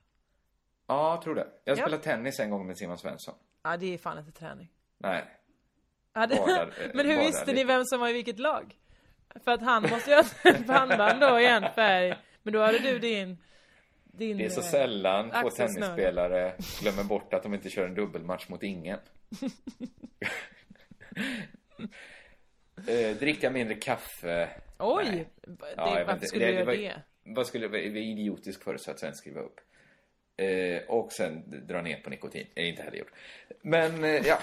Ja, 0.87 1.11
jag 1.15 1.23
tror 1.23 1.35
det. 1.35 1.47
Jag 1.65 1.79
Ja. 1.79 1.83
spelade 1.83 2.03
tennis 2.03 2.41
en 2.41 2.51
gång 2.51 2.67
med 2.67 2.79
Simon 2.79 2.99
Svensson. 2.99 3.35
Ja 3.63 3.77
det 3.77 3.95
är 3.95 3.99
fan 3.99 4.19
inte 4.19 4.33
träning. 4.33 4.69
Nej. 4.99 5.25
Det, 6.27 6.37
Badar, 6.37 6.63
eh, 6.81 6.91
men 6.95 7.07
hur 7.07 7.17
badar 7.17 7.27
visste 7.27 7.53
ni 7.53 7.65
vem 7.65 7.85
som 7.85 8.01
var 8.01 8.09
i 8.09 8.13
vilket 8.13 8.39
lag? 8.39 8.77
För 9.45 9.53
att 9.53 9.63
han 9.63 9.83
måste 9.83 10.11
ju 10.11 10.17
ha 10.17 10.25
ett 10.45 10.67
pannband 10.67 11.21
då 11.21 11.41
i 11.41 11.47
en 11.47 11.73
färg. 11.75 12.15
Men 12.43 12.53
då 12.53 12.61
hade 12.61 12.79
du 12.79 12.99
din... 12.99 13.39
din 14.05 14.37
Det 14.37 14.45
är 14.45 14.49
så 14.49 14.61
eh, 14.61 14.67
sällan 14.67 15.31
två 15.31 15.51
tennisspelare 15.51 16.53
glömmer 16.81 17.05
bort 17.05 17.35
att 17.35 17.43
de 17.43 17.55
inte 17.55 17.71
kör 17.71 17.87
en 17.87 17.95
dubbelmatch 17.95 18.49
mot 18.49 18.63
ingen. 18.63 18.99
eh, 22.89 23.17
dricka 23.17 23.51
mindre 23.51 23.75
kaffe. 23.75 24.49
Oj! 24.79 25.05
Nej. 25.05 25.27
Det, 25.41 25.75
Ja, 25.77 26.05
varför 26.07 26.27
skulle 26.27 26.47
du 26.47 26.53
göra 26.53 26.65
var- 26.65 26.73
det? 26.75 27.03
Vad 27.23 27.47
skulle 27.47 27.65
det 27.65 27.69
vara 27.69 27.81
idiotisk 27.81 28.65
föresats 28.65 29.01
sen 29.01 29.15
skriva 29.15 29.41
upp? 29.41 29.61
Eh, 30.37 30.83
och 30.89 31.13
sen 31.13 31.67
dra 31.67 31.83
ner 31.83 32.01
på 32.01 32.11
nikotin. 32.11 32.47
Är 32.55 32.65
inte 32.65 32.83
heller 32.83 32.99
gjort. 32.99 33.13
Men 33.63 34.05
eh, 34.05 34.11
ja, 34.11 34.39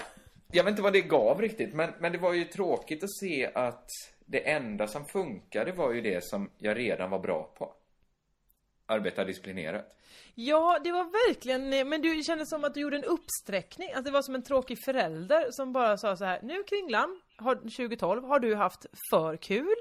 jag 0.52 0.64
vet 0.64 0.70
inte 0.70 0.82
vad 0.82 0.92
det 0.92 1.00
gav 1.00 1.40
riktigt. 1.40 1.74
Men, 1.74 1.92
men 1.98 2.12
det 2.12 2.18
var 2.18 2.32
ju 2.32 2.44
tråkigt 2.44 3.04
att 3.04 3.14
se 3.20 3.50
att 3.54 3.88
det 4.26 4.50
enda 4.50 4.86
som 4.86 5.04
funkade 5.04 5.72
var 5.72 5.92
ju 5.92 6.00
det 6.00 6.24
som 6.24 6.50
jag 6.58 6.76
redan 6.76 7.10
var 7.10 7.18
bra 7.18 7.54
på. 7.58 7.72
Arbeta 8.86 9.24
disciplinerat. 9.24 9.96
Ja, 10.34 10.78
det 10.84 10.92
var 10.92 11.04
verkligen, 11.04 11.88
men 11.88 12.02
du 12.02 12.22
kände 12.22 12.46
som 12.46 12.64
att 12.64 12.74
du 12.74 12.80
gjorde 12.80 12.96
en 12.96 13.04
uppsträckning, 13.04 13.92
att 13.92 14.04
det 14.04 14.10
var 14.10 14.22
som 14.22 14.34
en 14.34 14.42
tråkig 14.42 14.84
förälder 14.84 15.50
som 15.50 15.72
bara 15.72 15.96
sa 15.96 16.16
så 16.16 16.24
här: 16.24 16.40
nu 16.42 16.62
Kringlan, 16.62 17.20
har, 17.36 17.54
2012 17.54 18.24
har 18.24 18.40
du 18.40 18.54
haft 18.54 18.86
för 19.10 19.36
kul. 19.36 19.76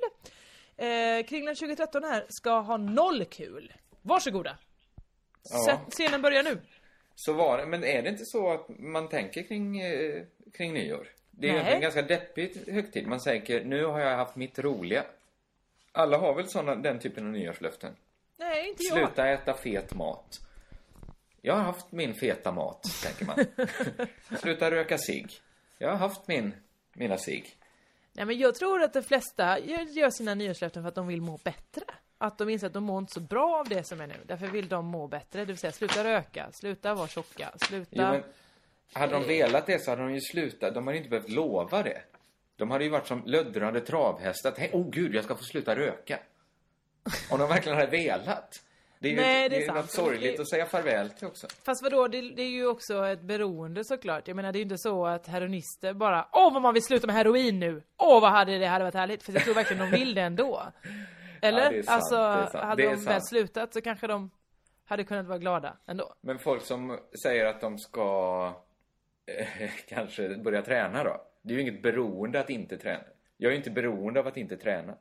Eh, 0.77 1.25
Kringlan 1.25 1.55
2013 1.55 2.03
här 2.03 2.25
ska 2.29 2.59
ha 2.59 2.77
noll 2.77 3.25
kul. 3.25 3.73
Varsågoda! 4.01 4.57
Ja. 5.49 5.81
Scenen 5.89 6.21
börjar 6.21 6.43
nu. 6.43 6.61
Så 7.15 7.33
var 7.33 7.57
det. 7.57 7.65
Men 7.65 7.83
är 7.83 8.01
det 8.01 8.09
inte 8.09 8.25
så 8.25 8.51
att 8.51 8.65
man 8.69 9.09
tänker 9.09 9.43
kring, 9.43 9.79
eh, 9.81 10.23
kring 10.53 10.73
nyår? 10.73 11.07
Det 11.31 11.49
är 11.49 11.63
Nej. 11.63 11.73
en 11.73 11.81
ganska 11.81 12.01
deppig 12.01 12.57
högtid. 12.67 13.07
Man 13.07 13.19
tänker, 13.19 13.63
nu 13.63 13.85
har 13.85 13.99
jag 13.99 14.17
haft 14.17 14.35
mitt 14.35 14.59
roliga. 14.59 15.03
Alla 15.91 16.17
har 16.17 16.33
väl 16.33 16.47
såna, 16.47 16.75
den 16.75 16.99
typen 16.99 17.25
av 17.25 17.31
nyårslöften? 17.31 17.95
Nej, 18.37 18.69
inte 18.69 18.83
jag. 18.83 18.97
Sluta 18.97 19.27
äta 19.27 19.53
fet 19.53 19.93
mat. 19.93 20.39
Jag 21.41 21.53
har 21.53 21.61
haft 21.63 21.91
min 21.91 22.13
feta 22.13 22.51
mat, 22.51 22.83
tänker 23.03 23.25
man. 23.25 23.45
Sluta 24.39 24.71
röka 24.71 24.97
cigg. 24.97 25.31
Jag 25.77 25.89
har 25.89 25.97
haft 25.97 26.27
min, 26.27 26.53
mina 26.93 27.17
cigg. 27.17 27.57
Nej 28.13 28.25
men 28.25 28.37
jag 28.37 28.55
tror 28.55 28.81
att 28.81 28.93
de 28.93 29.03
flesta 29.03 29.59
gör, 29.59 29.81
gör 29.81 30.09
sina 30.09 30.35
nyårslöften 30.35 30.83
för 30.83 30.87
att 30.87 30.95
de 30.95 31.07
vill 31.07 31.21
må 31.21 31.37
bättre. 31.37 31.83
Att 32.17 32.37
de 32.37 32.49
inser 32.49 32.67
att 32.67 32.73
de 32.73 32.83
mår 32.83 32.99
inte 32.99 33.13
så 33.13 33.19
bra 33.19 33.59
av 33.59 33.69
det 33.69 33.83
som 33.83 34.01
är 34.01 34.07
nu. 34.07 34.15
Därför 34.25 34.47
vill 34.47 34.67
de 34.67 34.85
må 34.85 35.07
bättre. 35.07 35.39
Det 35.39 35.45
vill 35.45 35.57
säga 35.57 35.71
sluta 35.71 36.03
röka, 36.03 36.49
sluta 36.51 36.93
vara 36.93 37.07
tjocka, 37.07 37.51
sluta... 37.57 37.89
Jo, 37.91 38.03
men 38.03 38.23
hade 38.93 39.13
de 39.13 39.23
velat 39.23 39.65
det 39.65 39.79
så 39.83 39.91
hade 39.91 40.01
de 40.01 40.13
ju 40.13 40.21
slutat. 40.21 40.73
De 40.73 40.87
hade 40.87 40.97
inte 40.97 41.09
behövt 41.09 41.29
lova 41.29 41.83
det. 41.83 42.01
De 42.55 42.71
hade 42.71 42.83
ju 42.83 42.89
varit 42.89 43.07
som 43.07 43.23
löddrande 43.25 43.81
travhästar. 43.81 44.53
Tänk, 44.55 44.73
oh 44.73 44.89
gud, 44.89 45.15
jag 45.15 45.23
ska 45.23 45.35
få 45.35 45.43
sluta 45.43 45.75
röka. 45.75 46.19
Om 47.29 47.39
de 47.39 47.49
verkligen 47.49 47.77
hade 47.77 47.91
velat. 47.91 48.61
Det 48.99 49.07
är 49.07 49.11
ju 49.11 49.17
Nej, 49.17 49.45
ett, 49.45 49.51
det 49.51 49.55
är 49.55 49.59
det 49.59 49.65
är 49.65 49.67
sant. 49.67 49.79
något 49.79 49.91
sorgligt 49.91 50.39
att 50.39 50.49
säga 50.49 50.65
farväl 50.65 51.09
till 51.09 51.27
också. 51.27 51.47
Fast 51.65 51.83
vadå, 51.83 52.07
det, 52.07 52.21
det 52.21 52.41
är 52.41 52.49
ju 52.49 52.67
också 52.67 53.05
ett 53.07 53.21
beroende 53.21 53.83
såklart. 53.85 54.27
Jag 54.27 54.35
menar 54.35 54.51
det 54.51 54.57
är 54.57 54.59
ju 54.59 54.63
inte 54.63 54.77
så 54.77 55.05
att 55.05 55.27
heroinister 55.27 55.93
bara 55.93 56.27
Åh 56.31 56.53
vad 56.53 56.61
man 56.61 56.73
vill 56.73 56.83
sluta 56.83 57.07
med 57.07 57.15
heroin 57.15 57.59
nu! 57.59 57.83
Åh 57.97 58.21
vad 58.21 58.31
hade 58.31 58.57
det 58.57 58.65
hade 58.65 58.83
varit 58.83 58.95
härligt! 58.95 59.23
För 59.23 59.33
jag 59.33 59.43
tror 59.43 59.53
verkligen 59.53 59.91
de 59.91 59.97
vill 59.97 60.15
det 60.15 60.21
ändå. 60.21 60.71
Eller? 61.41 61.71
Ja, 61.71 61.83
sant, 61.83 61.89
alltså, 61.89 62.57
hade 62.57 62.83
de 62.83 62.95
väl 62.95 63.21
slutat 63.21 63.73
så 63.73 63.81
kanske 63.81 64.07
de 64.07 64.31
hade 64.85 65.03
kunnat 65.03 65.25
vara 65.25 65.37
glada 65.37 65.77
ändå. 65.85 66.15
Men 66.21 66.39
folk 66.39 66.61
som 66.61 66.99
säger 67.23 67.45
att 67.45 67.61
de 67.61 67.77
ska 67.77 68.47
eh, 69.25 69.69
kanske 69.87 70.37
börja 70.37 70.61
träna 70.61 71.03
då. 71.03 71.21
Det 71.41 71.53
är 71.53 71.55
ju 71.55 71.61
inget 71.61 71.81
beroende 71.81 72.39
att 72.39 72.49
inte 72.49 72.77
träna. 72.77 73.03
Jag 73.37 73.49
är 73.49 73.51
ju 73.51 73.57
inte 73.57 73.71
beroende 73.71 74.19
av 74.19 74.27
att 74.27 74.37
inte 74.37 74.57
träna. 74.57 74.97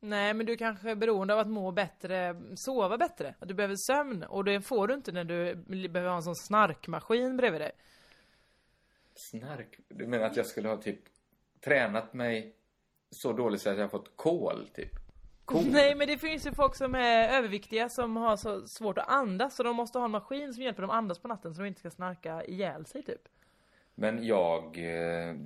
Nej 0.00 0.34
men 0.34 0.46
du 0.46 0.56
kanske 0.56 0.90
är 0.90 0.94
beroende 0.94 1.34
av 1.34 1.40
att 1.40 1.48
må 1.48 1.72
bättre, 1.72 2.36
sova 2.54 2.98
bättre. 2.98 3.34
Att 3.38 3.48
du 3.48 3.54
behöver 3.54 3.76
sömn. 3.76 4.22
Och 4.22 4.44
det 4.44 4.60
får 4.60 4.88
du 4.88 4.94
inte 4.94 5.12
när 5.12 5.24
du 5.24 5.54
behöver 5.88 6.08
ha 6.08 6.16
en 6.16 6.22
sån 6.22 6.36
snarkmaskin 6.36 7.36
bredvid 7.36 7.60
dig. 7.60 7.72
Snark? 9.14 9.78
Du 9.88 10.06
menar 10.06 10.24
att 10.24 10.36
jag 10.36 10.46
skulle 10.46 10.68
ha 10.68 10.76
typ 10.76 11.00
tränat 11.60 12.14
mig 12.14 12.56
så 13.10 13.32
dåligt 13.32 13.60
så 13.60 13.70
att 13.70 13.76
jag 13.76 13.84
har 13.84 13.88
fått 13.88 14.16
kol, 14.16 14.68
typ? 14.74 15.03
Cool. 15.44 15.66
Nej 15.66 15.94
men 15.94 16.06
det 16.06 16.18
finns 16.18 16.46
ju 16.46 16.52
folk 16.52 16.76
som 16.76 16.94
är 16.94 17.28
överviktiga 17.28 17.88
som 17.88 18.16
har 18.16 18.36
så 18.36 18.66
svårt 18.66 18.98
att 18.98 19.08
andas 19.08 19.56
så 19.56 19.62
de 19.62 19.76
måste 19.76 19.98
ha 19.98 20.04
en 20.04 20.10
maskin 20.10 20.54
som 20.54 20.62
hjälper 20.62 20.82
dem 20.82 20.90
andas 20.90 21.18
på 21.18 21.28
natten 21.28 21.54
så 21.54 21.62
de 21.62 21.68
inte 21.68 21.80
ska 21.80 21.90
snarka 21.90 22.44
ihjäl 22.44 22.86
sig 22.86 23.02
typ. 23.02 23.28
Men 23.94 24.26
jag... 24.26 24.78
Eh, 24.78 25.36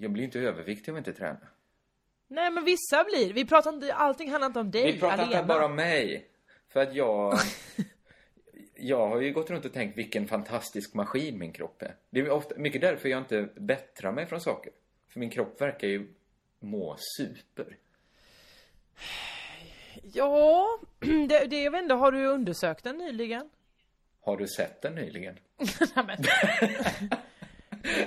jag 0.00 0.10
blir 0.10 0.24
inte 0.24 0.40
överviktig 0.40 0.92
om 0.92 0.96
jag 0.96 1.00
inte 1.00 1.12
tränar. 1.12 1.48
Nej 2.28 2.50
men 2.50 2.64
vissa 2.64 3.04
blir, 3.04 3.32
vi 3.32 3.44
pratar 3.44 3.72
inte, 3.72 3.94
allting 3.94 4.30
handlar 4.30 4.46
inte 4.46 4.60
om 4.60 4.70
dig 4.70 4.92
Vi 4.92 5.00
pratar 5.00 5.22
inte 5.22 5.44
bara 5.48 5.64
om 5.64 5.76
mig. 5.76 6.28
För 6.68 6.80
att 6.80 6.94
jag... 6.94 7.38
jag 8.76 9.08
har 9.08 9.20
ju 9.20 9.32
gått 9.32 9.50
runt 9.50 9.64
och 9.64 9.72
tänkt 9.72 9.98
vilken 9.98 10.26
fantastisk 10.26 10.94
maskin 10.94 11.38
min 11.38 11.52
kropp 11.52 11.82
är. 11.82 11.94
Det 12.10 12.20
är 12.20 12.30
ofta, 12.30 12.54
mycket 12.58 12.80
därför 12.80 13.08
jag 13.08 13.18
inte 13.18 13.48
bättrar 13.56 14.12
mig 14.12 14.26
från 14.26 14.40
saker. 14.40 14.72
För 15.08 15.20
min 15.20 15.30
kropp 15.30 15.60
verkar 15.60 15.88
ju 15.88 16.08
må 16.60 16.96
super. 17.18 17.76
Ja, 20.02 20.66
det, 21.28 21.44
det 21.46 21.62
jag 21.62 21.70
vet 21.70 21.82
inte, 21.82 21.94
har 21.94 22.12
du 22.12 22.26
undersökt 22.26 22.84
den 22.84 22.96
nyligen? 22.98 23.50
Har 24.20 24.36
du 24.36 24.46
sett 24.48 24.82
den 24.82 24.94
nyligen? 24.94 25.38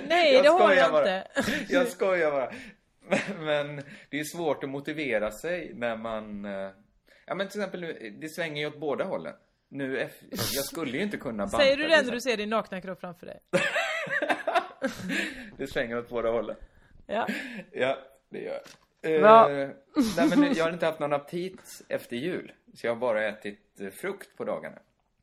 Nej, 0.08 0.34
Jag 0.34 0.44
det 0.44 0.48
har 0.48 0.72
jag 0.74 0.92
bara. 0.92 1.16
inte. 1.18 1.26
Jag 1.68 1.88
skojar 1.88 2.30
bara. 2.30 2.52
Men, 3.00 3.44
men 3.44 3.84
det 4.10 4.20
är 4.20 4.24
svårt 4.24 4.64
att 4.64 4.70
motivera 4.70 5.30
sig 5.30 5.72
när 5.74 5.96
man... 5.96 6.44
eh, 6.44 6.70
Ja 7.26 7.34
men 7.34 7.48
till 7.48 7.60
exempel 7.60 7.80
nu, 7.80 8.16
det 8.20 8.28
svänger 8.28 8.60
ju 8.62 8.66
åt 8.68 8.80
båda 8.80 9.04
hållen. 9.04 9.34
Nu, 9.68 10.08
jag 10.30 10.64
skulle 10.64 10.96
ju 10.96 11.02
inte 11.02 11.16
kunna 11.16 11.42
banta. 11.44 11.58
Säger 11.58 11.76
du 11.76 11.82
det 11.82 11.96
det 11.96 12.02
när 12.02 12.12
du 12.12 12.20
ser 12.20 12.36
din 12.36 12.50
nakna 12.50 12.80
kropp 12.80 13.00
framför 13.00 13.26
dig? 13.26 13.40
Det 15.56 15.66
svänger 15.66 15.98
åt 15.98 16.08
båda 16.08 16.30
hållen. 16.30 16.56
Ja. 17.06 17.26
Ja, 17.72 17.98
det 18.30 18.38
gör 18.38 18.52
jag. 18.52 18.62
Bra. 19.02 19.50
Eh, 19.50 19.68
nej 20.16 20.28
men 20.28 20.52
jag 20.54 20.64
har 20.64 20.72
inte 20.72 20.86
haft 20.86 21.00
någon 21.00 21.12
aptit 21.12 21.82
efter 21.88 22.16
jul. 22.16 22.52
Så 22.74 22.86
jag 22.86 22.94
har 22.94 23.00
bara 23.00 23.28
ätit 23.28 23.80
eh, 23.80 23.90
frukt 23.90 24.36
på 24.36 24.44
dagarna. 24.44 24.78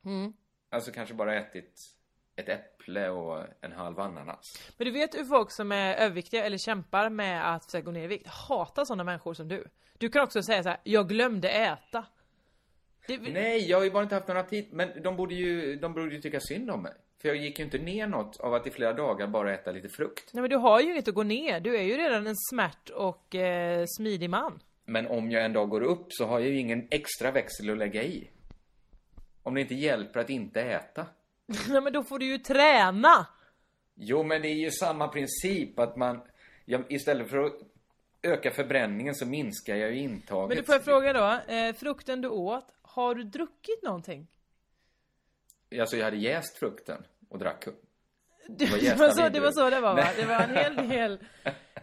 Mm. 0.05 0.33
Alltså 0.69 0.91
kanske 0.91 1.15
bara 1.15 1.35
ätit 1.35 1.95
ett 2.35 2.49
äpple 2.49 3.09
och 3.09 3.43
en 3.61 3.71
halv 3.71 3.99
ananas. 3.99 4.71
Men 4.77 4.85
du 4.85 4.91
vet 4.91 5.15
hur 5.15 5.23
folk 5.23 5.51
som 5.51 5.71
är 5.71 5.95
överviktiga 5.95 6.45
eller 6.45 6.57
kämpar 6.57 7.09
med 7.09 7.55
att 7.55 7.75
gå 7.83 7.91
ner 7.91 8.03
i 8.03 8.07
vikt 8.07 8.27
hatar 8.27 8.85
sådana 8.85 9.03
människor 9.03 9.33
som 9.33 9.47
du. 9.47 9.65
Du 9.97 10.09
kan 10.09 10.23
också 10.23 10.43
säga 10.43 10.63
så 10.63 10.69
här: 10.69 10.79
jag 10.83 11.09
glömde 11.09 11.49
äta. 11.49 12.05
Det, 13.07 13.17
Nej, 13.17 13.69
jag 13.69 13.77
har 13.77 13.83
ju 13.83 13.91
bara 13.91 14.03
inte 14.03 14.15
haft 14.15 14.27
någon 14.27 14.37
aptit. 14.37 14.71
Men 14.71 15.01
de 15.03 15.15
borde 15.15 15.35
ju, 15.35 15.75
de 15.75 15.93
borde 15.93 16.15
ju 16.15 16.21
tycka 16.21 16.39
synd 16.39 16.71
om 16.71 16.81
mig. 16.81 16.93
För 17.25 17.29
jag 17.29 17.37
gick 17.37 17.59
ju 17.59 17.65
inte 17.65 17.77
ner 17.77 18.07
något 18.07 18.39
av 18.39 18.53
att 18.53 18.67
i 18.67 18.71
flera 18.71 18.93
dagar 18.93 19.27
bara 19.27 19.53
äta 19.53 19.71
lite 19.71 19.89
frukt. 19.89 20.33
Nej 20.33 20.41
men 20.41 20.49
du 20.49 20.55
har 20.55 20.81
ju 20.81 20.91
inget 20.91 21.07
att 21.07 21.13
gå 21.13 21.23
ner, 21.23 21.59
du 21.59 21.77
är 21.77 21.81
ju 21.81 21.97
redan 21.97 22.27
en 22.27 22.35
smärt 22.35 22.89
och 22.89 23.35
eh, 23.35 23.85
smidig 23.97 24.29
man. 24.29 24.59
Men 24.85 25.07
om 25.07 25.31
jag 25.31 25.45
en 25.45 25.53
dag 25.53 25.69
går 25.69 25.81
upp 25.81 26.05
så 26.09 26.25
har 26.25 26.39
jag 26.39 26.49
ju 26.49 26.59
ingen 26.59 26.87
extra 26.91 27.31
växel 27.31 27.69
att 27.69 27.77
lägga 27.77 28.03
i. 28.03 28.29
Om 29.43 29.53
det 29.53 29.61
inte 29.61 29.75
hjälper 29.75 30.19
att 30.19 30.29
inte 30.29 30.61
äta. 30.61 31.05
Nej 31.69 31.81
men 31.81 31.93
då 31.93 32.03
får 32.03 32.19
du 32.19 32.25
ju 32.25 32.37
träna! 32.37 33.27
Jo, 33.95 34.23
men 34.23 34.41
det 34.41 34.47
är 34.47 34.55
ju 34.55 34.71
samma 34.71 35.07
princip 35.07 35.79
att 35.79 35.95
man... 35.95 36.21
Ja, 36.65 36.79
istället 36.89 37.29
för 37.29 37.37
att 37.37 37.59
öka 38.21 38.51
förbränningen 38.51 39.15
så 39.15 39.25
minskar 39.25 39.75
jag 39.75 39.91
ju 39.91 39.99
intaget. 39.99 40.49
Men 40.49 40.57
du 40.57 40.63
får 40.63 40.75
jag 40.75 40.83
fråga 40.83 41.13
då, 41.13 41.53
eh, 41.53 41.75
frukten 41.75 42.21
du 42.21 42.29
åt, 42.29 42.73
har 42.81 43.15
du 43.15 43.23
druckit 43.23 43.83
någonting? 43.83 44.27
Alltså, 45.79 45.97
jag 45.97 46.05
hade 46.05 46.17
jäst 46.17 46.57
frukten 46.57 47.03
och 47.29 47.39
drack. 47.39 47.65
Det 48.47 48.65
var 48.65 48.71
var, 48.71 48.77
jästa 48.77 49.11
så, 49.11 49.29
det 49.29 49.39
var 49.39 49.51
så 49.51 49.69
det 49.69 49.81
var 49.81 49.95
va? 49.95 50.07
Det 50.17 50.25
var 50.25 50.35
en 50.41 50.55
hel 50.55 50.75
del, 50.89 51.19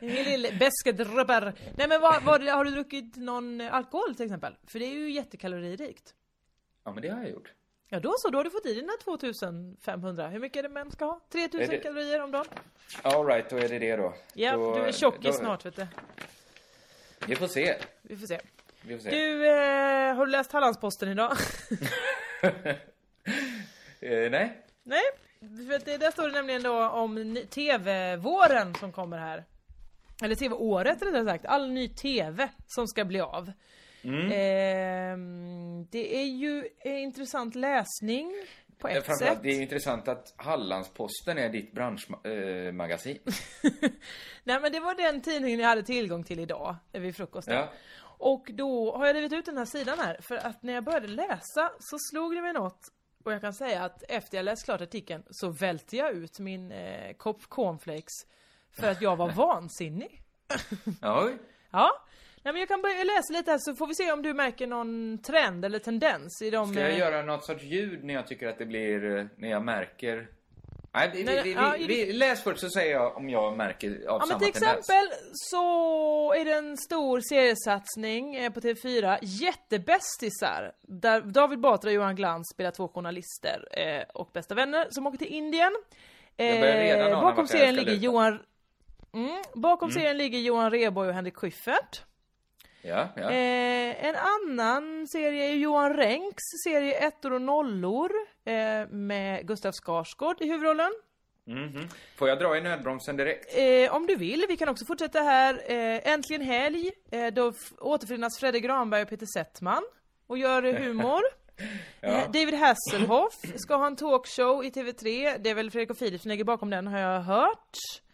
en 0.01 0.09
hel 0.09 0.43
del 0.43 0.59
beska 0.59 0.93
droppar. 0.93 1.53
Nej 1.77 1.89
men 1.89 2.01
vad, 2.01 2.23
vad, 2.23 2.43
har 2.43 2.65
du 2.65 2.71
druckit 2.71 3.17
någon 3.17 3.61
alkohol 3.61 4.15
till 4.15 4.25
exempel? 4.25 4.57
För 4.67 4.79
det 4.79 4.85
är 4.85 4.91
ju 4.95 5.11
jättekaloririkt. 5.11 6.15
Ja, 6.85 6.93
men 6.93 7.03
det 7.03 7.09
har 7.09 7.21
jag 7.23 7.31
gjort. 7.31 7.53
Ja 7.89 8.01
då 8.01 8.15
så, 8.19 8.31
då 8.31 8.39
har 8.39 8.45
du 8.45 8.51
fått 8.51 8.67
i 8.67 8.75
dina 8.75 8.93
2500. 9.05 10.29
Hur 10.29 10.39
mycket 10.41 10.59
är 10.59 10.63
det 10.63 10.69
män 10.69 10.91
ska 10.91 11.05
ha? 11.05 11.21
3000 11.33 11.61
Är 11.61 11.69
det- 11.77 11.79
kalorier 11.83 12.21
om 12.23 12.31
dagen? 12.31 12.47
All 13.03 13.27
right, 13.27 13.51
då 13.51 13.57
är 13.57 13.69
det 13.69 13.79
det 13.79 13.97
då. 13.97 14.15
Ja, 14.35 14.57
då, 14.57 14.75
du 14.75 14.81
är 14.81 14.93
tjockis 14.93 15.27
då- 15.27 15.33
snart 15.33 15.67
vet 15.67 15.77
du. 15.77 15.87
Vi 17.27 17.37
får 17.37 17.47
se. 17.47 17.77
Vi 18.03 18.17
får 18.17 18.27
se. 18.27 18.41
Vi 18.83 18.95
får 18.99 19.03
se. 19.03 19.11
Du, 19.11 19.49
eh, 19.49 20.15
har 20.15 20.27
du 20.27 20.33
läst 20.33 20.53
Hallandsposten 20.53 21.09
idag? 21.09 21.33
Eh, 24.01 24.31
nej. 24.31 24.63
Nej, 24.83 25.03
för 25.69 25.77
att 25.77 25.85
det, 25.85 25.97
där 25.97 26.11
står 26.11 26.27
det 26.27 26.33
nämligen 26.33 26.63
då 26.63 26.89
om 26.89 27.39
TV-våren 27.51 28.75
som 28.75 28.93
kommer 28.93 29.19
här. 29.19 29.45
Eller 30.23 30.35
TV-året 30.35 31.03
rättare 31.03 31.25
sagt, 31.25 31.47
all 31.47 31.71
ny 31.71 31.89
TV 31.89 32.49
som 32.67 32.87
ska 32.89 33.05
bli 33.05 33.21
av. 33.21 33.53
Mm. 34.05 34.33
Ehm, 34.33 35.87
det 35.91 36.17
är 36.17 36.25
ju 36.25 36.69
eh, 36.85 37.03
intressant 37.03 37.55
läsning 37.55 38.33
på 38.79 38.89
Eh, 38.89 38.97
ett 38.97 39.07
Framförallt, 39.07 39.35
sätt. 39.35 39.43
det 39.43 39.49
är 39.51 39.61
intressant 39.63 40.09
att 40.09 40.35
Hallandsposten 40.37 41.39
är 41.39 41.49
ditt 41.49 41.73
branschmagasin. 41.73 43.19
Nej 44.45 44.61
men 44.61 44.73
det 44.73 44.81
var 44.81 44.95
den 44.95 45.21
tidningen 45.21 45.61
jag 45.61 45.69
hade 45.69 45.83
tillgång 45.83 46.25
till 46.25 46.41
idag, 46.41 46.77
eh, 46.93 47.01
vid 47.01 47.17
frukosten. 47.17 47.55
Ja. 47.55 47.73
Och 48.19 48.51
då 48.55 48.97
har 48.97 49.07
jag 49.07 49.17
rivit 49.17 49.33
ut 49.33 49.45
den 49.45 49.59
här 49.59 49.65
sidan 49.65 49.99
här, 49.99 50.19
för 50.21 50.37
att 50.37 50.63
när 50.63 50.73
jag 50.73 50.85
började 50.85 51.07
läsa 51.09 51.73
så 51.79 51.97
slog 52.11 52.35
det 52.35 52.43
mig 52.43 52.53
något. 52.53 52.93
Och 53.25 53.33
jag 53.33 53.41
kan 53.41 53.53
säga 53.53 53.83
att 53.83 54.03
efter 54.09 54.37
jag 54.39 54.45
läst 54.45 54.65
klart 54.65 54.81
artikeln 54.81 55.23
så 55.31 55.51
välte 55.51 55.97
jag 55.97 56.13
ut 56.13 56.39
min 56.39 56.73
eh, 56.73 57.13
kopp 57.17 57.49
cornflakes 57.49 58.27
för 58.71 58.91
att 58.91 59.03
jag 59.03 59.17
var 59.17 59.31
vansinnig. 59.37 60.23
Oj. 61.03 61.39
Ja. 61.71 61.91
Nej 62.45 62.53
men 62.53 62.61
jag 62.61 62.69
kan 62.69 62.83
börja 62.83 63.05
läsa 63.05 63.33
lite 63.33 63.51
här 63.51 63.59
så 63.59 63.75
får 63.75 63.87
vi 63.87 63.95
se 63.95 64.13
om 64.13 64.23
du 64.23 64.35
märker 64.35 64.67
någon 64.67 65.19
trend 65.19 65.65
eller 65.65 65.79
tendens 65.79 66.43
i 66.43 66.51
de... 66.51 66.73
Ska 66.73 66.81
jag 66.81 66.91
eh, 66.91 66.99
göra 66.99 67.23
något 67.23 67.45
sorts 67.45 67.65
ljud 67.65 68.05
när 68.05 68.15
jag 68.15 68.27
tycker 68.27 68.49
att 68.49 68.59
det 68.59 68.67
blir, 68.67 69.17
eh, 69.17 69.27
när 69.37 69.49
jag 69.49 69.65
märker... 69.65 70.29
Nej, 70.95 71.11
vi, 71.13 71.23
vi, 71.23 71.41
vi, 71.43 71.53
ja, 71.53 71.75
vi, 71.79 72.13
läs 72.13 72.43
först 72.43 72.61
så 72.61 72.71
säger 72.71 72.93
jag 72.93 73.17
om 73.17 73.31
jag 73.31 73.57
märker 73.57 73.89
av 73.91 73.97
Ja 74.05 74.19
men 74.19 74.27
samma 74.29 74.41
till 74.41 74.53
tendens. 74.53 74.79
exempel 74.79 75.09
så 75.33 76.33
är 76.33 76.45
det 76.45 76.53
en 76.53 76.77
stor 76.77 77.21
seriesatsning 77.21 78.37
eh, 78.37 78.53
på 78.53 78.61
TV4, 78.61 79.19
Jättebästisar, 79.23 80.73
där 80.83 81.21
David 81.21 81.61
Batra 81.61 81.91
och 81.91 81.95
Johan 81.95 82.17
Glans 82.17 82.49
spelar 82.55 82.71
två 82.71 82.89
journalister 82.89 83.69
eh, 83.73 84.03
och 84.15 84.31
bästa 84.33 84.55
vänner 84.55 84.87
som 84.91 85.07
åker 85.07 85.19
till 85.19 85.33
Indien. 85.33 85.73
Ana 86.39 87.21
bakom 87.21 87.47
serien 87.47 87.75
ligger. 87.75 87.93
Johan 87.93 88.39
mm, 89.13 89.43
Bakom 89.55 89.89
Mm. 89.91 90.01
serien 90.01 90.19
ligger 90.19 90.39
Johan 90.39 90.71
Rheborg 90.71 91.09
och 91.09 91.15
Henrik 91.15 91.37
Schyffert. 91.37 92.03
Ja, 92.83 93.09
ja. 93.17 93.23
Eh, 93.31 94.05
en 94.07 94.15
annan 94.17 95.07
serie 95.09 95.45
är 95.45 95.55
Johan 95.55 95.95
Renks 95.97 96.43
serie 96.65 97.07
Ettor 97.07 97.33
och 97.33 97.43
nollor 97.43 98.11
eh, 98.45 98.89
med 98.89 99.47
Gustav 99.47 99.73
Skarsgård 99.73 100.37
i 100.41 100.47
huvudrollen. 100.49 100.93
Mhm. 101.45 101.89
Får 102.17 102.29
jag 102.29 102.39
dra 102.39 102.57
i 102.57 102.61
nödbromsen 102.61 103.17
direkt? 103.17 103.57
Eh, 103.59 103.95
om 103.97 104.07
du 104.07 104.17
vill, 104.17 104.45
vi 104.49 104.57
kan 104.57 104.69
också 104.69 104.85
fortsätta 104.85 105.21
här. 105.21 105.55
Eh, 105.55 106.13
äntligen 106.13 106.43
helg, 106.43 106.91
eh, 107.11 107.27
då 107.27 107.53
återförenas 107.79 108.39
Fredrik 108.41 108.65
Granberg 108.65 109.03
och 109.03 109.09
Peter 109.09 109.27
Settman 109.27 109.83
och 110.27 110.39
gör 110.39 110.63
humor. 110.63 111.21
Ja. 112.01 112.09
eh, 112.09 112.25
David 112.31 112.55
Hasselhoff 112.55 113.35
ska 113.57 113.77
ha 113.77 113.87
en 113.87 113.97
talkshow 113.97 114.65
i 114.65 114.71
TV3. 114.71 115.37
Det 115.39 115.51
är 115.51 115.55
väl 115.55 115.71
Fredrik 115.71 115.91
och 115.91 115.99
Filip 115.99 116.21
som 116.21 116.29
ligger 116.31 116.45
bakom 116.45 116.71
den 116.71 116.87
har 116.87 116.99
jag 116.99 117.21
hört. 117.21 117.71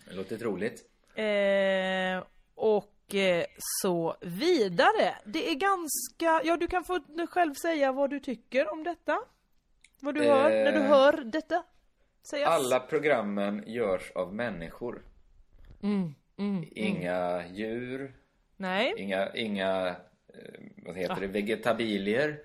Det 0.09 0.15
låter 0.15 0.37
troligt. 0.37 0.83
Eh, 1.15 2.25
och 2.55 2.93
så 3.83 4.17
vidare. 4.21 5.15
Det 5.25 5.51
är 5.51 5.55
ganska, 5.55 6.41
ja 6.49 6.57
du 6.57 6.67
kan 6.67 6.85
få 6.85 7.01
själv 7.31 7.55
säga 7.55 7.93
vad 7.93 8.11
du 8.11 8.21
tycker 8.21 8.73
om 8.73 8.85
detta. 8.85 9.19
Vad 10.01 10.15
du 10.15 10.23
hör, 10.25 10.51
när 10.51 10.73
du 10.73 10.79
Eh, 10.79 10.85
hör 10.85 11.13
detta 11.13 11.63
sägas. 12.31 12.49
Alla 12.51 12.81
programmen 12.81 13.65
görs 13.67 14.11
av 14.15 14.35
människor. 14.35 15.03
Mm, 15.83 16.15
mm, 16.39 16.65
Inga 16.71 17.47
djur, 17.53 18.15
Nej. 18.57 18.95
inga, 18.97 19.33
inga 19.35 19.87
eh, 19.89 19.95
vad 20.87 20.97
heter 20.97 21.15
Ah. 21.15 21.21
det, 21.21 21.27
vegetabilier. 21.27 22.39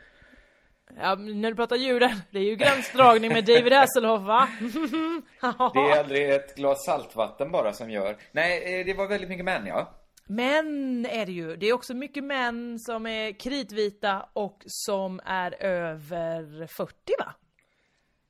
Ja, 1.01 1.15
när 1.15 1.49
du 1.49 1.55
pratar 1.55 1.75
djuren, 1.75 2.21
det 2.31 2.39
är 2.39 2.43
ju 2.43 2.55
gränsdragning 2.55 3.33
med 3.33 3.45
David 3.45 3.73
Hasselhoff 3.79 4.21
va? 4.21 4.47
Det 5.73 5.79
är 5.79 5.99
aldrig 5.99 6.29
ett 6.29 6.55
glas 6.55 6.85
saltvatten 6.85 7.51
bara 7.51 7.73
som 7.73 7.89
gör. 7.91 8.17
Nej, 8.31 8.79
eh, 8.79 8.85
det 8.85 8.93
var 8.93 9.07
väldigt 9.07 9.29
mycket 9.29 9.45
män, 9.45 9.65
ja. 9.67 9.93
Män 10.25 11.05
är 11.05 11.25
det 11.25 11.31
ju. 11.31 11.55
Det 11.55 11.65
är 11.65 11.73
också 11.73 11.93
mycket 11.93 12.23
män 12.23 12.79
som 12.79 13.05
är 13.05 13.31
kritvita 13.31 14.29
och 14.33 14.63
som 14.65 15.19
är 15.25 15.63
över 15.63 16.67
40 16.67 16.93
va? 17.19 17.35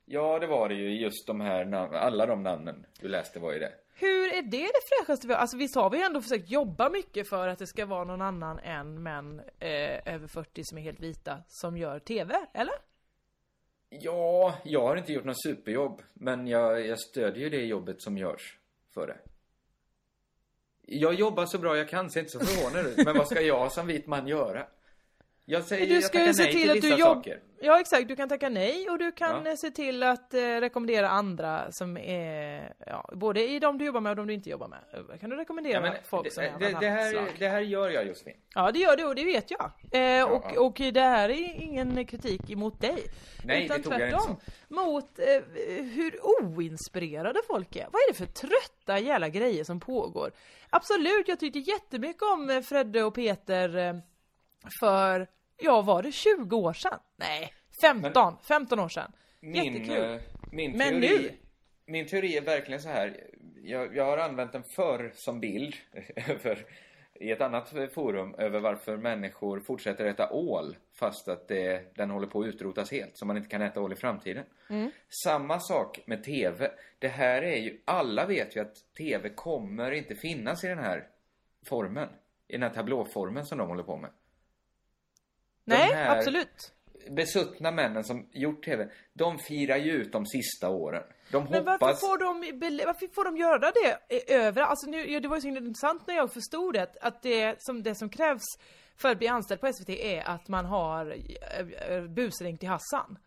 Ja, 0.04 0.38
det 0.38 0.46
var 0.46 0.68
det 0.68 0.74
ju. 0.74 1.00
Just 1.00 1.26
de 1.26 1.40
här 1.40 1.64
namn, 1.64 1.94
alla 1.94 2.26
de 2.26 2.42
namnen 2.42 2.86
du 3.00 3.08
läste 3.08 3.38
var 3.38 3.52
ju 3.52 3.58
det. 3.58 3.72
Hur 3.96 4.32
är 4.32 4.42
det 4.42 4.66
det 4.66 4.80
fräschaste 4.98 5.26
vi 5.26 5.32
har? 5.32 5.40
Alltså 5.40 5.56
visst 5.56 5.76
har 5.76 5.90
vi 5.90 6.02
ändå 6.02 6.20
försökt 6.20 6.50
jobba 6.50 6.90
mycket 6.90 7.28
för 7.28 7.48
att 7.48 7.58
det 7.58 7.66
ska 7.66 7.86
vara 7.86 8.04
någon 8.04 8.22
annan 8.22 8.58
än 8.58 9.02
män 9.02 9.40
eh, 9.58 10.14
över 10.14 10.26
40 10.26 10.60
som 10.64 10.78
är 10.78 10.82
helt 10.82 11.00
vita 11.00 11.38
som 11.48 11.76
gör 11.76 11.98
TV, 11.98 12.34
eller? 12.54 12.74
Ja, 13.88 14.54
jag 14.64 14.82
har 14.82 14.96
inte 14.96 15.12
gjort 15.12 15.24
något 15.24 15.42
superjobb, 15.42 16.02
men 16.14 16.46
jag, 16.46 16.86
jag 16.86 17.00
stödjer 17.00 17.44
ju 17.44 17.50
det 17.50 17.64
jobbet 17.64 18.02
som 18.02 18.18
görs 18.18 18.58
för 18.94 19.06
det. 19.06 19.33
Jag 20.86 21.14
jobbar 21.14 21.46
så 21.46 21.58
bra 21.58 21.76
jag 21.76 21.88
kan, 21.88 22.10
ser 22.10 22.20
inte 22.20 22.32
så 22.32 22.40
förvånad 22.40 22.86
ut. 22.86 23.04
Men 23.04 23.16
vad 23.16 23.26
ska 23.26 23.40
jag 23.40 23.72
som 23.72 23.86
vit 23.86 24.06
man 24.06 24.26
göra? 24.26 24.66
Jag 25.46 25.64
säger, 25.64 25.86
Du 25.86 25.94
jag 25.94 26.04
ska 26.04 26.26
ju 26.26 26.34
se 26.34 26.42
nej 26.42 26.52
till 26.52 26.60
till 26.80 26.92
att 26.92 26.98
du 26.98 27.02
saker. 27.04 27.40
Ja 27.60 27.80
exakt, 27.80 28.08
du 28.08 28.16
kan 28.16 28.28
tacka 28.28 28.48
nej 28.48 28.90
och 28.90 28.98
du 28.98 29.12
kan 29.12 29.44
Ja. 29.44 29.50
eh, 29.50 29.56
se 29.56 29.70
till 29.70 30.02
att 30.02 30.34
eh, 30.34 30.40
rekommendera 30.40 31.08
andra 31.08 31.66
som 31.72 31.96
är, 31.96 32.74
ja, 32.86 33.10
både 33.14 33.48
i 33.48 33.58
de 33.58 33.78
du 33.78 33.84
jobbar 33.84 34.00
med 34.00 34.10
och 34.10 34.16
de 34.16 34.26
du 34.26 34.34
inte 34.34 34.50
jobbar 34.50 34.68
med. 34.68 34.78
Eh, 34.92 35.18
Kan 35.18 35.30
du 35.30 35.36
rekommendera 35.36 35.86
Ja, 35.86 35.92
folk 36.04 36.32
som 36.32 36.42
är 36.44 36.48
det, 36.48 36.54
av 36.54 36.60
det, 36.60 36.76
det, 36.80 36.88
här, 36.90 37.28
det 37.38 37.48
här 37.48 37.60
gör 37.60 37.90
jag 37.90 38.06
Josefin. 38.06 38.36
Ja 38.54 38.70
det 38.72 38.78
gör 38.78 38.96
du 38.96 39.04
och 39.04 39.14
det 39.14 39.24
vet 39.24 39.50
jag. 39.50 39.72
Eh, 39.92 40.24
och, 40.32 40.44
ja. 40.54 40.60
och 40.60 40.74
det 40.92 41.00
här 41.00 41.28
är 41.28 41.62
ingen 41.62 42.06
kritik 42.06 42.50
emot 42.50 42.80
dig. 42.80 42.98
Nej, 43.44 43.64
utan 43.64 43.76
det 43.76 43.82
tog 43.82 43.92
jag 43.92 44.00
inte 44.08 44.16
tvärtom. 44.16 44.36
Mot 44.68 45.18
eh, 45.18 45.24
hur 45.84 46.18
oinspirerade 46.22 47.40
folk 47.46 47.76
är. 47.76 47.88
Vad 47.92 48.02
är 48.02 48.08
det 48.12 48.18
för 48.18 48.26
trötta 48.26 48.98
jävla 48.98 49.28
grejer 49.28 49.64
som 49.64 49.80
pågår? 49.80 50.30
Absolut, 50.70 51.28
jag 51.28 51.40
tyckte 51.40 51.58
jättemycket 51.58 52.22
om 52.22 52.50
eh, 52.50 52.60
Fredde 52.60 53.02
och 53.04 53.14
Peter 53.14 54.00
för, 54.80 55.26
ja 55.58 55.82
var 55.82 56.02
det 56.02 56.12
20 56.12 56.56
år 56.56 56.72
sedan? 56.72 56.98
Nej, 57.16 57.52
15, 57.80 58.36
15 58.42 58.78
år 58.80 58.88
sedan. 58.88 59.12
Min, 59.40 59.74
Jättekul. 59.74 60.14
eh, 60.14 60.20
min 60.52 60.72
Men 60.76 61.00
teori, 61.00 61.18
nu? 61.22 61.30
Min 61.86 62.06
teori 62.06 62.36
är 62.36 62.40
verkligen 62.42 62.80
så 62.82 62.88
här. 62.88 63.26
Jag, 63.62 63.96
jag 63.96 64.04
har 64.04 64.18
använt 64.18 64.52
den 64.52 64.64
förr 64.64 65.12
som 65.14 65.40
bild 65.40 65.74
över, 66.28 66.66
i 67.14 67.30
ett 67.30 67.40
annat 67.40 67.74
forum 67.94 68.34
över 68.38 68.60
varför 68.60 68.96
människor 68.96 69.60
fortsätter 69.60 70.04
äta 70.04 70.30
ål 70.30 70.76
fast 70.94 71.28
att 71.28 71.48
det, 71.48 71.94
den 71.96 72.10
håller 72.10 72.26
på 72.26 72.40
att 72.40 72.46
utrotas 72.46 72.90
helt, 72.92 73.16
så 73.16 73.26
man 73.26 73.36
inte 73.36 73.48
kan 73.48 73.62
äta 73.62 73.80
ål 73.80 73.92
i 73.92 73.96
framtiden. 73.96 74.44
Mm. 74.70 74.90
Samma 75.24 75.60
sak 75.60 76.00
med 76.06 76.24
TV. 76.24 76.70
Det 76.98 77.08
här 77.08 77.42
är 77.42 77.56
ju, 77.56 77.80
alla 77.84 78.26
vet 78.26 78.56
ju 78.56 78.60
att 78.60 78.94
TV 78.98 79.28
kommer 79.28 79.90
inte 79.90 80.14
finnas 80.14 80.64
i 80.64 80.68
den 80.68 80.78
här 80.78 81.06
formen. 81.66 82.08
I 82.48 82.52
den 82.52 82.62
här 82.62 82.70
tablåformen 82.70 83.46
som 83.46 83.58
de 83.58 83.68
håller 83.68 83.82
på 83.82 83.96
med. 83.96 84.10
De 85.64 85.74
Nej, 85.74 85.92
här 85.92 86.18
absolut. 86.18 86.72
Besuttna 87.10 87.70
männen 87.70 88.04
som 88.04 88.28
gjort 88.32 88.64
TV, 88.64 88.88
de 89.12 89.38
firar 89.38 89.76
ju 89.76 89.92
ut 89.92 90.12
de 90.12 90.26
sista 90.26 90.68
åren. 90.68 91.02
De 91.30 91.44
Men 91.50 91.64
varför 91.64 91.86
hoppas... 91.86 92.00
får, 92.00 92.18
de, 92.18 92.86
varför 92.86 93.14
får 93.14 93.24
de 93.24 93.36
göra 93.36 93.58
det 93.70 94.16
eh, 94.16 94.46
över? 94.46 94.62
Alltså 94.62 94.90
nu, 94.90 95.20
det 95.20 95.28
var 95.28 95.36
ju 95.36 95.40
så 95.40 95.48
intressant 95.48 96.06
när 96.06 96.14
jag 96.14 96.32
förstod 96.32 96.74
det, 96.74 96.96
att 97.00 97.22
det 97.22 97.54
som, 97.58 97.82
det 97.82 97.94
som 97.94 98.08
krävs 98.08 98.44
för 98.96 99.08
att 99.08 99.18
bli 99.18 99.28
anställd 99.28 99.60
på 99.60 99.72
SVT 99.72 99.88
är 99.88 100.28
att 100.28 100.48
man 100.48 100.64
har 100.64 101.06
eh, 101.06 101.96
eh, 101.96 102.04
busring 102.04 102.58
till 102.58 102.68
Hassan. 102.68 103.18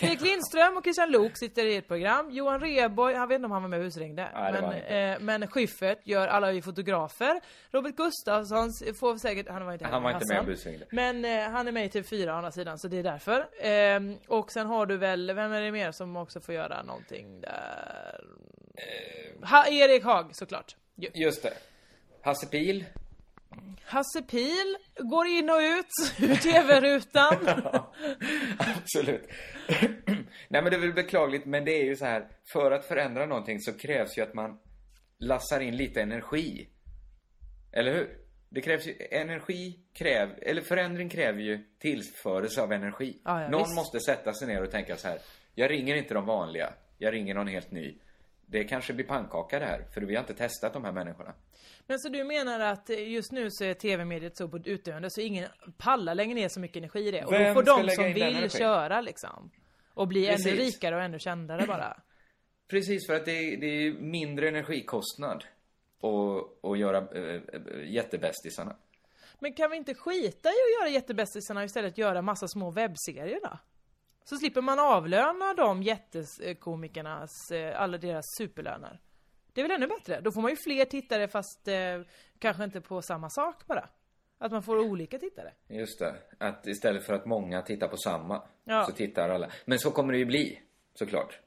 Erik 0.00 0.20
Lindström 0.20 0.76
och 0.76 0.84
Christian 0.84 1.10
Lok 1.10 1.36
sitter 1.36 1.66
i 1.66 1.76
ett 1.76 1.88
program. 1.88 2.30
Johan 2.30 2.60
Rheborg, 2.60 3.14
jag 3.14 3.26
vet 3.26 3.34
inte 3.34 3.46
om 3.46 3.52
han 3.52 3.62
var 3.62 3.68
med 3.68 3.78
och 3.78 3.84
busringde. 3.84 4.30
Nej, 4.34 4.52
men, 4.52 4.64
han 4.64 4.74
eh, 4.74 5.18
men 5.20 5.46
Schyffert 5.48 6.06
gör 6.06 6.28
alla 6.28 6.52
vi 6.52 6.62
fotografer. 6.62 7.40
Robert 7.70 7.96
Gustafsson 7.96 8.72
får 9.00 9.16
säkert, 9.16 9.48
han 9.48 9.66
var 9.66 9.72
inte 9.72 9.86
Han 9.86 10.02
var 10.02 10.10
inte 10.10 10.26
med 10.26 10.40
och 10.40 10.46
busringde. 10.46 10.86
Men 10.90 11.24
eh, 11.24 11.50
han 11.50 11.68
är 11.68 11.72
med 11.72 11.84
i 11.84 11.88
typ 11.88 12.08
4 12.08 12.32
å 12.32 12.36
andra 12.36 12.52
sidan, 12.52 12.78
så 12.78 12.88
det 12.88 12.98
är 12.98 13.02
därför. 13.02 13.46
Ehm, 13.60 14.16
och 14.26 14.52
sen 14.52 14.66
har 14.66 14.86
du 14.86 14.96
väl, 14.96 15.32
vem 15.32 15.52
är 15.52 15.60
det 15.60 15.72
mer 15.72 15.92
som 15.92 16.16
också 16.16 16.40
får 16.40 16.54
göra 16.54 16.82
någonting 16.82 17.40
där? 17.40 18.24
Ha, 19.42 19.66
Erik 19.66 20.04
Haag 20.04 20.36
såklart. 20.36 20.76
Ju. 20.96 21.08
Just 21.14 21.42
det. 21.42 21.52
Hasse 22.22 22.46
Pil. 22.46 22.84
Hasse 23.84 24.22
Pil 24.22 24.76
går 24.98 25.26
in 25.26 25.50
och 25.50 25.58
ut 25.58 26.20
ur 26.30 26.34
TV-rutan. 26.34 27.36
Absolut. 28.58 29.28
Nej 30.48 30.62
men 30.62 30.64
det 30.64 30.76
är 30.76 30.80
väl 30.80 30.92
beklagligt, 30.92 31.46
men 31.46 31.64
det 31.64 31.72
är 31.72 31.84
ju 31.84 31.96
så 31.96 32.04
här. 32.04 32.28
För 32.52 32.70
att 32.70 32.84
förändra 32.84 33.26
någonting 33.26 33.60
så 33.60 33.72
krävs 33.78 34.18
ju 34.18 34.22
att 34.22 34.34
man 34.34 34.58
lassar 35.18 35.60
in 35.60 35.76
lite 35.76 36.02
energi. 36.02 36.68
Eller 37.72 37.92
hur? 37.94 38.16
Det 38.48 38.60
krävs 38.60 38.86
ju, 38.86 38.94
energi 39.10 39.78
kräv, 39.92 40.28
eller 40.42 40.62
förändring 40.62 41.08
kräver 41.08 41.40
ju 41.40 41.64
tillförelse 41.78 42.62
av 42.62 42.72
energi. 42.72 43.20
Ja, 43.24 43.42
ja, 43.42 43.48
någon 43.48 43.62
visst. 43.62 43.74
måste 43.74 44.00
sätta 44.00 44.32
sig 44.32 44.48
ner 44.48 44.62
och 44.62 44.70
tänka 44.70 44.96
så 44.96 45.08
här. 45.08 45.18
Jag 45.54 45.70
ringer 45.70 45.96
inte 45.96 46.14
de 46.14 46.26
vanliga. 46.26 46.72
Jag 46.98 47.12
ringer 47.14 47.34
någon 47.34 47.48
helt 47.48 47.70
ny. 47.70 47.98
Det 48.50 48.64
kanske 48.64 48.92
blir 48.92 49.06
pannkaka 49.06 49.58
det 49.58 49.66
här, 49.66 49.84
för 49.94 50.00
vi 50.00 50.14
har 50.14 50.20
inte 50.20 50.34
testat 50.34 50.72
de 50.72 50.84
här 50.84 50.92
människorna. 50.92 51.34
Men 51.86 51.98
så 51.98 52.08
du 52.08 52.24
menar 52.24 52.60
att 52.60 52.88
just 52.88 53.32
nu 53.32 53.50
så 53.50 53.64
är 53.64 53.74
TV-mediet 53.74 54.36
så 54.36 54.48
på 54.48 54.58
utdöende 54.58 55.10
så 55.10 55.20
ingen 55.20 55.48
pallar 55.78 56.14
längre 56.14 56.34
ner 56.34 56.48
så 56.48 56.60
mycket 56.60 56.76
energi 56.76 57.08
i 57.08 57.10
det? 57.10 57.24
Och 57.24 57.32
Vem 57.32 57.54
då 57.54 57.54
får 57.54 57.62
de 57.62 57.90
som 57.90 58.04
vill 58.04 58.50
köra 58.50 59.00
liksom. 59.00 59.50
Och 59.94 60.08
bli 60.08 60.26
ännu 60.26 60.36
Precis. 60.36 60.58
rikare 60.58 60.96
och 60.96 61.02
ännu 61.02 61.18
kändare 61.18 61.66
bara. 61.66 61.96
Precis, 62.70 63.06
för 63.06 63.14
att 63.14 63.24
det 63.24 63.32
är, 63.32 63.56
det 63.56 63.66
är 63.66 63.92
mindre 63.92 64.48
energikostnad 64.48 65.44
att, 66.02 66.64
att 66.70 66.78
göra 66.78 66.98
äh, 66.98 67.92
jättebästisarna. 67.92 68.76
Men 69.38 69.52
kan 69.52 69.70
vi 69.70 69.76
inte 69.76 69.94
skita 69.94 70.48
i 70.48 70.52
att 70.52 70.80
göra 70.80 70.88
jättebästisarna 70.88 71.60
och 71.60 71.66
istället 71.66 71.98
göra 71.98 72.22
massa 72.22 72.48
små 72.48 72.70
webbserier 72.70 73.40
då? 73.42 73.58
Så 74.24 74.36
slipper 74.36 74.60
man 74.62 74.78
avlöna 74.78 75.54
de 75.54 75.82
jättekomikernas, 75.82 77.50
eh, 77.50 77.80
alla 77.82 77.98
deras 77.98 78.24
superlöner. 78.38 79.00
Det 79.52 79.60
är 79.60 79.68
väl 79.68 79.76
ännu 79.76 79.86
bättre? 79.86 80.20
Då 80.20 80.32
får 80.32 80.40
man 80.42 80.50
ju 80.50 80.56
fler 80.56 80.84
tittare 80.84 81.28
fast 81.28 81.68
eh, 81.68 82.00
kanske 82.38 82.64
inte 82.64 82.80
på 82.80 83.02
samma 83.02 83.30
sak 83.30 83.66
bara. 83.66 83.88
Att 84.38 84.52
man 84.52 84.62
får 84.62 84.78
olika 84.78 85.18
tittare. 85.18 85.52
Just 85.68 85.98
det. 85.98 86.14
Att 86.38 86.66
istället 86.66 87.06
för 87.06 87.14
att 87.14 87.26
många 87.26 87.62
tittar 87.62 87.88
på 87.88 87.96
samma, 87.96 88.42
Ja. 88.64 88.84
så 88.84 88.92
tittar 88.92 89.28
alla. 89.28 89.50
Men 89.64 89.78
så 89.78 89.90
kommer 89.90 90.12
det 90.12 90.18
ju 90.18 90.24
bli, 90.24 90.60
såklart. 90.94 91.40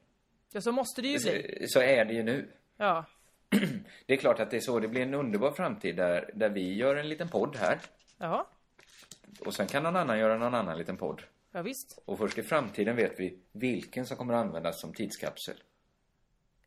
Ja, 0.52 0.60
så 0.60 0.72
måste 0.72 1.02
det 1.02 1.08
ju 1.08 1.18
bli. 1.18 1.64
Så 1.68 1.80
är 1.80 2.04
det 2.04 2.12
ju 2.14 2.22
nu. 2.22 2.50
Ja. 2.76 3.04
Det 4.06 4.12
är 4.12 4.16
klart 4.16 4.40
att 4.40 4.50
det 4.50 4.56
är 4.56 4.60
så. 4.60 4.78
Det 4.80 4.88
blir 4.88 5.02
en 5.02 5.14
underbar 5.14 5.50
framtid 5.50 5.96
där, 5.96 6.30
där 6.34 6.48
vi 6.50 6.74
gör 6.74 6.96
en 6.96 7.08
liten 7.08 7.28
podd 7.28 7.56
här. 7.56 7.78
Ja, 8.18 8.48
Och 9.46 9.54
sen 9.54 9.66
kan 9.66 9.82
någon 9.82 9.96
annan 9.96 10.18
göra 10.18 10.38
någon 10.38 10.54
annan 10.54 10.78
liten 10.78 10.96
podd. 10.96 11.22
Ja 11.54 11.62
visst. 11.62 11.98
Och 12.04 12.18
först 12.18 12.38
i 12.38 12.42
framtiden 12.42 12.96
vet 12.96 13.20
vi 13.20 13.38
vilken 13.52 14.06
som 14.06 14.16
kommer 14.16 14.34
att 14.34 14.46
användas 14.46 14.80
som 14.80 14.94
tidskapsel. 14.94 15.56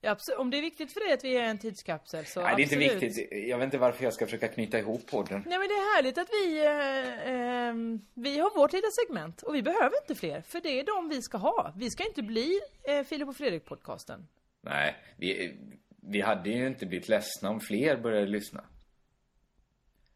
Ja, 0.01 0.11
absolut. 0.11 0.39
Om 0.39 0.49
det 0.49 0.57
är 0.57 0.61
viktigt 0.61 0.93
för 0.93 0.99
dig 0.99 1.13
att 1.13 1.23
vi 1.23 1.37
är 1.37 1.43
en 1.43 1.57
tidskapsel 1.57 2.25
så 2.25 2.41
Nej, 2.41 2.53
det 2.55 2.61
är 2.61 2.63
inte 2.63 2.75
absolut. 2.75 3.03
viktigt. 3.03 3.49
Jag 3.49 3.57
vet 3.57 3.65
inte 3.65 3.77
varför 3.77 4.03
jag 4.03 4.13
ska 4.13 4.25
försöka 4.25 4.47
knyta 4.47 4.79
ihop 4.79 5.05
podden. 5.07 5.43
Nej 5.45 5.59
men 5.59 5.67
det 5.67 5.73
är 5.73 5.95
härligt 5.95 6.17
att 6.17 6.29
vi, 6.31 6.65
eh, 6.65 7.33
ehm, 7.33 8.01
vi 8.13 8.39
har 8.39 8.55
vårt 8.55 8.73
lilla 8.73 8.87
segment 8.91 9.41
och 9.41 9.55
vi 9.55 9.61
behöver 9.63 10.01
inte 10.01 10.15
fler. 10.15 10.41
För 10.41 10.61
det 10.61 10.79
är 10.79 10.83
de 10.83 11.09
vi 11.09 11.21
ska 11.21 11.37
ha. 11.37 11.73
Vi 11.77 11.89
ska 11.89 12.07
inte 12.07 12.23
bli 12.23 12.59
eh, 12.83 13.03
Filip 13.03 13.27
och 13.27 13.35
Fredrik-podcasten. 13.35 14.27
Nej, 14.61 14.95
vi, 15.17 15.57
vi 16.01 16.21
hade 16.21 16.49
ju 16.49 16.67
inte 16.67 16.85
blivit 16.85 17.09
ledsna 17.09 17.49
om 17.49 17.59
fler 17.59 17.97
började 17.97 18.27
lyssna. 18.27 18.63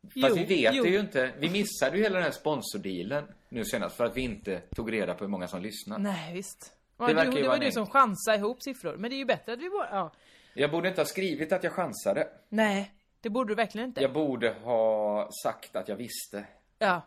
Fast 0.04 0.16
Jo, 0.16 0.36
vi 0.36 0.44
vet 0.44 0.76
jo. 0.76 0.84
det 0.84 0.90
ju 0.90 1.00
inte. 1.00 1.32
Vi 1.40 1.50
missade 1.50 1.98
ju 1.98 2.04
hela 2.04 2.16
den 2.16 2.24
här 2.24 2.32
sponsordealen 2.32 3.26
nu 3.50 3.66
senast 3.66 3.96
för 3.98 4.06
att 4.06 4.18
vi 4.18 4.22
inte 4.22 4.62
tog 4.76 4.94
reda 4.94 5.14
på 5.14 5.24
hur 5.24 5.30
många 5.32 5.48
som 5.48 5.62
lyssnar. 5.62 5.98
Nej 5.98 6.34
visst. 6.34 6.74
Det 6.98 7.04
Ja, 7.12 7.24
du, 7.24 7.32
det 7.32 7.48
var 7.48 7.58
du 7.58 7.72
som 7.72 7.88
chansade 7.88 8.38
ihop 8.38 8.64
siffror. 8.64 8.98
Men 8.98 9.10
det 9.10 9.16
är 9.16 9.18
ju 9.18 9.26
bättre 9.26 9.54
att 9.54 9.60
vi 9.60 9.70
bara, 9.70 9.90
ja. 9.92 10.12
Jag 10.54 10.72
borde 10.72 10.88
inte 10.90 11.02
ha 11.02 11.06
skrivit 11.06 11.52
att 11.52 11.64
jag 11.64 11.74
chansade. 11.74 12.28
Nej, 12.50 12.92
det 13.22 13.30
borde 13.30 13.52
du 13.52 13.56
verkligen 13.56 13.88
inte. 13.88 14.02
Jag 14.02 14.14
borde 14.14 14.50
ha 14.50 15.30
sagt 15.44 15.76
att 15.76 15.88
jag 15.88 15.96
visste. 15.96 16.46
Ja. 16.80 17.02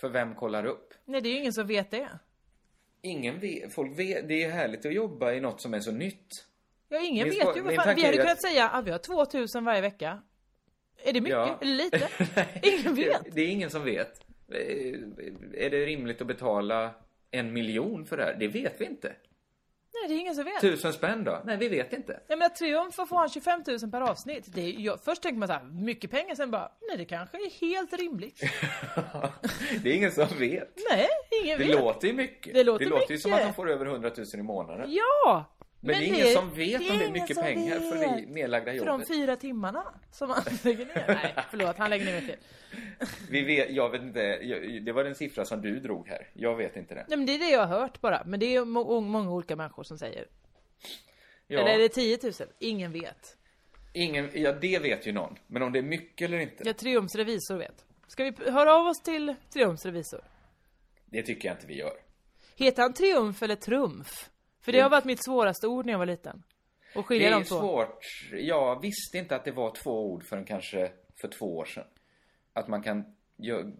För 0.00 0.08
vem 0.08 0.34
kollar 0.34 0.64
upp? 0.64 0.94
Nej, 1.04 1.20
det 1.20 1.28
är 1.28 1.30
ju 1.30 1.38
ingen 1.38 1.52
som 1.52 1.66
vet 1.66 1.90
det. 1.90 2.08
Ingen 3.02 3.40
vet, 3.40 3.74
folk 3.74 3.98
vet, 3.98 4.28
det 4.28 4.42
är 4.42 4.50
härligt 4.50 4.86
att 4.86 4.94
jobba 4.94 5.32
i 5.32 5.40
något 5.40 5.60
som 5.60 5.74
är 5.74 5.80
så 5.80 5.92
nytt. 5.92 6.28
Ja, 6.88 7.00
ingen 7.00 7.28
Min 7.28 7.38
vet 7.38 7.56
ju. 7.56 7.60
Vad 7.60 7.74
fan. 7.74 7.94
Vi 7.94 8.02
hade 8.02 8.16
är 8.16 8.20
att- 8.20 8.26
kunnat 8.26 8.42
säga 8.42 8.68
att 8.68 8.86
vi 8.86 8.90
har 8.90 8.98
2000 8.98 9.64
varje 9.64 9.80
vecka. 9.80 10.22
Är 11.04 11.12
det 11.12 11.20
mycket? 11.20 11.36
Ja. 11.38 11.58
Eller 11.60 11.74
lite? 11.74 12.08
ingen 12.62 12.94
vet. 12.94 13.24
Det, 13.24 13.30
det 13.30 13.40
är 13.42 13.48
ingen 13.48 13.70
som 13.70 13.84
vet. 13.84 14.20
Eh, 14.52 14.56
Är 15.64 15.70
det 15.70 15.86
rimligt 15.86 16.20
att 16.20 16.26
betala 16.26 16.90
en 17.30 17.52
miljon 17.52 18.06
för 18.06 18.16
det 18.16 18.24
här? 18.24 18.36
Det 18.38 18.48
vet 18.48 18.80
vi 18.80 18.84
inte. 18.84 19.12
Nej, 19.94 20.08
det 20.08 20.14
är 20.14 20.18
ingen 20.18 20.34
som 20.34 20.44
vet. 20.44 20.60
Tusen 20.60 20.92
spänn 20.92 21.24
då? 21.24 21.42
Nej, 21.44 21.56
vi 21.56 21.68
vet 21.68 21.92
inte. 21.92 22.20
Jag 22.28 22.38
menar 22.38 22.48
Triumf 22.50 22.94
får 22.94 23.16
han 23.18 23.28
25 23.28 23.62
000 23.82 23.90
per 23.90 24.00
avsnitt. 24.00 24.44
Det 24.54 24.60
är, 24.60 24.80
jag, 24.80 25.00
först 25.04 25.22
tänker 25.22 25.38
man 25.38 25.48
så 25.48 25.54
här, 25.54 25.62
mycket 25.64 26.10
pengar, 26.10 26.34
sen 26.34 26.50
bara, 26.50 26.72
nej 26.88 26.96
det 26.98 27.04
kanske 27.04 27.36
är 27.36 27.50
helt 27.60 27.92
rimligt. 27.92 28.40
Det 29.82 29.90
är 29.90 29.94
ingen 29.94 30.12
som 30.12 30.26
vet. 30.38 30.78
nej, 30.90 31.08
ingen 31.44 31.58
Det 31.58 31.64
vet. 31.64 31.76
låter 31.76 32.08
ju 32.08 32.14
mycket. 32.14 32.54
Det 32.54 32.64
låter 32.64 32.84
ju 32.84 32.90
mycket. 32.90 33.20
som 33.20 33.32
att 33.32 33.42
de 33.42 33.54
får 33.54 33.70
över 33.70 33.86
100 33.86 34.10
000 34.16 34.26
i 34.34 34.42
månaden. 34.42 34.86
Ja! 34.92 35.44
Men, 35.84 35.94
det 36.00 36.04
är 36.04 36.14
ingen 36.14 36.26
som 36.32 36.54
vet 36.54 36.90
om 36.90 36.98
det 36.98 37.04
är 37.04 37.10
mycket 37.12 37.40
pengar 37.40 37.80
för 37.80 37.96
det 37.98 38.20
vet. 38.20 38.28
nedlagda 38.28 38.72
För 38.72 38.78
de 38.78 38.86
jobbet. 38.86 39.08
fyra 39.08 39.36
timmarna 39.36 39.84
som 40.12 40.30
han 40.30 40.42
lägger 40.64 40.86
ner. 40.86 41.04
Nej, 41.08 41.34
förlåt, 41.50 41.76
han 41.76 41.90
lägger 41.90 42.04
ner 42.04 42.20
fel. 42.20 42.36
Vi 43.30 43.42
vet, 43.44 43.70
jag 43.70 43.90
vet 43.90 44.02
inte, 44.02 44.38
det 44.80 44.92
var 44.92 45.04
den 45.04 45.14
siffra 45.14 45.44
som 45.44 45.62
du 45.62 45.80
drog 45.80 46.08
här. 46.08 46.28
Jag 46.32 46.56
vet 46.56 46.76
inte 46.76 46.94
det. 46.94 47.04
Nej 47.08 47.16
men 47.18 47.26
det 47.26 47.34
är 47.34 47.38
det 47.38 47.50
jag 47.50 47.66
har 47.66 47.80
hört 47.80 48.00
bara. 48.00 48.22
Men 48.26 48.40
det 48.40 48.54
är 48.54 48.64
må- 48.64 49.00
många 49.00 49.30
olika 49.30 49.56
människor 49.56 49.82
som 49.82 49.98
säger. 49.98 50.26
Ja, 51.46 51.60
Eller 51.60 51.70
är 51.74 51.78
det 51.78 51.88
10 51.88 52.18
000? 52.22 52.32
Ingen 52.58 52.92
vet. 52.92 53.36
ingen, 53.92 54.30
ja, 54.34 54.52
det 54.52 54.78
vet 54.78 55.06
ju 55.06 55.12
någon. 55.12 55.38
Men 55.46 55.62
om 55.62 55.72
det 55.72 55.78
är 55.78 55.82
mycket 55.82 56.24
eller 56.24 56.38
inte, 56.38 56.62
Ja, 56.66 56.72
Triumfs 56.72 57.14
revisor 57.14 57.56
vet. 57.56 57.84
Ska 58.06 58.24
vi 58.24 58.50
höra 58.50 58.74
av 58.74 58.86
oss 58.86 59.02
till 59.02 59.34
Triumfs 59.52 59.84
revisor? 59.86 60.20
det 61.06 61.22
tycker 61.22 61.48
jag 61.48 61.54
inte 61.56 61.66
vi 61.66 61.78
gör. 61.78 61.92
Heter 62.56 62.82
han 62.82 62.92
Triumf 62.92 63.42
eller 63.42 63.56
Trumf? 63.56 64.28
För 64.62 64.72
det 64.72 64.80
har 64.80 64.90
varit 64.90 65.04
mitt 65.04 65.24
svåraste 65.24 65.66
ord 65.68 65.86
när 65.86 65.92
jag 65.92 65.98
var 65.98 66.06
liten. 66.06 66.42
Och 66.94 67.02
Det 67.02 67.02
skilja 67.02 67.28
är 67.28 67.32
de 67.32 67.44
två. 67.44 67.58
svårt. 67.60 67.98
Jag 68.32 68.80
visste 68.82 69.18
inte 69.18 69.36
att 69.36 69.44
det 69.44 69.52
var 69.52 69.74
två 69.84 70.06
ord 70.12 70.24
förrän 70.24 70.44
kanske 70.44 70.92
för 71.20 71.28
två 71.28 71.56
år 71.56 71.64
sedan. 71.64 71.84
Att 72.52 72.68
man 72.68 72.82
kan 72.82 73.04
gö- 73.36 73.72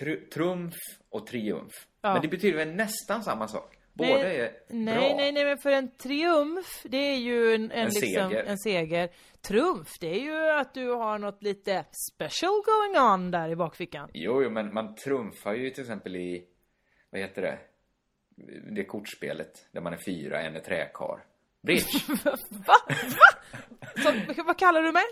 tr- 0.00 0.28
trumf 0.28 0.74
och 1.08 1.26
triumf. 1.26 1.72
Ja. 2.00 2.12
Men 2.12 2.22
det 2.22 2.28
betyder 2.28 2.58
väl 2.58 2.74
nästan 2.74 3.22
samma 3.22 3.48
sak? 3.48 3.78
Båda 3.92 4.10
nej, 4.10 4.40
är 4.40 4.52
nej, 4.68 4.94
bra. 4.98 5.16
nej, 5.16 5.32
nej, 5.32 5.44
men 5.44 5.58
för 5.58 5.70
en 5.70 5.90
triumf, 5.96 6.82
det 6.84 6.96
är 6.96 7.16
ju 7.16 7.54
en, 7.54 7.62
en, 7.64 7.70
En 7.70 7.84
liksom, 7.84 8.00
seger. 8.30 8.44
en 8.44 8.58
seger. 8.58 9.08
Trumf, 9.40 9.88
det 10.00 10.06
är 10.16 10.20
ju 10.20 10.50
att 10.50 10.74
du 10.74 10.88
har 10.90 11.18
något 11.18 11.42
lite 11.42 11.84
special 12.12 12.52
going 12.64 12.98
on 13.12 13.30
där 13.30 13.48
i 13.48 13.56
bakfickan. 13.56 14.10
Jo, 14.14 14.42
jo, 14.42 14.50
men 14.50 14.74
man 14.74 14.94
trumfar 14.94 15.54
ju 15.54 15.70
till 15.70 15.82
exempel 15.82 16.16
i, 16.16 16.44
vad 17.10 17.20
heter 17.20 17.42
det? 17.42 17.58
Det 18.76 18.84
kortspelet 18.84 19.66
där 19.72 19.80
man 19.80 19.92
är 19.92 19.96
fyra, 20.06 20.40
en 20.40 20.56
är 20.56 20.60
träkar. 20.60 21.24
Bridge. 21.62 21.98
Så, 24.02 24.12
vad 24.46 24.58
kallar 24.58 24.82
du 24.82 24.92
mig? 24.92 25.04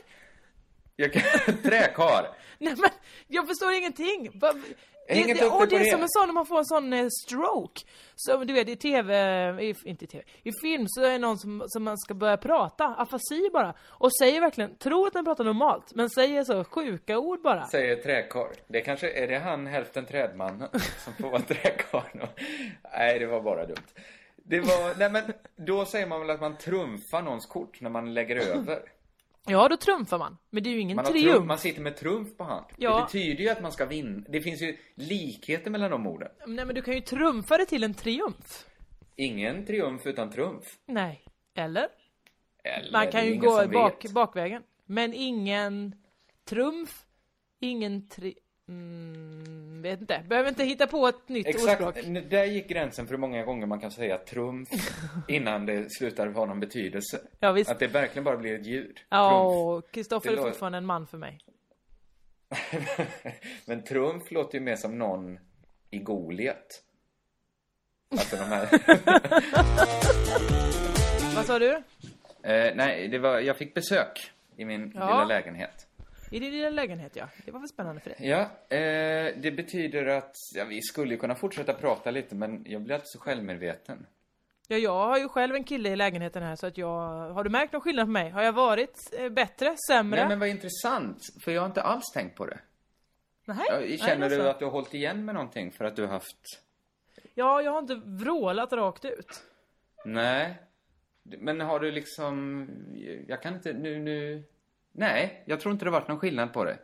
Jag 0.96 1.12
kan, 1.12 1.22
träkar. 1.62 2.36
Nej 2.58 2.74
men, 2.78 2.90
jag 3.26 3.48
förstår 3.48 3.72
ingenting. 3.72 4.30
Va- 4.34 4.54
Det, 5.08 5.14
hänger 5.14 5.34
det, 5.34 5.46
åh, 5.46 5.58
mig 5.58 5.68
det 5.68 5.76
är 5.76 5.84
det. 5.84 5.90
som 5.90 6.02
en 6.02 6.08
sån 6.08 6.26
när 6.26 6.32
man 6.32 6.46
får 6.46 6.58
en 6.58 6.64
sån 6.64 6.92
eh, 6.92 7.08
stroke. 7.24 7.80
Så 8.16 8.36
du 8.36 8.52
vet 8.52 8.68
i 8.68 8.76
tv, 8.76 9.14
i, 9.62 9.74
inte 9.84 10.04
i 10.04 10.08
tv, 10.08 10.24
i 10.42 10.52
film 10.62 10.84
så 10.88 11.04
är 11.04 11.10
det 11.10 11.18
någon 11.18 11.38
som, 11.38 11.64
som 11.66 11.84
man 11.84 11.98
ska 11.98 12.14
börja 12.14 12.36
prata, 12.36 12.84
afasi 12.84 13.50
bara. 13.52 13.74
Och 13.88 14.16
säger 14.16 14.40
verkligen, 14.40 14.76
tror 14.76 15.06
att 15.06 15.12
den 15.12 15.24
pratar 15.24 15.44
normalt, 15.44 15.94
men 15.94 16.10
säger 16.10 16.44
så 16.44 16.64
sjuka 16.64 17.18
ord 17.18 17.42
bara. 17.42 17.66
Säger 17.66 17.96
träkar. 17.96 18.48
Det 18.68 18.80
kanske, 18.80 19.10
är 19.10 19.28
det 19.28 19.38
han 19.38 19.66
hälften 19.66 20.06
trädman 20.06 20.58
som 21.04 21.12
får 21.20 21.30
vara 21.30 21.42
träkar 21.42 22.10
nu? 22.12 22.26
Nej, 22.92 23.18
det 23.18 23.26
var 23.26 23.40
bara 23.40 23.66
dumt. 23.66 23.86
Det 24.44 24.60
var, 24.60 24.98
nej 24.98 25.10
men 25.10 25.22
då 25.56 25.84
säger 25.84 26.06
man 26.06 26.20
väl 26.20 26.30
att 26.30 26.40
man 26.40 26.56
trumfar 26.56 27.22
någons 27.22 27.46
kort 27.46 27.80
när 27.80 27.90
man 27.90 28.14
lägger 28.14 28.36
över. 28.36 28.82
Ja, 29.46 29.68
då 29.68 29.76
trumfar 29.76 30.18
man. 30.18 30.38
Men 30.50 30.62
det 30.62 30.68
är 30.70 30.72
ju 30.72 30.80
ingen 30.80 30.96
Man, 30.96 31.04
triumf. 31.04 31.32
trumf, 31.34 31.46
man 31.46 31.58
sitter 31.58 31.80
med 31.80 31.96
trumf 31.96 32.36
på 32.36 32.44
hand. 32.44 32.66
Ja. 32.76 32.96
Det 32.96 33.02
betyder 33.04 33.44
ju 33.44 33.48
att 33.50 33.62
man 33.62 33.72
ska 33.72 33.86
vinna. 33.86 34.24
Det 34.28 34.40
finns 34.40 34.62
ju 34.62 34.76
likheter 34.94 35.70
mellan 35.70 35.90
de 35.90 36.06
orden. 36.06 36.28
Nej 36.46 36.64
men 36.64 36.74
du 36.74 36.82
kan 36.82 36.94
ju 36.94 37.00
trumfa 37.00 37.56
det 37.58 37.66
till 37.66 37.84
en 37.84 37.94
triumf. 37.94 38.66
Ingen 39.16 39.66
triumf 39.66 40.06
utan 40.06 40.30
trumf. 40.30 40.78
Nej. 40.86 41.24
Eller? 41.54 41.88
Eller, 42.64 42.92
Man 42.92 43.10
kan 43.10 43.26
ju 43.26 43.34
gå 43.36 43.66
bak, 43.68 44.04
vet. 44.04 44.12
bakvägen. 44.12 44.62
Men 44.86 45.14
ingen 45.14 45.94
trumf, 46.44 47.06
ingen 47.60 48.08
tri... 48.08 48.34
Mm, 48.72 49.82
vet 49.82 50.00
inte. 50.00 50.22
Behöver 50.28 50.48
inte 50.48 50.64
hitta 50.64 50.86
på 50.86 51.06
ett 51.08 51.28
nytt 51.28 51.46
Exakt, 51.46 51.82
ordspråk. 51.82 52.04
där 52.30 52.44
gick 52.44 52.68
gränsen 52.68 53.06
för 53.06 53.14
hur 53.14 53.20
många 53.20 53.42
gånger 53.44 53.66
man 53.66 53.80
kan 53.80 53.90
säga 53.90 54.18
trumf 54.18 54.68
innan 55.28 55.66
det 55.66 55.92
slutar 55.92 56.26
ha 56.26 56.46
någon 56.46 56.60
betydelse. 56.60 57.20
Ja, 57.40 57.52
visst. 57.52 57.70
Att 57.70 57.78
det 57.78 57.86
verkligen 57.86 58.24
bara 58.24 58.36
blir 58.36 58.60
ett 58.60 58.66
ljud. 58.66 58.98
Ja, 59.08 59.82
Kristoffer 59.90 60.30
är 60.32 60.36
låter- 60.36 60.50
fortfarande 60.50 60.78
en 60.78 60.86
man 60.86 61.06
för 61.06 61.18
mig. 61.18 61.38
Men 63.66 63.82
trumf 63.84 64.30
låter 64.30 64.58
ju 64.58 64.64
mer 64.64 64.76
som 64.76 64.98
någon 64.98 65.38
i 65.90 65.98
Goliat. 65.98 66.82
Alltså 68.10 68.36
de 68.36 68.42
här... 68.44 68.68
Vad 71.36 71.46
sa 71.46 71.58
du? 71.58 71.70
eh, 72.42 72.74
nej, 72.74 73.08
det 73.08 73.18
var, 73.18 73.40
jag 73.40 73.56
fick 73.56 73.74
besök 73.74 74.30
i 74.56 74.64
min 74.64 74.92
Ja. 74.94 75.06
lilla 75.06 75.24
lägenhet. 75.24 75.86
I 76.32 76.38
din 76.38 76.50
lilla 76.52 76.70
lägenhet, 76.70 77.16
ja. 77.16 77.28
Det 77.44 77.50
var 77.50 77.60
väl 77.60 77.68
spännande 77.68 78.00
för 78.00 78.10
dig? 78.10 78.18
Ja, 78.20 78.40
eh, 78.76 79.34
det 79.36 79.56
betyder 79.56 80.06
att 80.06 80.34
ja, 80.54 80.64
vi 80.64 80.82
skulle 80.82 81.16
kunna 81.16 81.34
fortsätta 81.34 81.72
prata 81.72 82.10
lite 82.10 82.34
men 82.34 82.64
jag 82.66 82.82
blir 82.82 82.94
alltid 82.94 83.08
så 83.08 83.18
självmedveten. 83.18 84.06
Ja, 84.68 84.76
jag 84.76 85.06
har 85.06 85.18
ju 85.18 85.28
själv 85.28 85.54
en 85.54 85.64
kille 85.64 85.90
i 85.90 85.96
lägenheten 85.96 86.42
här 86.42 86.56
så 86.56 86.66
att 86.66 86.78
jag... 86.78 87.30
Har 87.30 87.44
du 87.44 87.50
märkt 87.50 87.72
någon 87.72 87.82
skillnad 87.82 88.06
på 88.06 88.10
mig? 88.10 88.30
Har 88.30 88.42
jag 88.42 88.52
varit 88.52 88.96
eh, 89.18 89.28
bättre? 89.28 89.76
Sämre? 89.88 90.20
Nej 90.20 90.28
men 90.28 90.38
vad 90.38 90.48
intressant, 90.48 91.18
för 91.44 91.52
jag 91.52 91.60
har 91.60 91.66
inte 91.66 91.82
alls 91.82 92.04
tänkt 92.14 92.36
på 92.36 92.46
det. 92.46 92.58
Nej. 93.44 93.58
Ja, 93.68 93.78
Nej, 93.80 93.98
Känner 93.98 94.30
är 94.30 94.38
du 94.38 94.48
att 94.48 94.58
du 94.58 94.64
har 94.64 94.72
hållit 94.72 94.94
igen 94.94 95.24
med 95.24 95.34
någonting 95.34 95.72
för 95.72 95.84
att 95.84 95.96
du 95.96 96.02
har 96.02 96.12
haft... 96.12 96.62
Ja, 97.34 97.62
jag 97.62 97.72
har 97.72 97.78
inte 97.78 97.94
vrålat 98.04 98.72
rakt 98.72 99.04
ut. 99.04 99.42
Nej. 100.04 100.54
Men 101.22 101.60
har 101.60 101.80
du 101.80 101.90
liksom... 101.90 102.68
Jag 103.28 103.42
kan 103.42 103.54
inte... 103.54 103.72
Nu, 103.72 103.98
nu... 103.98 104.44
Nej, 104.92 105.42
jag 105.46 105.60
tror 105.60 105.72
inte 105.72 105.84
det 105.84 105.90
har 105.90 106.00
varit 106.00 106.08
någon 106.08 106.18
skillnad 106.18 106.52
på 106.52 106.64
det. 106.64 106.78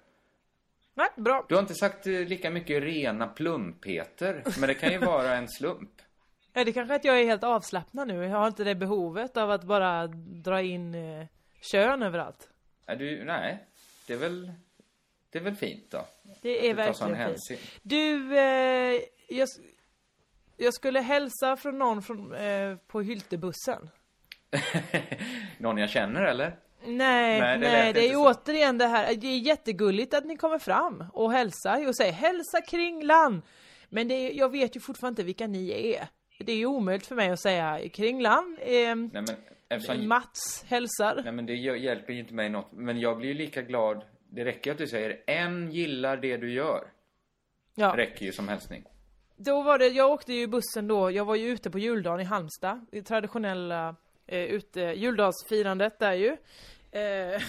Nej, 0.95 1.09
bra. 1.17 1.47
Du 1.49 1.55
har 1.55 1.63
inte 1.63 1.75
sagt 1.75 2.07
eh, 2.07 2.13
lika 2.13 2.51
mycket 2.51 2.83
rena 2.83 3.27
plumpheter, 3.29 4.43
men 4.61 4.69
det 4.69 4.75
kan 4.75 4.93
ju 4.93 4.99
vara 4.99 5.37
en 5.37 5.49
slump. 5.49 5.91
Är 6.53 6.65
det 6.65 6.73
kanske 6.73 6.95
att 6.95 7.05
jag 7.05 7.21
är 7.21 7.25
helt 7.25 7.45
avslappnad 7.45 8.09
nu? 8.09 8.25
Jag 8.25 8.39
har 8.39 8.47
inte 8.47 8.65
det 8.65 8.75
behovet 8.75 9.37
av 9.37 9.51
att 9.51 9.65
bara 9.65 10.07
dra 10.45 10.63
in 10.63 10.95
eh, 10.95 11.27
kön 11.61 12.03
överallt. 12.03 12.49
Nej, 12.87 12.97
du, 12.97 13.25
nej. 13.25 13.65
Det 14.07 14.13
är 14.13 14.19
väl... 14.19 14.53
Det 15.31 15.39
är 15.39 15.43
väl 15.43 15.55
fint 15.55 15.91
då? 15.91 16.05
Det 16.43 16.71
är 16.71 16.75
verkligen 16.75 17.37
fint. 17.49 17.61
Du, 17.83 18.39
eh, 18.39 19.01
jag, 19.29 19.49
jag 20.57 20.75
skulle 20.75 21.01
hälsa 21.01 21.57
från 21.57 21.79
någon 21.79 22.03
från, 22.03 22.35
eh, 22.35 22.77
på 22.77 23.01
Hyltebussen. 23.01 23.91
Någon 25.59 25.79
jag 25.79 25.91
känner 25.91 26.23
eller? 26.23 26.57
Nej, 26.85 27.41
Nej, 27.41 27.59
nej, 27.59 27.93
det 27.93 28.01
det, 28.01 28.09
är 28.09 28.16
återigen 28.16 28.79
det 28.79 28.87
här. 28.87 29.14
Det 29.14 29.26
är 29.26 29.39
jättegulligt 29.39 30.14
att 30.14 30.24
ni 30.24 30.37
kommer 30.37 30.59
fram 30.59 31.05
och 31.12 31.33
hälsar 31.33 31.89
och 31.89 31.97
säger 31.97 32.12
hälsa 32.12 32.61
Kringlan. 32.61 33.43
Men 33.89 34.11
är, 34.11 34.33
jag 34.33 34.53
vet 34.53 34.76
ju 34.76 34.81
fortfarande 34.81 35.12
inte 35.12 35.26
vilka 35.26 35.47
ni 35.47 35.95
är. 35.95 36.09
Det 36.39 36.53
är 36.53 36.57
ju 36.57 36.66
omöjligt 36.66 37.07
för 37.07 37.14
mig 37.14 37.31
att 37.31 37.41
säga 37.41 37.89
Kringlan. 37.89 38.59
Eh, 38.61 38.70
Nej 38.70 38.97
men 38.97 39.26
eftersom... 39.68 40.09
Mats 40.09 40.64
hälsar. 40.68 41.20
Nej 41.24 41.33
men 41.33 41.47
det 41.47 41.55
hjälper 41.55 42.12
ju 42.12 42.18
inte 42.20 42.35
mig 42.35 42.49
något. 42.49 42.72
Men 42.72 43.01
jag 43.01 43.18
blir 43.18 43.29
ju 43.29 43.35
lika 43.35 43.62
glad. 43.62 44.05
Det 44.31 44.45
räcker 44.45 44.72
att 44.72 44.79
du 44.79 44.87
säger 44.87 45.22
en 45.26 45.70
gillar 45.72 46.16
det 46.16 46.37
du 46.37 46.53
gör. 46.53 46.85
Ja. 47.74 47.95
Räcker 47.97 48.26
ju 48.26 48.33
som 48.33 48.49
hälsning. 48.49 48.85
Då 49.37 49.62
var 49.62 49.79
det, 49.79 49.87
jag 49.89 50.11
åkte 50.11 50.33
ju 50.33 50.47
bussen 50.47 50.89
då, 50.89 51.11
jag 51.11 51.24
var 51.24 51.35
ju 51.35 51.49
ute 51.49 51.70
på 51.70 51.79
juldagen 51.79 52.20
i 52.20 52.24
Halmstad, 52.24 52.87
i 52.93 53.03
traditionella 53.03 53.97
eh, 54.29 54.39
ute, 54.45 54.81
juldagsfirandet 54.81 55.99
där 55.99 56.12
ju. 56.12 56.37
Eh, 56.93 57.01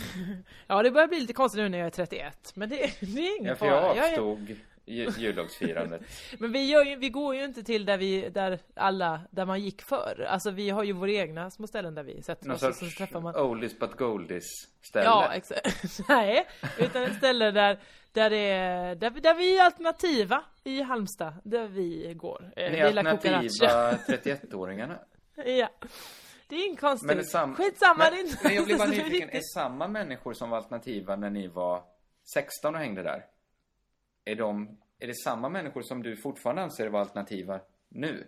ja 0.68 0.84
det 0.84 0.92
börjar 0.92 1.08
bli 1.08 1.20
lite 1.20 1.34
konstigt 1.34 1.58
nu 1.62 1.70
när 1.70 1.78
jag 1.78 1.88
är 1.88 1.92
31, 1.92 2.52
men 2.56 2.70
det, 2.70 2.76
det 3.00 3.28
är 3.28 3.38
ingen 3.40 3.50
Ja, 3.50 3.56
för 3.56 3.66
fara. 3.70 3.96
jag 3.96 4.06
avstod 4.10 4.50
ju- 4.50 5.10
juldagsfirandet. 5.18 6.02
Men 6.40 6.52
vi, 6.52 6.70
gör 6.70 6.86
ju, 6.86 6.96
vi 6.96 7.10
går 7.10 7.36
ju 7.36 7.44
inte 7.44 7.64
till 7.64 7.86
där 7.86 7.98
vi, 7.98 8.30
där 8.30 8.60
alla, 8.76 9.22
där 9.32 9.46
man 9.46 9.62
gick 9.62 9.82
förr. 9.82 10.26
Alltså 10.30 10.52
vi 10.52 10.70
har 10.70 10.84
ju 10.84 10.92
våra 10.94 11.12
egna 11.12 11.52
små 11.52 11.68
ställen 11.68 11.96
där 11.96 12.04
vi 12.04 12.22
sätter 12.22 12.46
Någon 12.48 12.56
oss 12.56 12.64
och 12.64 12.76
sorts 12.76 12.94
så 12.94 12.98
träffar 12.98 13.22
man 13.22 13.36
oldies 13.36 13.80
but 13.80 13.98
goldies 13.98 14.44
ställe. 14.82 15.06
Ja, 15.06 15.34
exakt. 15.34 16.00
Nej, 16.10 16.48
utan 16.80 17.04
ett 17.04 17.16
ställe 17.18 17.52
där, 17.52 17.80
där, 18.12 18.30
det 18.30 18.38
är, 18.38 18.96
där, 18.96 19.10
vi- 19.10 19.20
där 19.20 19.34
vi 19.36 19.58
är 19.58 19.64
alternativa 19.66 20.44
i 20.64 20.82
Halmstad, 20.82 21.34
där 21.44 21.68
vi 21.68 22.14
går. 22.16 22.52
Eh, 22.56 22.72
Ni 22.72 22.78
är 22.80 22.86
alternativa 22.86 23.42
Cucaracha. 23.42 23.98
31-åringarna. 24.08 24.96
Ja. 25.46 25.70
Det 26.50 26.56
är 26.56 26.68
inget 26.68 26.80
konstigt. 26.80 27.08
Men 27.08 27.20
är 27.20 27.24
sam... 27.24 27.56
Skitsamma, 27.56 27.96
men, 27.98 28.12
det 28.12 28.20
är 28.20 28.22
inte 28.22 28.38
men 28.44 28.56
jag 28.56 28.66
blir 28.66 28.78
bara 28.78 28.88
nyfiken, 28.90 29.30
är 29.30 29.42
samma 29.54 29.88
människor 29.88 30.34
som 30.34 30.50
var 30.50 30.58
alternativa 30.58 31.16
när 31.16 31.30
ni 31.30 31.48
var 31.48 31.84
16 32.34 32.76
och 32.76 32.82
hängde 32.82 33.04
där? 33.04 33.26
Är 34.26 34.36
de, 34.36 34.78
är 35.00 35.08
det 35.08 35.16
samma 35.16 35.50
människor 35.50 35.82
som 35.82 36.04
du 36.04 36.18
fortfarande 36.18 36.62
anser 36.62 36.88
vara 36.88 37.02
alternativa 37.02 37.60
nu? 37.90 38.28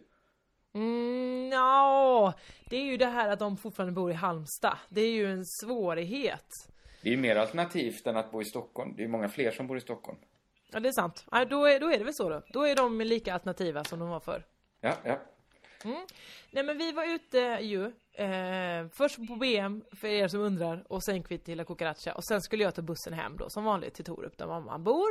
Mm, 0.74 1.50
ja, 1.54 2.34
det 2.70 2.78
är 2.78 2.84
ju 2.84 2.98
det 2.98 3.06
här 3.06 3.30
att 3.30 3.40
de 3.40 3.58
fortfarande 3.58 3.94
bor 3.94 4.12
i 4.12 4.14
Halmstad. 4.14 4.78
Det 4.90 5.02
är 5.02 5.12
ju 5.12 5.32
en 5.32 5.46
svårighet. 5.46 6.48
Det 7.02 7.10
är 7.10 7.12
ju 7.12 7.18
mer 7.18 7.36
alternativt 7.36 8.08
än 8.08 8.18
att 8.18 8.32
bo 8.32 8.42
i 8.42 8.46
Stockholm. 8.46 8.94
Det 8.96 9.02
är 9.02 9.06
ju 9.06 9.12
många 9.12 9.30
fler 9.30 9.52
som 9.52 9.68
bor 9.68 9.78
i 9.78 9.82
Stockholm. 9.82 10.18
Ja, 10.72 10.80
det 10.80 10.90
är 10.90 10.94
sant. 10.94 11.26
Ja, 11.32 11.46
då, 11.46 11.66
är, 11.66 11.80
då 11.80 11.92
är 11.92 11.98
det 11.98 12.04
väl 12.04 12.14
så 12.14 12.30
då. 12.30 12.42
Då 12.48 12.64
är 12.64 12.76
de 12.76 13.02
lika 13.02 13.34
alternativa 13.34 13.84
som 13.84 14.00
de 14.00 14.10
var 14.10 14.20
förr. 14.20 14.46
Ja, 14.82 14.94
ja. 15.04 15.20
Mm. 15.86 16.06
Nej 16.52 16.64
men 16.64 16.78
vi 16.78 16.92
var 16.92 17.16
ute 17.16 17.38
ju, 17.62 17.86
eh, 18.14 18.88
först 18.94 19.28
på 19.28 19.36
BM 19.36 19.84
för 19.92 20.08
er 20.08 20.28
som 20.28 20.40
undrar 20.42 20.84
och 20.88 21.04
sen 21.04 21.24
kvitt 21.24 21.46
till 21.46 21.58
La 21.58 21.64
Cucaracha 21.64 22.14
och 22.14 22.26
sen 22.26 22.42
skulle 22.42 22.64
jag 22.64 22.76
ta 22.76 22.82
bussen 22.82 23.14
hem 23.14 23.38
då 23.38 23.50
som 23.50 23.64
vanligt 23.64 23.94
till 23.94 24.06
Torup 24.06 24.38
där 24.38 24.48
mamman 24.48 24.84
bor. 24.84 25.10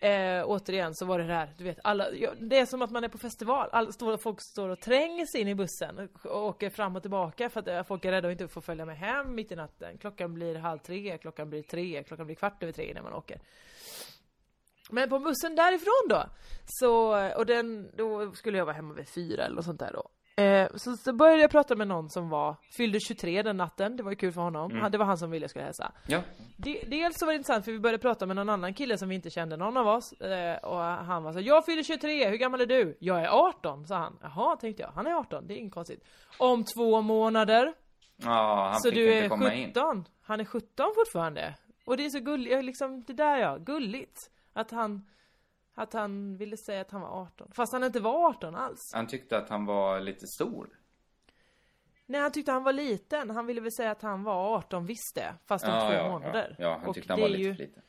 Eh, 0.00 0.44
återigen 0.46 0.94
så 0.94 1.06
var 1.06 1.18
det 1.18 1.26
där, 1.26 1.54
du 1.58 1.64
vet, 1.64 1.78
alla, 1.84 2.12
ja, 2.12 2.30
det 2.40 2.58
är 2.58 2.66
som 2.66 2.82
att 2.82 2.90
man 2.90 3.04
är 3.04 3.08
på 3.08 3.18
festival. 3.18 3.68
Alla 3.72 3.92
står, 3.92 4.16
folk 4.16 4.40
står 4.40 4.68
och 4.68 4.80
trängs 4.80 5.34
in 5.34 5.48
i 5.48 5.54
bussen 5.54 5.98
och, 5.98 6.26
och 6.26 6.46
åker 6.46 6.70
fram 6.70 6.96
och 6.96 7.02
tillbaka 7.02 7.50
för 7.50 7.60
att 7.60 7.68
eh, 7.68 7.82
folk 7.82 8.04
är 8.04 8.10
rädda 8.10 8.28
att 8.28 8.32
inte 8.32 8.48
få 8.48 8.60
följa 8.60 8.84
med 8.84 8.98
hem 8.98 9.34
mitt 9.34 9.52
i 9.52 9.56
natten. 9.56 9.98
Klockan 9.98 10.34
blir 10.34 10.54
halv 10.54 10.78
tre, 10.78 11.18
klockan 11.18 11.50
blir 11.50 11.62
tre, 11.62 12.02
klockan 12.02 12.26
blir 12.26 12.36
kvart 12.36 12.62
över 12.62 12.72
tre 12.72 12.92
när 12.94 13.02
man 13.02 13.12
åker. 13.12 13.40
Men 14.90 15.08
på 15.08 15.18
bussen 15.18 15.54
därifrån 15.56 16.08
då, 16.08 16.24
så, 16.66 17.28
och 17.36 17.46
den, 17.46 17.90
då 17.96 18.32
skulle 18.32 18.58
jag 18.58 18.64
vara 18.64 18.76
hemma 18.76 18.94
vid 18.94 19.08
fyra 19.08 19.44
eller 19.44 19.56
något 19.56 19.64
sånt 19.64 19.80
där 19.80 19.92
då. 19.92 20.08
Eh, 20.42 20.68
så, 20.74 20.96
så 20.96 21.12
började 21.12 21.40
jag 21.40 21.50
prata 21.50 21.76
med 21.76 21.88
någon 21.88 22.10
som 22.10 22.28
var, 22.28 22.56
fyllde 22.76 23.00
23 23.00 23.42
den 23.42 23.56
natten, 23.56 23.96
det 23.96 24.02
var 24.02 24.10
ju 24.10 24.16
kul 24.16 24.32
för 24.32 24.40
honom. 24.40 24.70
Mm. 24.70 24.82
Han, 24.82 24.92
det 24.92 24.98
var 24.98 25.06
han 25.06 25.18
som 25.18 25.30
ville 25.30 25.44
jag 25.44 25.50
skulle 25.50 25.64
hälsa. 25.64 25.92
Ja. 26.06 26.20
De, 26.56 26.84
dels 26.86 27.18
så 27.18 27.26
var 27.26 27.32
det 27.32 27.36
intressant 27.36 27.64
för 27.64 27.72
vi 27.72 27.78
började 27.78 27.98
prata 27.98 28.26
med 28.26 28.36
någon 28.36 28.48
annan 28.48 28.74
kille 28.74 28.98
som 28.98 29.08
vi 29.08 29.14
inte 29.14 29.30
kände 29.30 29.56
någon 29.56 29.76
av 29.76 29.86
oss. 29.86 30.12
Eh, 30.12 30.56
och 30.56 30.78
han 30.80 31.22
var 31.22 31.32
så 31.32 31.40
jag 31.40 31.64
fyller 31.64 31.82
23, 31.82 32.28
hur 32.28 32.36
gammal 32.36 32.60
är 32.60 32.66
du? 32.66 32.96
Jag 33.00 33.22
är 33.22 33.28
18, 33.28 33.86
sa 33.86 33.96
han. 33.96 34.18
Jaha, 34.22 34.56
tänkte 34.56 34.82
jag, 34.82 34.90
han 34.90 35.06
är 35.06 35.12
18, 35.12 35.46
det 35.46 35.54
är 35.54 35.58
inget 35.58 35.74
konstigt. 35.74 36.04
Om 36.38 36.64
två 36.64 37.00
månader. 37.00 37.74
Ja, 38.16 38.68
han 38.72 38.80
så 38.80 38.88
fick 38.88 38.98
du 38.98 39.04
inte 39.04 39.24
är 39.24 39.28
komma 39.28 39.50
17? 39.50 39.96
in. 39.96 40.04
Han 40.22 40.40
är 40.40 40.44
17 40.44 40.86
fortfarande. 40.94 41.54
Och 41.84 41.96
det 41.96 42.06
är 42.06 42.10
så 42.10 42.20
gulligt, 42.20 42.64
liksom, 42.64 43.04
det 43.06 43.12
där 43.12 43.38
ja, 43.38 43.56
gulligt. 43.56 44.30
Att 44.56 44.70
han, 44.70 45.06
Att 45.74 45.92
han 45.92 46.36
ville 46.36 46.56
säga 46.56 46.80
att 46.80 46.90
han 46.90 47.00
var 47.00 47.08
18. 47.22 47.50
Fast 47.54 47.72
han 47.72 47.84
inte 47.84 48.00
var 48.00 48.28
18 48.28 48.54
alls. 48.54 48.90
Han 48.94 49.06
tyckte 49.06 49.38
att 49.38 49.48
han 49.48 49.66
var 49.66 50.00
lite 50.00 50.26
stor. 50.26 50.68
Nej, 52.06 52.20
han 52.20 52.32
tyckte 52.32 52.52
han 52.52 52.62
var 52.64 52.72
liten. 52.72 53.30
Han 53.30 53.46
ville 53.46 53.60
väl 53.60 53.72
säga 53.72 53.90
att 53.90 54.02
han 54.02 54.22
var 54.22 54.56
18 54.56 54.86
visst 54.86 55.14
det. 55.14 55.34
Fast 55.46 55.64
om 55.64 55.70
Ja, 55.70 55.88
två 55.88 55.94
ja, 55.94 56.08
månader. 56.08 56.56
ja. 56.58 56.64
Ja, 56.64 56.76
han 56.80 56.88
Och 56.88 56.94
tyckte 56.94 57.12
han 57.12 57.20
var 57.20 57.28
lite 57.28 57.42
ju, 57.42 57.54
för 57.54 57.62
liten. 57.62 57.82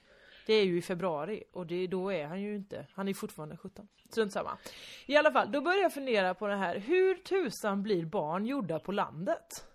Det 0.48 0.54
är 0.54 0.66
ju 0.66 0.78
i 0.78 0.82
februari 0.82 1.44
och 1.52 1.68
det, 1.68 1.88
då 1.88 2.12
är 2.14 2.26
han 2.28 2.42
ju 2.42 2.56
inte. 2.56 2.88
Han 2.94 3.08
är 3.08 3.14
fortfarande 3.14 3.58
17. 3.58 3.88
Strunt 4.10 4.34
samma. 4.34 4.58
I 5.06 5.16
alla 5.18 5.32
fall, 5.32 5.52
då 5.52 5.62
börjar 5.62 5.82
jag 5.82 5.94
fundera 5.94 6.34
på 6.34 6.48
det 6.48 6.56
här. 6.56 6.78
Hur 6.80 7.16
tusan 7.16 7.84
blir 7.84 8.06
barn 8.06 8.46
gjorda 8.46 8.80
på 8.80 8.92
landet? 8.92 9.66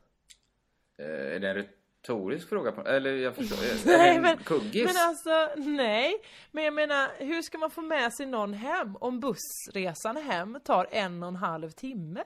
Eh, 0.98 1.06
är 1.06 1.40
det 1.40 1.48
en 1.50 1.66
retorisk 2.02 2.48
fråga? 2.48 2.72
På, 2.72 2.86
eller 2.88 3.16
jag 3.16 3.34
förstår. 3.36 3.86
Nej 3.98 4.16
en 4.16 4.22
men, 4.22 4.38
kuggis? 4.38 4.84
men 4.84 4.96
alltså, 4.96 5.60
nej. 5.70 6.14
Men 6.50 6.64
jag 6.64 6.74
menar, 6.74 7.10
hur 7.18 7.42
ska 7.42 7.58
man 7.58 7.70
få 7.70 7.82
med 7.82 8.12
sig 8.14 8.26
någon 8.26 8.54
hem 8.54 8.96
om 8.96 9.20
bussresan 9.20 10.16
hem 10.16 10.58
tar 10.64 10.86
en 10.90 11.22
och 11.22 11.28
en 11.28 11.36
halv 11.36 11.70
timme? 11.70 12.24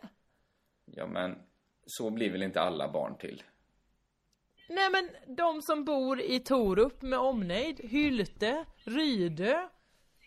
Ja, 0.85 1.07
men 1.07 1.39
så 1.87 2.11
blir 2.11 2.33
väl 2.33 2.43
inte 2.43 2.61
alla 2.61 2.93
barn 2.93 3.17
till? 3.19 3.43
Nej 4.69 4.91
men 4.91 5.37
de 5.37 5.63
som 5.63 5.85
bor 5.85 6.21
i 6.21 6.41
Torup 6.41 7.03
med 7.03 7.19
omnejd, 7.19 7.81
Hylte, 7.81 8.65
Rydö, 8.77 9.69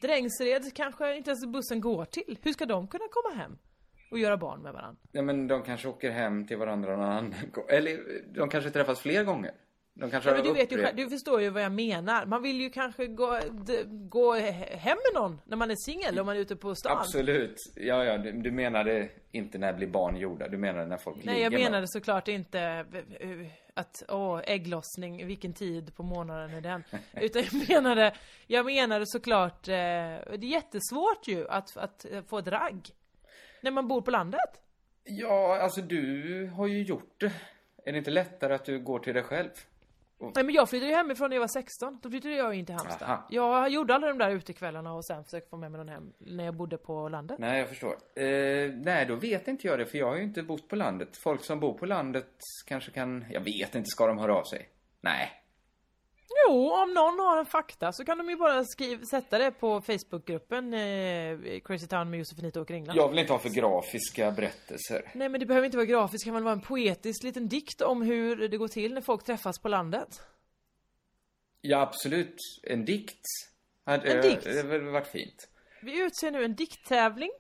Drängsred 0.02 0.76
kanske 0.76 1.16
inte 1.16 1.30
ens 1.30 1.46
bussen 1.46 1.82
går 1.82 2.06
till. 2.06 2.38
Hur 2.42 2.54
ska 2.54 2.66
de 2.66 2.88
kunna 2.88 3.06
komma 3.12 3.36
hem 3.36 3.58
och 4.12 4.20
göra 4.20 4.38
barn 4.38 4.62
med 4.62 4.74
varandra? 4.74 5.02
Ja, 5.12 5.22
men 5.22 5.48
de 5.48 5.64
kanske 5.64 5.88
åker 5.88 6.12
hem 6.12 6.48
till 6.48 6.58
varandra 6.58 6.96
någon 6.98 7.06
annan 7.06 7.34
gång. 7.54 7.66
Eller 7.70 8.00
de 8.34 8.50
kanske 8.50 8.70
träffas 8.70 9.00
fler 9.00 9.24
gånger. 9.24 9.52
De 9.94 10.12
kanske 10.12 10.30
Ja, 10.30 10.36
men 10.36 10.46
du 10.46 10.54
vet 10.54 10.72
ju 10.72 10.88
du 10.96 11.10
förstår 11.10 11.42
ju 11.42 11.50
vad 11.50 11.64
jag 11.64 11.72
menar. 11.72 12.26
Man 12.26 12.42
vill 12.42 12.62
ju 12.62 12.70
kanske 12.70 13.08
gå, 13.08 13.40
gå 14.10 14.36
he- 14.36 14.76
hem 14.76 14.98
med 15.14 15.22
någon 15.22 15.42
när 15.46 15.58
man 15.58 15.72
är 15.72 15.76
singel, 15.76 16.20
om 16.20 16.26
man 16.26 16.36
är 16.36 16.40
ute 16.40 16.56
på 16.56 16.76
stan. 16.76 16.98
Absolut. 16.98 17.56
Ja, 17.76 18.04
ja, 18.06 18.18
du, 18.18 18.32
du 18.32 18.52
menade 18.52 19.10
inte 19.32 19.58
när 19.58 19.74
blir 19.74 19.88
barn 19.88 20.16
gjorda. 20.16 20.48
Du 20.48 20.58
menade 20.58 20.86
när 20.86 20.98
folk 20.98 21.18
Nej, 21.24 21.42
jag 21.42 21.52
ligger 21.52 21.64
med 21.64 21.72
menade 21.72 21.88
såklart 21.88 22.28
inte 22.28 22.60
eh, 23.20 23.30
att, 23.74 24.04
åh, 24.08 24.42
ägglossning, 24.44 25.28
vilken 25.28 25.54
tid 25.54 25.96
på 25.96 26.04
månaden 26.04 26.54
är 26.54 26.62
den? 26.62 26.84
Utan 27.22 27.44
jag 27.52 27.70
menade, 27.70 28.14
jag 28.48 28.66
menade 28.66 29.06
såklart, 29.08 29.68
eh, 29.68 29.74
det 29.74 30.20
är 30.32 30.44
jättesvårt 30.44 31.28
ju 31.28 31.48
att, 31.50 31.78
att 31.78 32.06
få 32.28 32.38
ett 32.38 32.48
ragg. 32.48 32.90
När 33.62 33.72
man 33.72 33.88
bor 33.88 34.02
på 34.02 34.12
landet. 34.12 34.62
Ja, 35.04 35.58
alltså 35.62 35.82
du 35.82 36.52
har 36.56 36.68
ju 36.68 36.84
gjort 36.84 37.14
det. 37.18 37.32
Är 37.86 37.92
det 37.92 37.98
inte 37.98 38.12
lättare 38.12 38.54
att 38.54 38.66
du 38.66 38.80
går 38.80 39.00
till 39.00 39.14
dig 39.14 39.24
själv? 39.24 39.50
Nej 40.36 40.44
men 40.44 40.56
jag 40.56 40.70
flyttade 40.70 40.92
ju 40.92 40.98
hemifrån 40.98 41.30
när 41.30 41.36
jag 41.36 41.42
var 41.42 41.48
16, 41.48 42.00
då 42.04 42.10
flyttade 42.10 42.36
jag 42.36 42.54
in 42.54 42.66
till 42.66 42.76
Halmstad. 42.76 43.10
Aha. 43.10 43.28
Jag 43.30 43.70
gjorde 43.70 43.96
alla 43.96 44.08
de 44.08 44.18
där 44.18 44.30
utekvällarna 44.32 44.94
och 44.94 45.06
sen 45.06 45.24
försökte 45.24 45.50
få 45.50 45.58
med 45.58 45.72
mig 45.72 45.78
någon 45.78 45.90
hem 45.90 46.14
när 46.18 46.46
jag 46.46 46.54
bodde 46.56 46.78
på 46.78 47.10
landet. 47.10 47.40
Nej, 47.40 47.60
jag 47.60 47.70
förstår. 47.70 47.96
Eh, 48.16 48.72
nej, 48.74 49.06
då 49.06 49.16
vet 49.16 49.48
inte 49.48 49.68
jag 49.68 49.80
det, 49.80 49.86
för 49.86 49.98
jag 49.98 50.08
har 50.08 50.16
ju 50.16 50.24
inte 50.24 50.44
bott 50.44 50.68
på 50.68 50.76
landet. 50.76 51.18
Folk 51.18 51.44
som 51.44 51.60
bor 51.60 51.74
på 51.74 51.86
landet 51.86 52.36
kanske 52.66 52.92
kan... 52.92 53.26
Jag 53.30 53.42
vet 53.42 53.76
inte, 53.76 53.88
ska 53.88 54.08
de 54.08 54.18
höra 54.18 54.36
av 54.36 54.44
sig? 54.44 54.70
Nej. 55.02 55.39
Jo, 56.48 56.72
om 56.72 56.94
någon 56.94 57.20
har 57.20 57.38
en 57.40 57.46
fakta 57.46 57.92
så 57.92 58.06
kan 58.06 58.18
de 58.18 58.30
ju 58.30 58.36
bara 58.36 58.64
skriva, 58.66 59.06
sätta 59.06 59.38
det 59.38 59.52
på 59.52 59.82
Facebookgruppen 59.82 60.74
eh, 60.74 61.60
Crazy 61.60 61.88
Town 61.88 62.10
med 62.10 62.20
Josefinito 62.20 62.62
och 62.62 62.72
Ringland. 62.72 63.00
Jag 63.00 63.10
vill 63.10 63.20
inte 63.20 63.34
ha 63.34 63.40
för 63.40 63.50
grafiska 63.50 64.32
berättelser. 64.32 65.12
Nej 65.14 65.30
men 65.30 65.40
det 65.40 65.46
behöver 65.46 65.66
inte 65.66 65.78
vara 65.78 65.86
grafiskt, 65.86 66.24
det 66.24 66.28
kan 66.28 66.34
väl 66.34 66.44
vara 66.44 66.54
en 66.54 66.62
poetisk 66.62 67.24
liten 67.24 67.48
dikt 67.48 67.82
om 67.82 68.02
hur 68.02 68.48
det 68.48 68.58
går 68.58 68.68
till 68.68 68.94
när 68.94 69.02
folk 69.02 69.24
träffas 69.24 69.60
på 69.60 69.68
landet. 69.68 70.22
Ja, 71.62 71.82
absolut. 71.82 72.36
En 72.64 72.86
dikt. 72.86 73.22
En 73.86 74.22
dikt? 74.22 74.44
Det 74.44 74.58
hade 74.58 74.80
varit 74.80 75.08
fint. 75.08 75.50
Vi 75.82 76.00
utser 76.00 76.32
nu 76.32 76.44
en 76.44 76.56
dikttävling. 76.56 77.32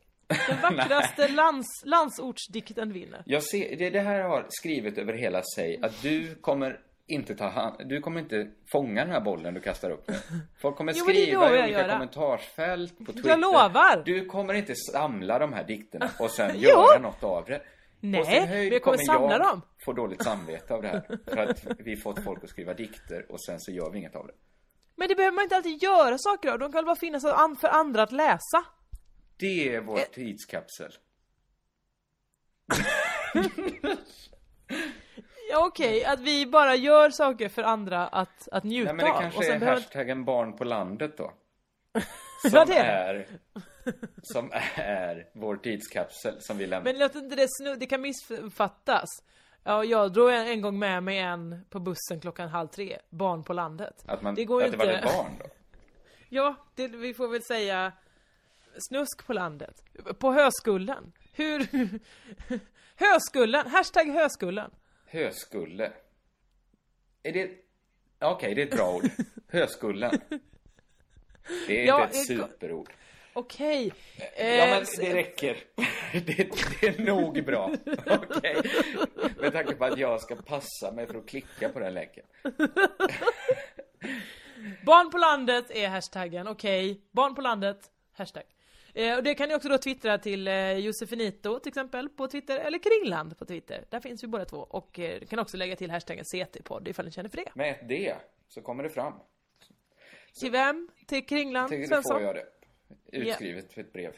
Den 0.48 0.62
vackraste 0.78 1.28
lands, 1.28 1.68
landsortsdikten 1.86 2.94
vinner. 2.94 3.24
Jag 3.26 3.44
ser, 3.44 3.76
det, 3.76 3.90
det 3.90 4.00
här 4.00 4.22
har 4.22 4.46
skrivit 4.50 4.98
över 4.98 5.14
hela 5.14 5.44
sig 5.56 5.80
att 5.82 6.02
du 6.02 6.36
kommer 6.36 6.80
inte 7.10 7.36
ta 7.36 7.48
hand, 7.48 7.76
du 7.90 8.02
kommer 8.02 8.20
inte 8.20 8.52
fånga 8.72 9.04
den 9.06 9.14
här 9.14 9.22
bollen 9.22 9.54
du 9.54 9.62
kastar 9.62 9.90
upp 9.92 10.08
nu. 10.08 10.16
Folk 10.62 10.76
kommer 10.78 10.94
Jo, 10.98 11.04
skriva 11.06 11.50
i 11.50 11.54
olika 11.64 11.68
göra. 11.68 11.92
kommentarsfält 11.92 12.98
på 13.06 13.14
Twitter. 13.14 13.30
Jag 13.30 13.40
lovar! 13.40 14.02
Du 14.06 14.26
kommer 14.26 14.54
inte 14.54 14.76
samla 14.76 15.40
de 15.40 15.54
här 15.54 15.64
dikterna 15.64 16.10
och 16.20 16.32
sen 16.32 16.60
göra 16.60 17.00
något 17.00 17.24
av 17.24 17.46
det. 17.46 17.62
Nej, 18.02 18.48
men 18.50 18.68
jag 18.70 18.82
kommer 18.84 18.98
samla 18.98 19.32
jag 19.32 19.42
dem. 19.42 19.62
få 19.86 19.94
dåligt 19.94 20.24
samvete 20.24 20.74
av 20.74 20.82
det 20.82 20.88
här. 20.88 21.20
För 21.28 21.38
att 21.38 21.66
vi 21.80 21.98
fått 21.98 22.24
folk 22.24 22.44
att 22.44 22.50
skriva 22.50 22.74
dikter 22.74 23.32
och 23.32 23.42
sen 23.42 23.60
så 23.60 23.72
gör 23.72 23.92
vi 23.92 23.98
inget 24.00 24.16
av 24.16 24.28
det. 24.28 24.34
Men 24.96 25.08
det 25.08 25.16
behöver 25.16 25.36
man 25.36 25.44
inte 25.44 25.56
alltid 25.56 25.84
göra 25.84 26.18
saker 26.18 26.52
av, 26.52 26.60
de 26.60 26.72
kan 26.72 26.86
bara 26.86 26.96
finnas 26.96 27.24
för 27.62 27.68
andra 27.70 28.04
att 28.04 28.12
läsa. 28.12 28.64
Det 29.38 29.70
är 29.70 29.74
Eh. 29.78 29.82
vår 29.84 30.00
tidskapsel. 30.14 30.92
Ja 35.52 35.66
okej, 35.68 36.06
att 36.06 36.20
vi 36.20 36.46
bara 36.46 36.76
gör 36.76 37.10
saker 37.10 37.50
för 37.50 37.64
andra 37.64 38.08
att, 38.08 38.48
att 38.52 38.64
njuta 38.64 38.94
Nej 38.94 38.96
men 38.96 39.06
det 39.06 39.12
av. 39.12 39.22
kanske 39.22 39.54
är 39.54 39.60
behöver... 39.60 39.82
hashtaggen 39.82 40.26
barn 40.26 40.58
på 40.58 40.64
landet 40.64 41.18
då. 41.18 41.32
Ja, 42.44 42.50
Som 42.50 42.68
det 42.68 42.78
är 42.78 43.28
som 44.24 44.52
är 44.74 45.28
vår 45.34 45.56
tidskapsel 45.58 46.42
som 46.42 46.58
vi 46.58 46.68
lämnar. 46.68 46.92
Men 46.92 47.00
låt 47.00 47.16
inte 47.16 47.36
det 47.36 47.48
snu... 47.50 47.76
det 47.76 47.86
kan 47.86 48.02
missuppfattas. 48.02 49.10
Ja, 49.64 49.84
jag 49.84 50.14
drog 50.14 50.30
en, 50.30 50.48
en 50.48 50.62
gång 50.62 50.80
med 50.80 51.04
mig 51.04 51.18
en 51.18 51.66
på 51.70 51.80
bussen 51.80 52.20
klockan 52.22 52.50
halv 52.50 52.68
tre, 52.68 52.98
barn 53.10 53.44
på 53.44 53.54
landet. 53.54 54.04
Att, 54.06 54.22
man, 54.22 54.36
det 54.36 54.46
går 54.46 54.62
att 54.62 54.68
ju 54.68 54.72
det 54.72 54.78
var 54.78 54.86
inte. 54.86 54.98
ett 54.98 55.04
barn 55.04 55.32
då? 55.40 55.46
Ja, 56.30 56.56
det, 56.76 56.88
vi 56.88 57.14
får 57.14 57.28
väl 57.28 57.44
säga 57.44 57.92
snusk 58.90 59.26
på 59.28 59.34
landet. 59.34 59.76
På 60.20 60.32
höskullen. 60.32 61.12
Hur... 61.34 61.68
höskullen, 62.96 63.68
hashtag 63.68 64.06
höskullen. 64.06 64.72
Höskulle. 65.10 65.92
Är 67.24 67.32
det... 67.32 67.50
Okej, 68.20 68.56
det 68.56 68.62
är 68.62 68.66
ett 68.66 68.72
bra 68.76 68.96
ord. 68.96 69.04
Höskullen. 69.48 70.20
Det 71.68 71.82
är 71.84 71.88
Ja, 71.88 72.04
inte 72.04 72.18
ett 72.18 72.28
superord. 72.28 72.90
Okej. 73.34 73.94
Ja, 74.18 74.26
Eh, 74.44 74.70
men 74.70 74.86
det 75.00 75.14
räcker. 75.14 75.58
Det, 76.14 76.22
det 76.82 76.88
är 76.88 77.02
nog 77.06 77.46
bra. 77.46 77.72
Okej. 78.06 78.62
Med 79.38 79.54
tanke 79.54 79.76
på 79.76 79.86
att 79.86 79.98
jag 79.98 80.22
ska 80.22 80.36
passa 80.36 80.92
mig 80.92 81.08
för 81.08 81.16
att 81.18 81.28
klicka 81.28 81.70
på 81.70 81.80
den 81.80 81.94
länken. 81.94 82.26
Barn 84.86 85.12
på 85.12 85.18
landet 85.18 85.72
är 85.72 85.88
hashtaggen, 85.90 86.48
okej. 86.48 87.02
Barn 87.12 87.36
på 87.36 87.42
landet, 87.42 87.92
hashtag. 88.14 88.44
Eh, 88.94 89.18
och 89.18 89.24
det 89.24 89.36
kan 89.36 89.50
ni 89.50 89.56
också 89.56 89.70
då 89.70 89.78
twittra 89.78 90.18
till 90.18 90.48
eh, 90.48 90.72
Josefinito 90.74 91.60
till 91.60 91.70
exempel 91.70 92.10
på 92.10 92.28
Twitter, 92.28 92.60
eller 92.60 92.80
Kringland 92.80 93.38
på 93.38 93.46
Twitter. 93.46 93.86
Där 93.90 94.00
finns 94.00 94.24
vi 94.24 94.28
båda 94.28 94.46
två. 94.46 94.58
Och 94.58 95.00
eh, 95.00 95.20
kan 95.20 95.40
också 95.40 95.58
lägga 95.58 95.76
till 95.76 95.92
hashtaggen 95.92 96.24
CT-podd 96.24 96.88
ifall 96.88 97.06
ni 97.06 97.12
känner 97.12 97.30
för 97.30 97.38
det. 97.38 97.56
Med 97.56 97.72
ett 97.72 97.90
D 97.90 98.14
så 98.48 98.62
kommer 98.62 98.84
det 98.84 98.90
fram. 98.90 99.14
Till 100.40 100.52
vem? 100.52 100.90
Till 101.08 101.26
Kringland 101.26 101.72
då 101.72 101.88
Svensson? 101.88 102.20
får 102.20 102.22
jag 102.22 102.36
det. 102.36 102.46
Utskrivet 103.12 103.74
för 103.74 103.82
ett 103.82 103.94
brev. 103.94 104.14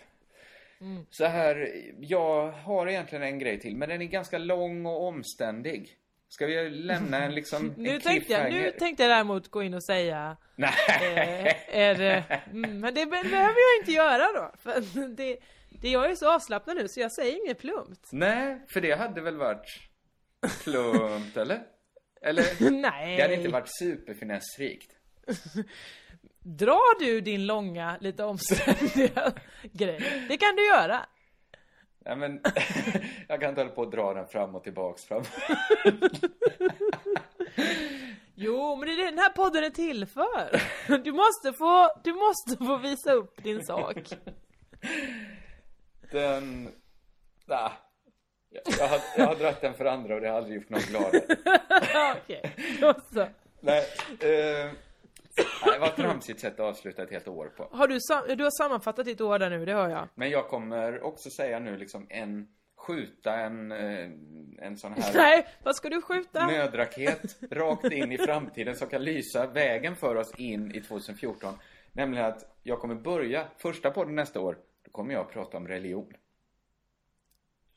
Mm. 0.82 1.06
Så 1.10 1.26
här, 1.26 1.72
jag 2.00 2.52
har 2.52 2.88
egentligen 2.88 3.24
en 3.24 3.40
grej 3.40 3.60
till, 3.60 3.76
men 3.76 3.90
den 3.90 4.02
är 4.02 4.06
ganska 4.06 4.38
lång 4.38 4.86
och 4.86 5.08
omständig. 5.08 5.98
Ska 6.34 6.46
vi 6.46 6.70
lämna 6.70 7.18
en 7.24 7.36
liksom, 7.36 7.74
Nu 7.78 7.90
en 7.90 8.02
tänkte, 8.02 8.34
jag, 8.34 8.52
nu 8.54 8.72
tänkte 8.72 9.04
jag 9.04 9.10
däremot 9.10 9.48
gå 9.48 9.64
in 9.64 9.74
och 9.74 9.84
säga 9.84 10.38
Nej. 10.56 10.72
eh, 11.02 11.78
är 11.80 11.96
det, 11.96 12.24
mm, 12.52 12.80
Men 12.80 12.94
det 12.94 13.06
be- 13.06 13.24
behöver 13.30 13.56
jag 13.60 13.80
inte 13.82 13.92
göra 13.92 14.32
då. 14.34 14.52
För 14.64 14.82
det, 15.16 15.38
det, 15.82 15.90
jag 15.90 16.12
är 16.12 16.16
så 16.16 16.32
avslappnad 16.36 16.78
nu 16.78 16.88
så 16.88 17.00
jag 17.00 17.12
säger 17.14 17.46
inget 17.46 17.60
plumpt. 17.60 18.10
Nej, 18.12 18.66
för 18.74 18.82
det 18.82 18.92
hade 18.98 19.22
väl 19.22 19.38
varit 19.38 19.66
plumpt, 20.64 21.38
eller? 21.38 21.62
Eller? 22.22 22.46
Nej. 22.72 23.16
Det 23.16 23.22
hade 23.22 23.36
inte 23.36 23.50
varit 23.50 23.78
superfinessrikt. 23.80 24.92
Drar 26.44 27.00
du 27.00 27.22
din 27.22 27.46
långa, 27.46 27.98
lite 28.02 28.24
omständiga 28.24 29.32
grej? 29.74 30.26
Det 30.30 30.38
kan 30.38 30.56
du 30.56 30.66
göra. 30.68 31.06
Nej 32.06 32.16
men, 32.16 32.42
jag 33.28 33.40
kan 33.40 33.50
inte 33.50 33.62
hålla 33.62 33.74
på 33.74 33.82
och 33.82 33.92
dra 33.92 34.14
den 34.14 34.28
fram 34.28 34.56
och 34.56 34.64
tillbaks 34.64 35.06
fram. 35.06 35.24
Jo, 38.36 38.76
men 38.76 38.88
det 38.88 38.94
är 38.94 38.98
det 38.98 39.06
den 39.06 39.20
här 39.20 39.30
podden 39.30 39.64
är 39.64 39.70
till 39.70 40.06
för. 40.06 40.62
Du 41.04 41.12
måste 41.12 41.54
få, 41.54 41.90
du 42.04 42.14
måste 42.14 42.66
få 42.66 42.78
visa 42.78 43.12
upp 43.12 43.44
din 43.44 43.66
sak. 43.66 43.98
Den... 46.12 46.70
Nej. 47.46 47.72
Jag, 48.80 48.88
har, 48.88 49.00
jag 49.18 49.26
har 49.28 49.36
dragit 49.36 49.62
den 49.62 49.74
för 49.74 49.86
andra 49.86 50.16
och 50.16 50.22
det 50.22 50.30
har 50.30 50.38
aldrig 50.38 50.56
gjort 50.56 50.70
någon 50.70 50.82
gladare. 50.82 51.22
Okej, 52.24 52.56
då 52.82 52.94
så. 53.14 53.28
Nej, 53.60 53.86
eh, 54.20 54.72
nej, 55.38 55.74
det 55.74 55.80
var 55.80 55.88
ett 55.88 55.96
tramsigt 55.96 56.40
sätt 56.40 56.54
att 56.54 56.60
avsluta 56.60 57.04
ett 57.04 57.12
helt 57.12 57.28
år 57.28 57.46
på. 57.58 57.68
Har 57.72 57.88
du, 57.88 58.00
du 58.36 58.44
har 58.44 58.52
sammanfattat 58.52 59.06
ditt 59.06 59.22
år 59.22 59.40
där 59.40 59.50
nu, 59.50 59.66
det 59.66 59.74
hör 59.74 59.90
jag. 59.90 60.08
Men 60.16 60.30
jag 60.30 60.48
kommer 60.48 61.04
också 61.04 61.30
säga 61.30 61.60
nu 61.60 61.78
liksom 61.78 62.08
en, 62.10 62.48
skjuta 62.78 63.36
en, 63.36 63.72
eh, 63.72 64.10
en 64.60 64.78
sån 64.78 64.94
här 64.94 65.14
Nej, 65.16 65.48
vad 65.64 65.76
ska 65.76 65.90
du 65.90 66.02
skjuta? 66.02 66.48
nödraket 66.48 67.38
rakt 67.52 67.92
in 67.92 68.12
i 68.12 68.18
framtiden 68.18 68.76
som 68.76 68.88
kan 68.90 69.04
lysa 69.04 69.48
vägen 69.48 69.96
för 69.96 70.16
oss 70.16 70.34
in 70.38 70.76
i 70.76 70.82
2014. 70.82 71.54
Nämligen 71.92 72.26
att 72.26 72.56
jag 72.64 72.80
kommer 72.80 72.96
börja, 72.96 73.46
första 73.58 73.92
podden 73.92 74.16
nästa 74.16 74.40
år, 74.40 74.58
då 74.86 74.92
kommer 74.92 75.14
jag 75.14 75.22
att 75.22 75.32
prata 75.32 75.58
om 75.58 75.68
religion. 75.68 76.14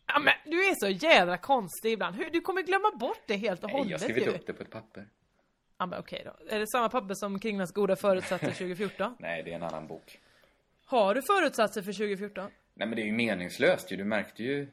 Ja, 0.07 0.19
men 0.19 0.35
du 0.45 0.69
är 0.69 0.75
så 0.75 0.89
jävla 0.89 1.39
konstig 1.39 1.93
ibland. 1.93 2.17
Hur, 2.17 2.31
du 2.31 2.41
kommer 2.41 2.63
glömma 2.63 2.91
bort 2.91 3.23
det 3.27 3.37
helt 3.37 3.65
och 3.65 3.71
Nej, 3.71 3.77
jag 3.77 3.79
har 3.79 3.85
hållet 3.85 4.01
skrivit 4.01 4.27
ju. 4.27 4.31
upp 4.31 4.47
det 4.47 4.53
på 4.53 4.63
ett 4.63 4.71
papper. 4.71 5.09
Ja, 5.79 5.87
men 5.87 5.99
okej 5.99 6.22
då. 6.25 6.55
Är 6.55 6.61
det 6.61 6.66
samma 6.66 6.89
papper 6.89 7.14
som 7.14 7.39
Kringlands 7.39 7.72
goda 7.72 7.97
förutsatser 7.97 8.47
2014? 8.53 9.16
Nej, 9.18 9.43
det 9.43 9.51
är 9.51 9.55
en 9.55 9.62
annan 9.62 9.87
bok. 9.87 10.20
Har 10.85 11.14
du 11.14 11.22
förutsatser 11.22 11.83
för 11.83 11.93
2014? 11.93 12.51
Nej, 12.75 12.89
men 12.89 12.97
det 12.97 13.03
är 13.03 13.07
ju 13.07 13.12
meningslöst 13.12 13.93
ju. 13.93 13.97
Du 13.97 14.05
märkte 14.05 14.43
ju 14.43 14.68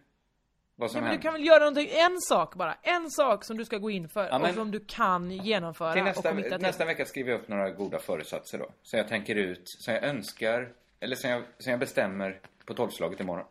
vad 0.75 0.91
som 0.91 0.97
Ja, 1.03 1.07
men 1.07 1.15
du 1.15 1.21
kan 1.21 1.33
väl 1.33 1.45
göra 1.45 1.59
någonting, 1.59 1.89
en 1.91 2.17
sak 2.21 2.55
bara. 2.55 2.77
En 2.81 3.09
sak 3.11 3.43
som 3.43 3.57
du 3.57 3.65
ska 3.65 3.77
gå 3.77 3.89
in 3.91 4.09
för 4.09 4.27
Ja, 4.27 4.39
men- 4.39 4.49
och 4.49 4.55
som 4.55 4.71
du 4.71 4.85
kan 4.87 5.31
genomföra 5.31 5.93
Till 5.93 6.01
och 6.01 6.05
nästa, 6.05 6.29
committa 6.29 6.49
till. 6.49 6.61
nästa 6.67 6.85
vecka 6.85 7.05
skriver 7.05 7.31
jag 7.31 7.41
upp 7.41 7.47
några 7.47 7.69
goda 7.69 7.99
föresatser 7.99 8.57
då. 8.57 8.69
Som 8.83 8.97
jag 8.97 9.07
tänker 9.07 9.35
ut, 9.35 9.61
som 9.65 9.93
jag 9.93 10.03
önskar, 10.03 10.69
eller 10.99 11.15
som 11.15 11.29
jag, 11.29 11.43
som 11.57 11.71
jag 11.71 11.79
bestämmer 11.79 12.39
på 12.65 12.73
tolvslaget 12.73 13.19
imorgon. 13.19 13.45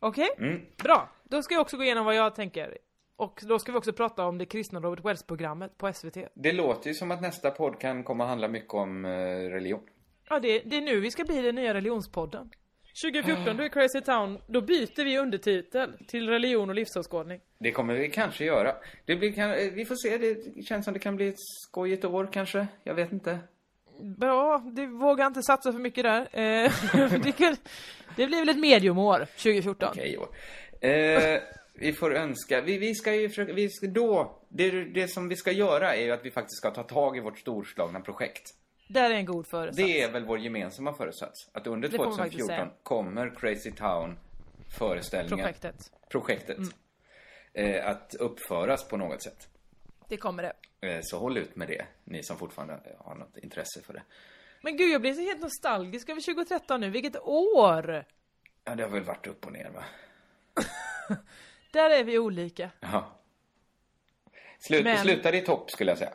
Okej? 0.00 0.28
Mm. 0.38 0.60
Bra. 0.76 1.08
Då 1.24 1.42
ska 1.42 1.54
jag 1.54 1.60
också 1.60 1.76
gå 1.76 1.82
igenom 1.84 2.04
vad 2.04 2.14
jag 2.14 2.34
tänker. 2.34 2.78
Och 3.22 3.40
då 3.42 3.58
ska 3.58 3.72
vi 3.72 3.78
också 3.78 3.92
prata 3.92 4.24
om 4.24 4.38
det 4.38 4.46
kristna 4.46 4.80
Robert 4.80 5.04
Wells-programmet 5.04 5.78
på 5.78 5.92
SVT. 5.92 6.16
Det 6.34 6.52
låter 6.52 6.88
ju 6.88 6.94
som 6.94 7.10
att 7.10 7.22
nästa 7.22 7.50
podd 7.50 7.78
kan 7.80 8.04
komma 8.04 8.24
att 8.24 8.30
handla 8.30 8.48
mycket 8.48 8.74
om 8.74 9.04
eh, 9.04 9.08
religion. 9.50 9.80
Ja, 10.28 10.40
det, 10.40 10.58
det 10.58 10.76
är 10.76 10.80
nu 10.80 11.00
vi 11.00 11.10
ska 11.10 11.24
bli 11.24 11.42
den 11.42 11.54
nya 11.54 11.74
religionspodden. 11.74 12.50
2014, 13.04 13.56
då 13.56 13.62
är 13.62 13.68
Crazy 13.68 14.00
Town, 14.00 14.38
då 14.46 14.60
byter 14.60 15.04
vi 15.04 15.18
undertitel 15.18 15.92
till 16.08 16.28
religion 16.28 16.68
och 16.68 16.74
livsåskådning. 16.74 17.40
Det 17.58 17.72
kommer 17.72 17.94
vi 17.94 18.08
kanske 18.08 18.44
göra. 18.44 18.74
Det 19.04 19.16
blir, 19.16 19.32
kan, 19.32 19.50
eh, 19.50 19.72
vi 19.72 19.84
får 19.84 19.94
se, 19.94 20.18
det 20.18 20.64
känns 20.64 20.84
som 20.84 20.94
det 20.94 21.00
kan 21.00 21.16
bli 21.16 21.28
ett 21.28 21.40
skojigt 21.68 22.04
år 22.04 22.28
kanske. 22.32 22.66
Jag 22.84 22.94
vet 22.94 23.12
inte. 23.12 23.38
Bra, 24.00 24.62
du 24.72 24.86
vågar 24.86 25.26
inte 25.26 25.42
satsa 25.42 25.72
för 25.72 25.78
mycket 25.78 26.04
där. 26.04 26.20
Eh, 26.20 26.72
det, 27.22 27.32
kan, 27.32 27.56
det 28.16 28.26
blir 28.26 28.38
väl 28.38 28.48
ett 28.48 28.58
mediumår, 28.58 29.18
2014. 29.18 29.88
Okej, 29.92 30.18
år. 30.18 30.28
Eh, 30.80 31.40
vi 31.74 31.92
får 31.92 32.14
önska, 32.14 32.60
vi, 32.60 32.78
vi 32.78 32.94
ska 32.94 33.14
ju 33.14 33.28
försöka, 33.28 33.52
vi 33.52 33.68
ska 33.70 33.86
då, 33.86 34.38
det, 34.48 34.84
det 34.84 35.08
som 35.08 35.28
vi 35.28 35.36
ska 35.36 35.52
göra 35.52 35.94
är 35.94 36.04
ju 36.04 36.12
att 36.12 36.24
vi 36.24 36.30
faktiskt 36.30 36.56
ska 36.56 36.70
ta 36.70 36.82
tag 36.82 37.16
i 37.16 37.20
vårt 37.20 37.38
storslagna 37.38 38.00
projekt. 38.00 38.54
Där 38.88 39.10
är 39.10 39.14
en 39.14 39.26
god 39.26 39.46
föresats. 39.46 39.76
Det 39.76 40.02
är 40.02 40.12
väl 40.12 40.24
vår 40.24 40.38
gemensamma 40.38 40.94
föresats. 40.94 41.50
Att 41.52 41.66
under 41.66 41.88
Det 41.88 41.96
får 41.96 42.04
man 42.04 42.16
faktiskt 42.16 42.40
2014 42.40 42.68
säga. 42.68 42.82
kommer 42.82 43.34
Crazy 43.34 43.70
Town 43.70 44.18
föreställningen, 44.78 45.38
Projektet. 45.38 45.76
projektet 46.08 46.58
eh, 47.54 47.86
att 47.86 48.14
uppföras 48.14 48.88
på 48.88 48.96
något 48.96 49.22
sätt. 49.22 49.48
Det 50.08 50.16
kommer 50.16 50.42
det. 50.42 50.88
Eh, 50.88 50.98
så 51.02 51.18
håll 51.18 51.36
ut 51.38 51.56
med 51.56 51.68
det, 51.68 51.86
ni 52.04 52.22
som 52.22 52.38
fortfarande 52.38 52.80
har 52.98 53.14
något 53.14 53.36
intresse 53.36 53.80
för 53.82 53.92
det. 53.92 54.02
Men 54.62 54.76
gud, 54.76 54.92
jag 54.92 55.00
blir 55.00 55.14
så 55.14 55.20
helt 55.20 55.40
nostalgisk 55.40 56.08
över 56.08 56.20
2013 56.20 56.80
nu. 56.80 56.90
Vilket 56.90 57.16
år! 57.22 58.04
Ja, 58.64 58.74
det 58.74 58.82
har 58.82 58.90
väl 58.90 59.02
varit 59.02 59.26
upp 59.26 59.46
och 59.46 59.52
ner 59.52 59.70
va? 59.70 59.84
Där 61.72 61.90
är 61.90 62.04
vi 62.04 62.18
olika. 62.18 62.70
Ja. 62.80 63.04
Slut, 64.58 64.84
Men- 64.84 64.98
Slutade 64.98 65.36
i 65.38 65.40
topp 65.40 65.70
skulle 65.70 65.90
jag 65.90 65.98
säga. 65.98 66.12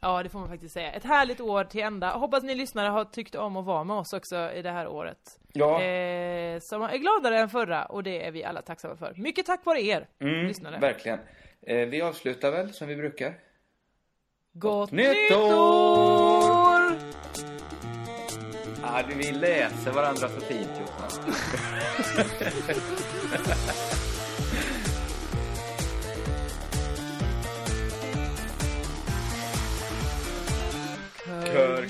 Ja, 0.00 0.22
det 0.22 0.28
får 0.28 0.38
man 0.38 0.48
faktiskt 0.48 0.74
säga. 0.74 0.92
Ett 0.92 1.04
härligt 1.04 1.40
år 1.40 1.64
till 1.64 1.80
ända. 1.82 2.10
Hoppas 2.16 2.42
ni 2.42 2.54
lyssnare 2.54 2.88
har 2.88 3.04
tyckt 3.04 3.34
om 3.34 3.56
att 3.56 3.64
vara 3.64 3.84
med 3.84 3.96
oss 3.96 4.12
också 4.12 4.52
i 4.52 4.62
det 4.62 4.70
här 4.70 4.88
året. 4.88 5.38
Ja. 5.52 5.82
Eh, 5.82 6.60
som 6.60 6.82
är 6.82 6.96
gladare 6.98 7.38
än 7.40 7.48
förra 7.48 7.84
och 7.86 8.02
det 8.02 8.26
är 8.26 8.30
vi 8.30 8.44
alla 8.44 8.62
tacksamma 8.62 8.96
för. 8.96 9.14
Mycket 9.16 9.46
tack 9.46 9.64
vare 9.64 9.82
er, 9.82 10.08
Mm, 10.20 10.46
lyssnare. 10.46 10.78
verkligen. 10.78 11.18
Eh, 11.62 11.76
vi 11.88 12.02
avslutar 12.02 12.50
väl 12.50 12.72
som 12.72 12.88
vi 12.88 12.96
brukar. 12.96 13.38
Gott 14.52 14.90
nytt 14.92 15.32
år! 15.36 16.98
Ah, 18.82 19.02
vi 19.16 19.32
läser 19.32 19.90
varandra 19.92 20.28
så 20.28 20.40
fint 20.40 20.70
Jossan. 20.80 21.34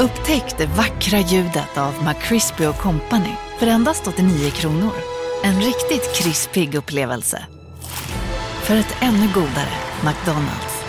Upptäck 0.00 0.58
det 0.58 0.66
vackra 0.66 1.18
ljudet 1.18 1.78
av 1.78 1.94
McCrispy 2.04 2.64
Company 2.64 3.34
för 3.58 3.66
endast 3.66 4.06
89 4.06 4.50
kronor. 4.50 4.92
En 5.44 5.54
riktigt 5.54 6.14
krispig 6.14 6.74
upplevelse. 6.74 7.38
För 8.62 8.74
ett 8.76 8.96
ännu 9.02 9.26
godare 9.34 9.74
McDonalds. 10.04 10.84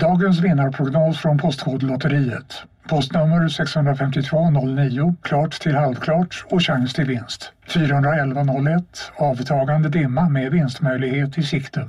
Dagens 0.00 0.40
vinnarprognos 0.40 1.18
från 1.18 1.38
Postkodlotteriet. 1.38 2.62
Postnummer 2.88 3.48
65209, 3.48 5.14
klart 5.22 5.60
till 5.60 5.74
halvklart 5.74 6.44
och 6.50 6.62
chans 6.62 6.92
till 6.94 7.04
vinst. 7.04 7.52
41101, 7.66 9.12
avtagande 9.16 9.88
dimma 9.88 10.28
med 10.28 10.52
vinstmöjlighet 10.52 11.38
i 11.38 11.42
sikte. 11.42 11.88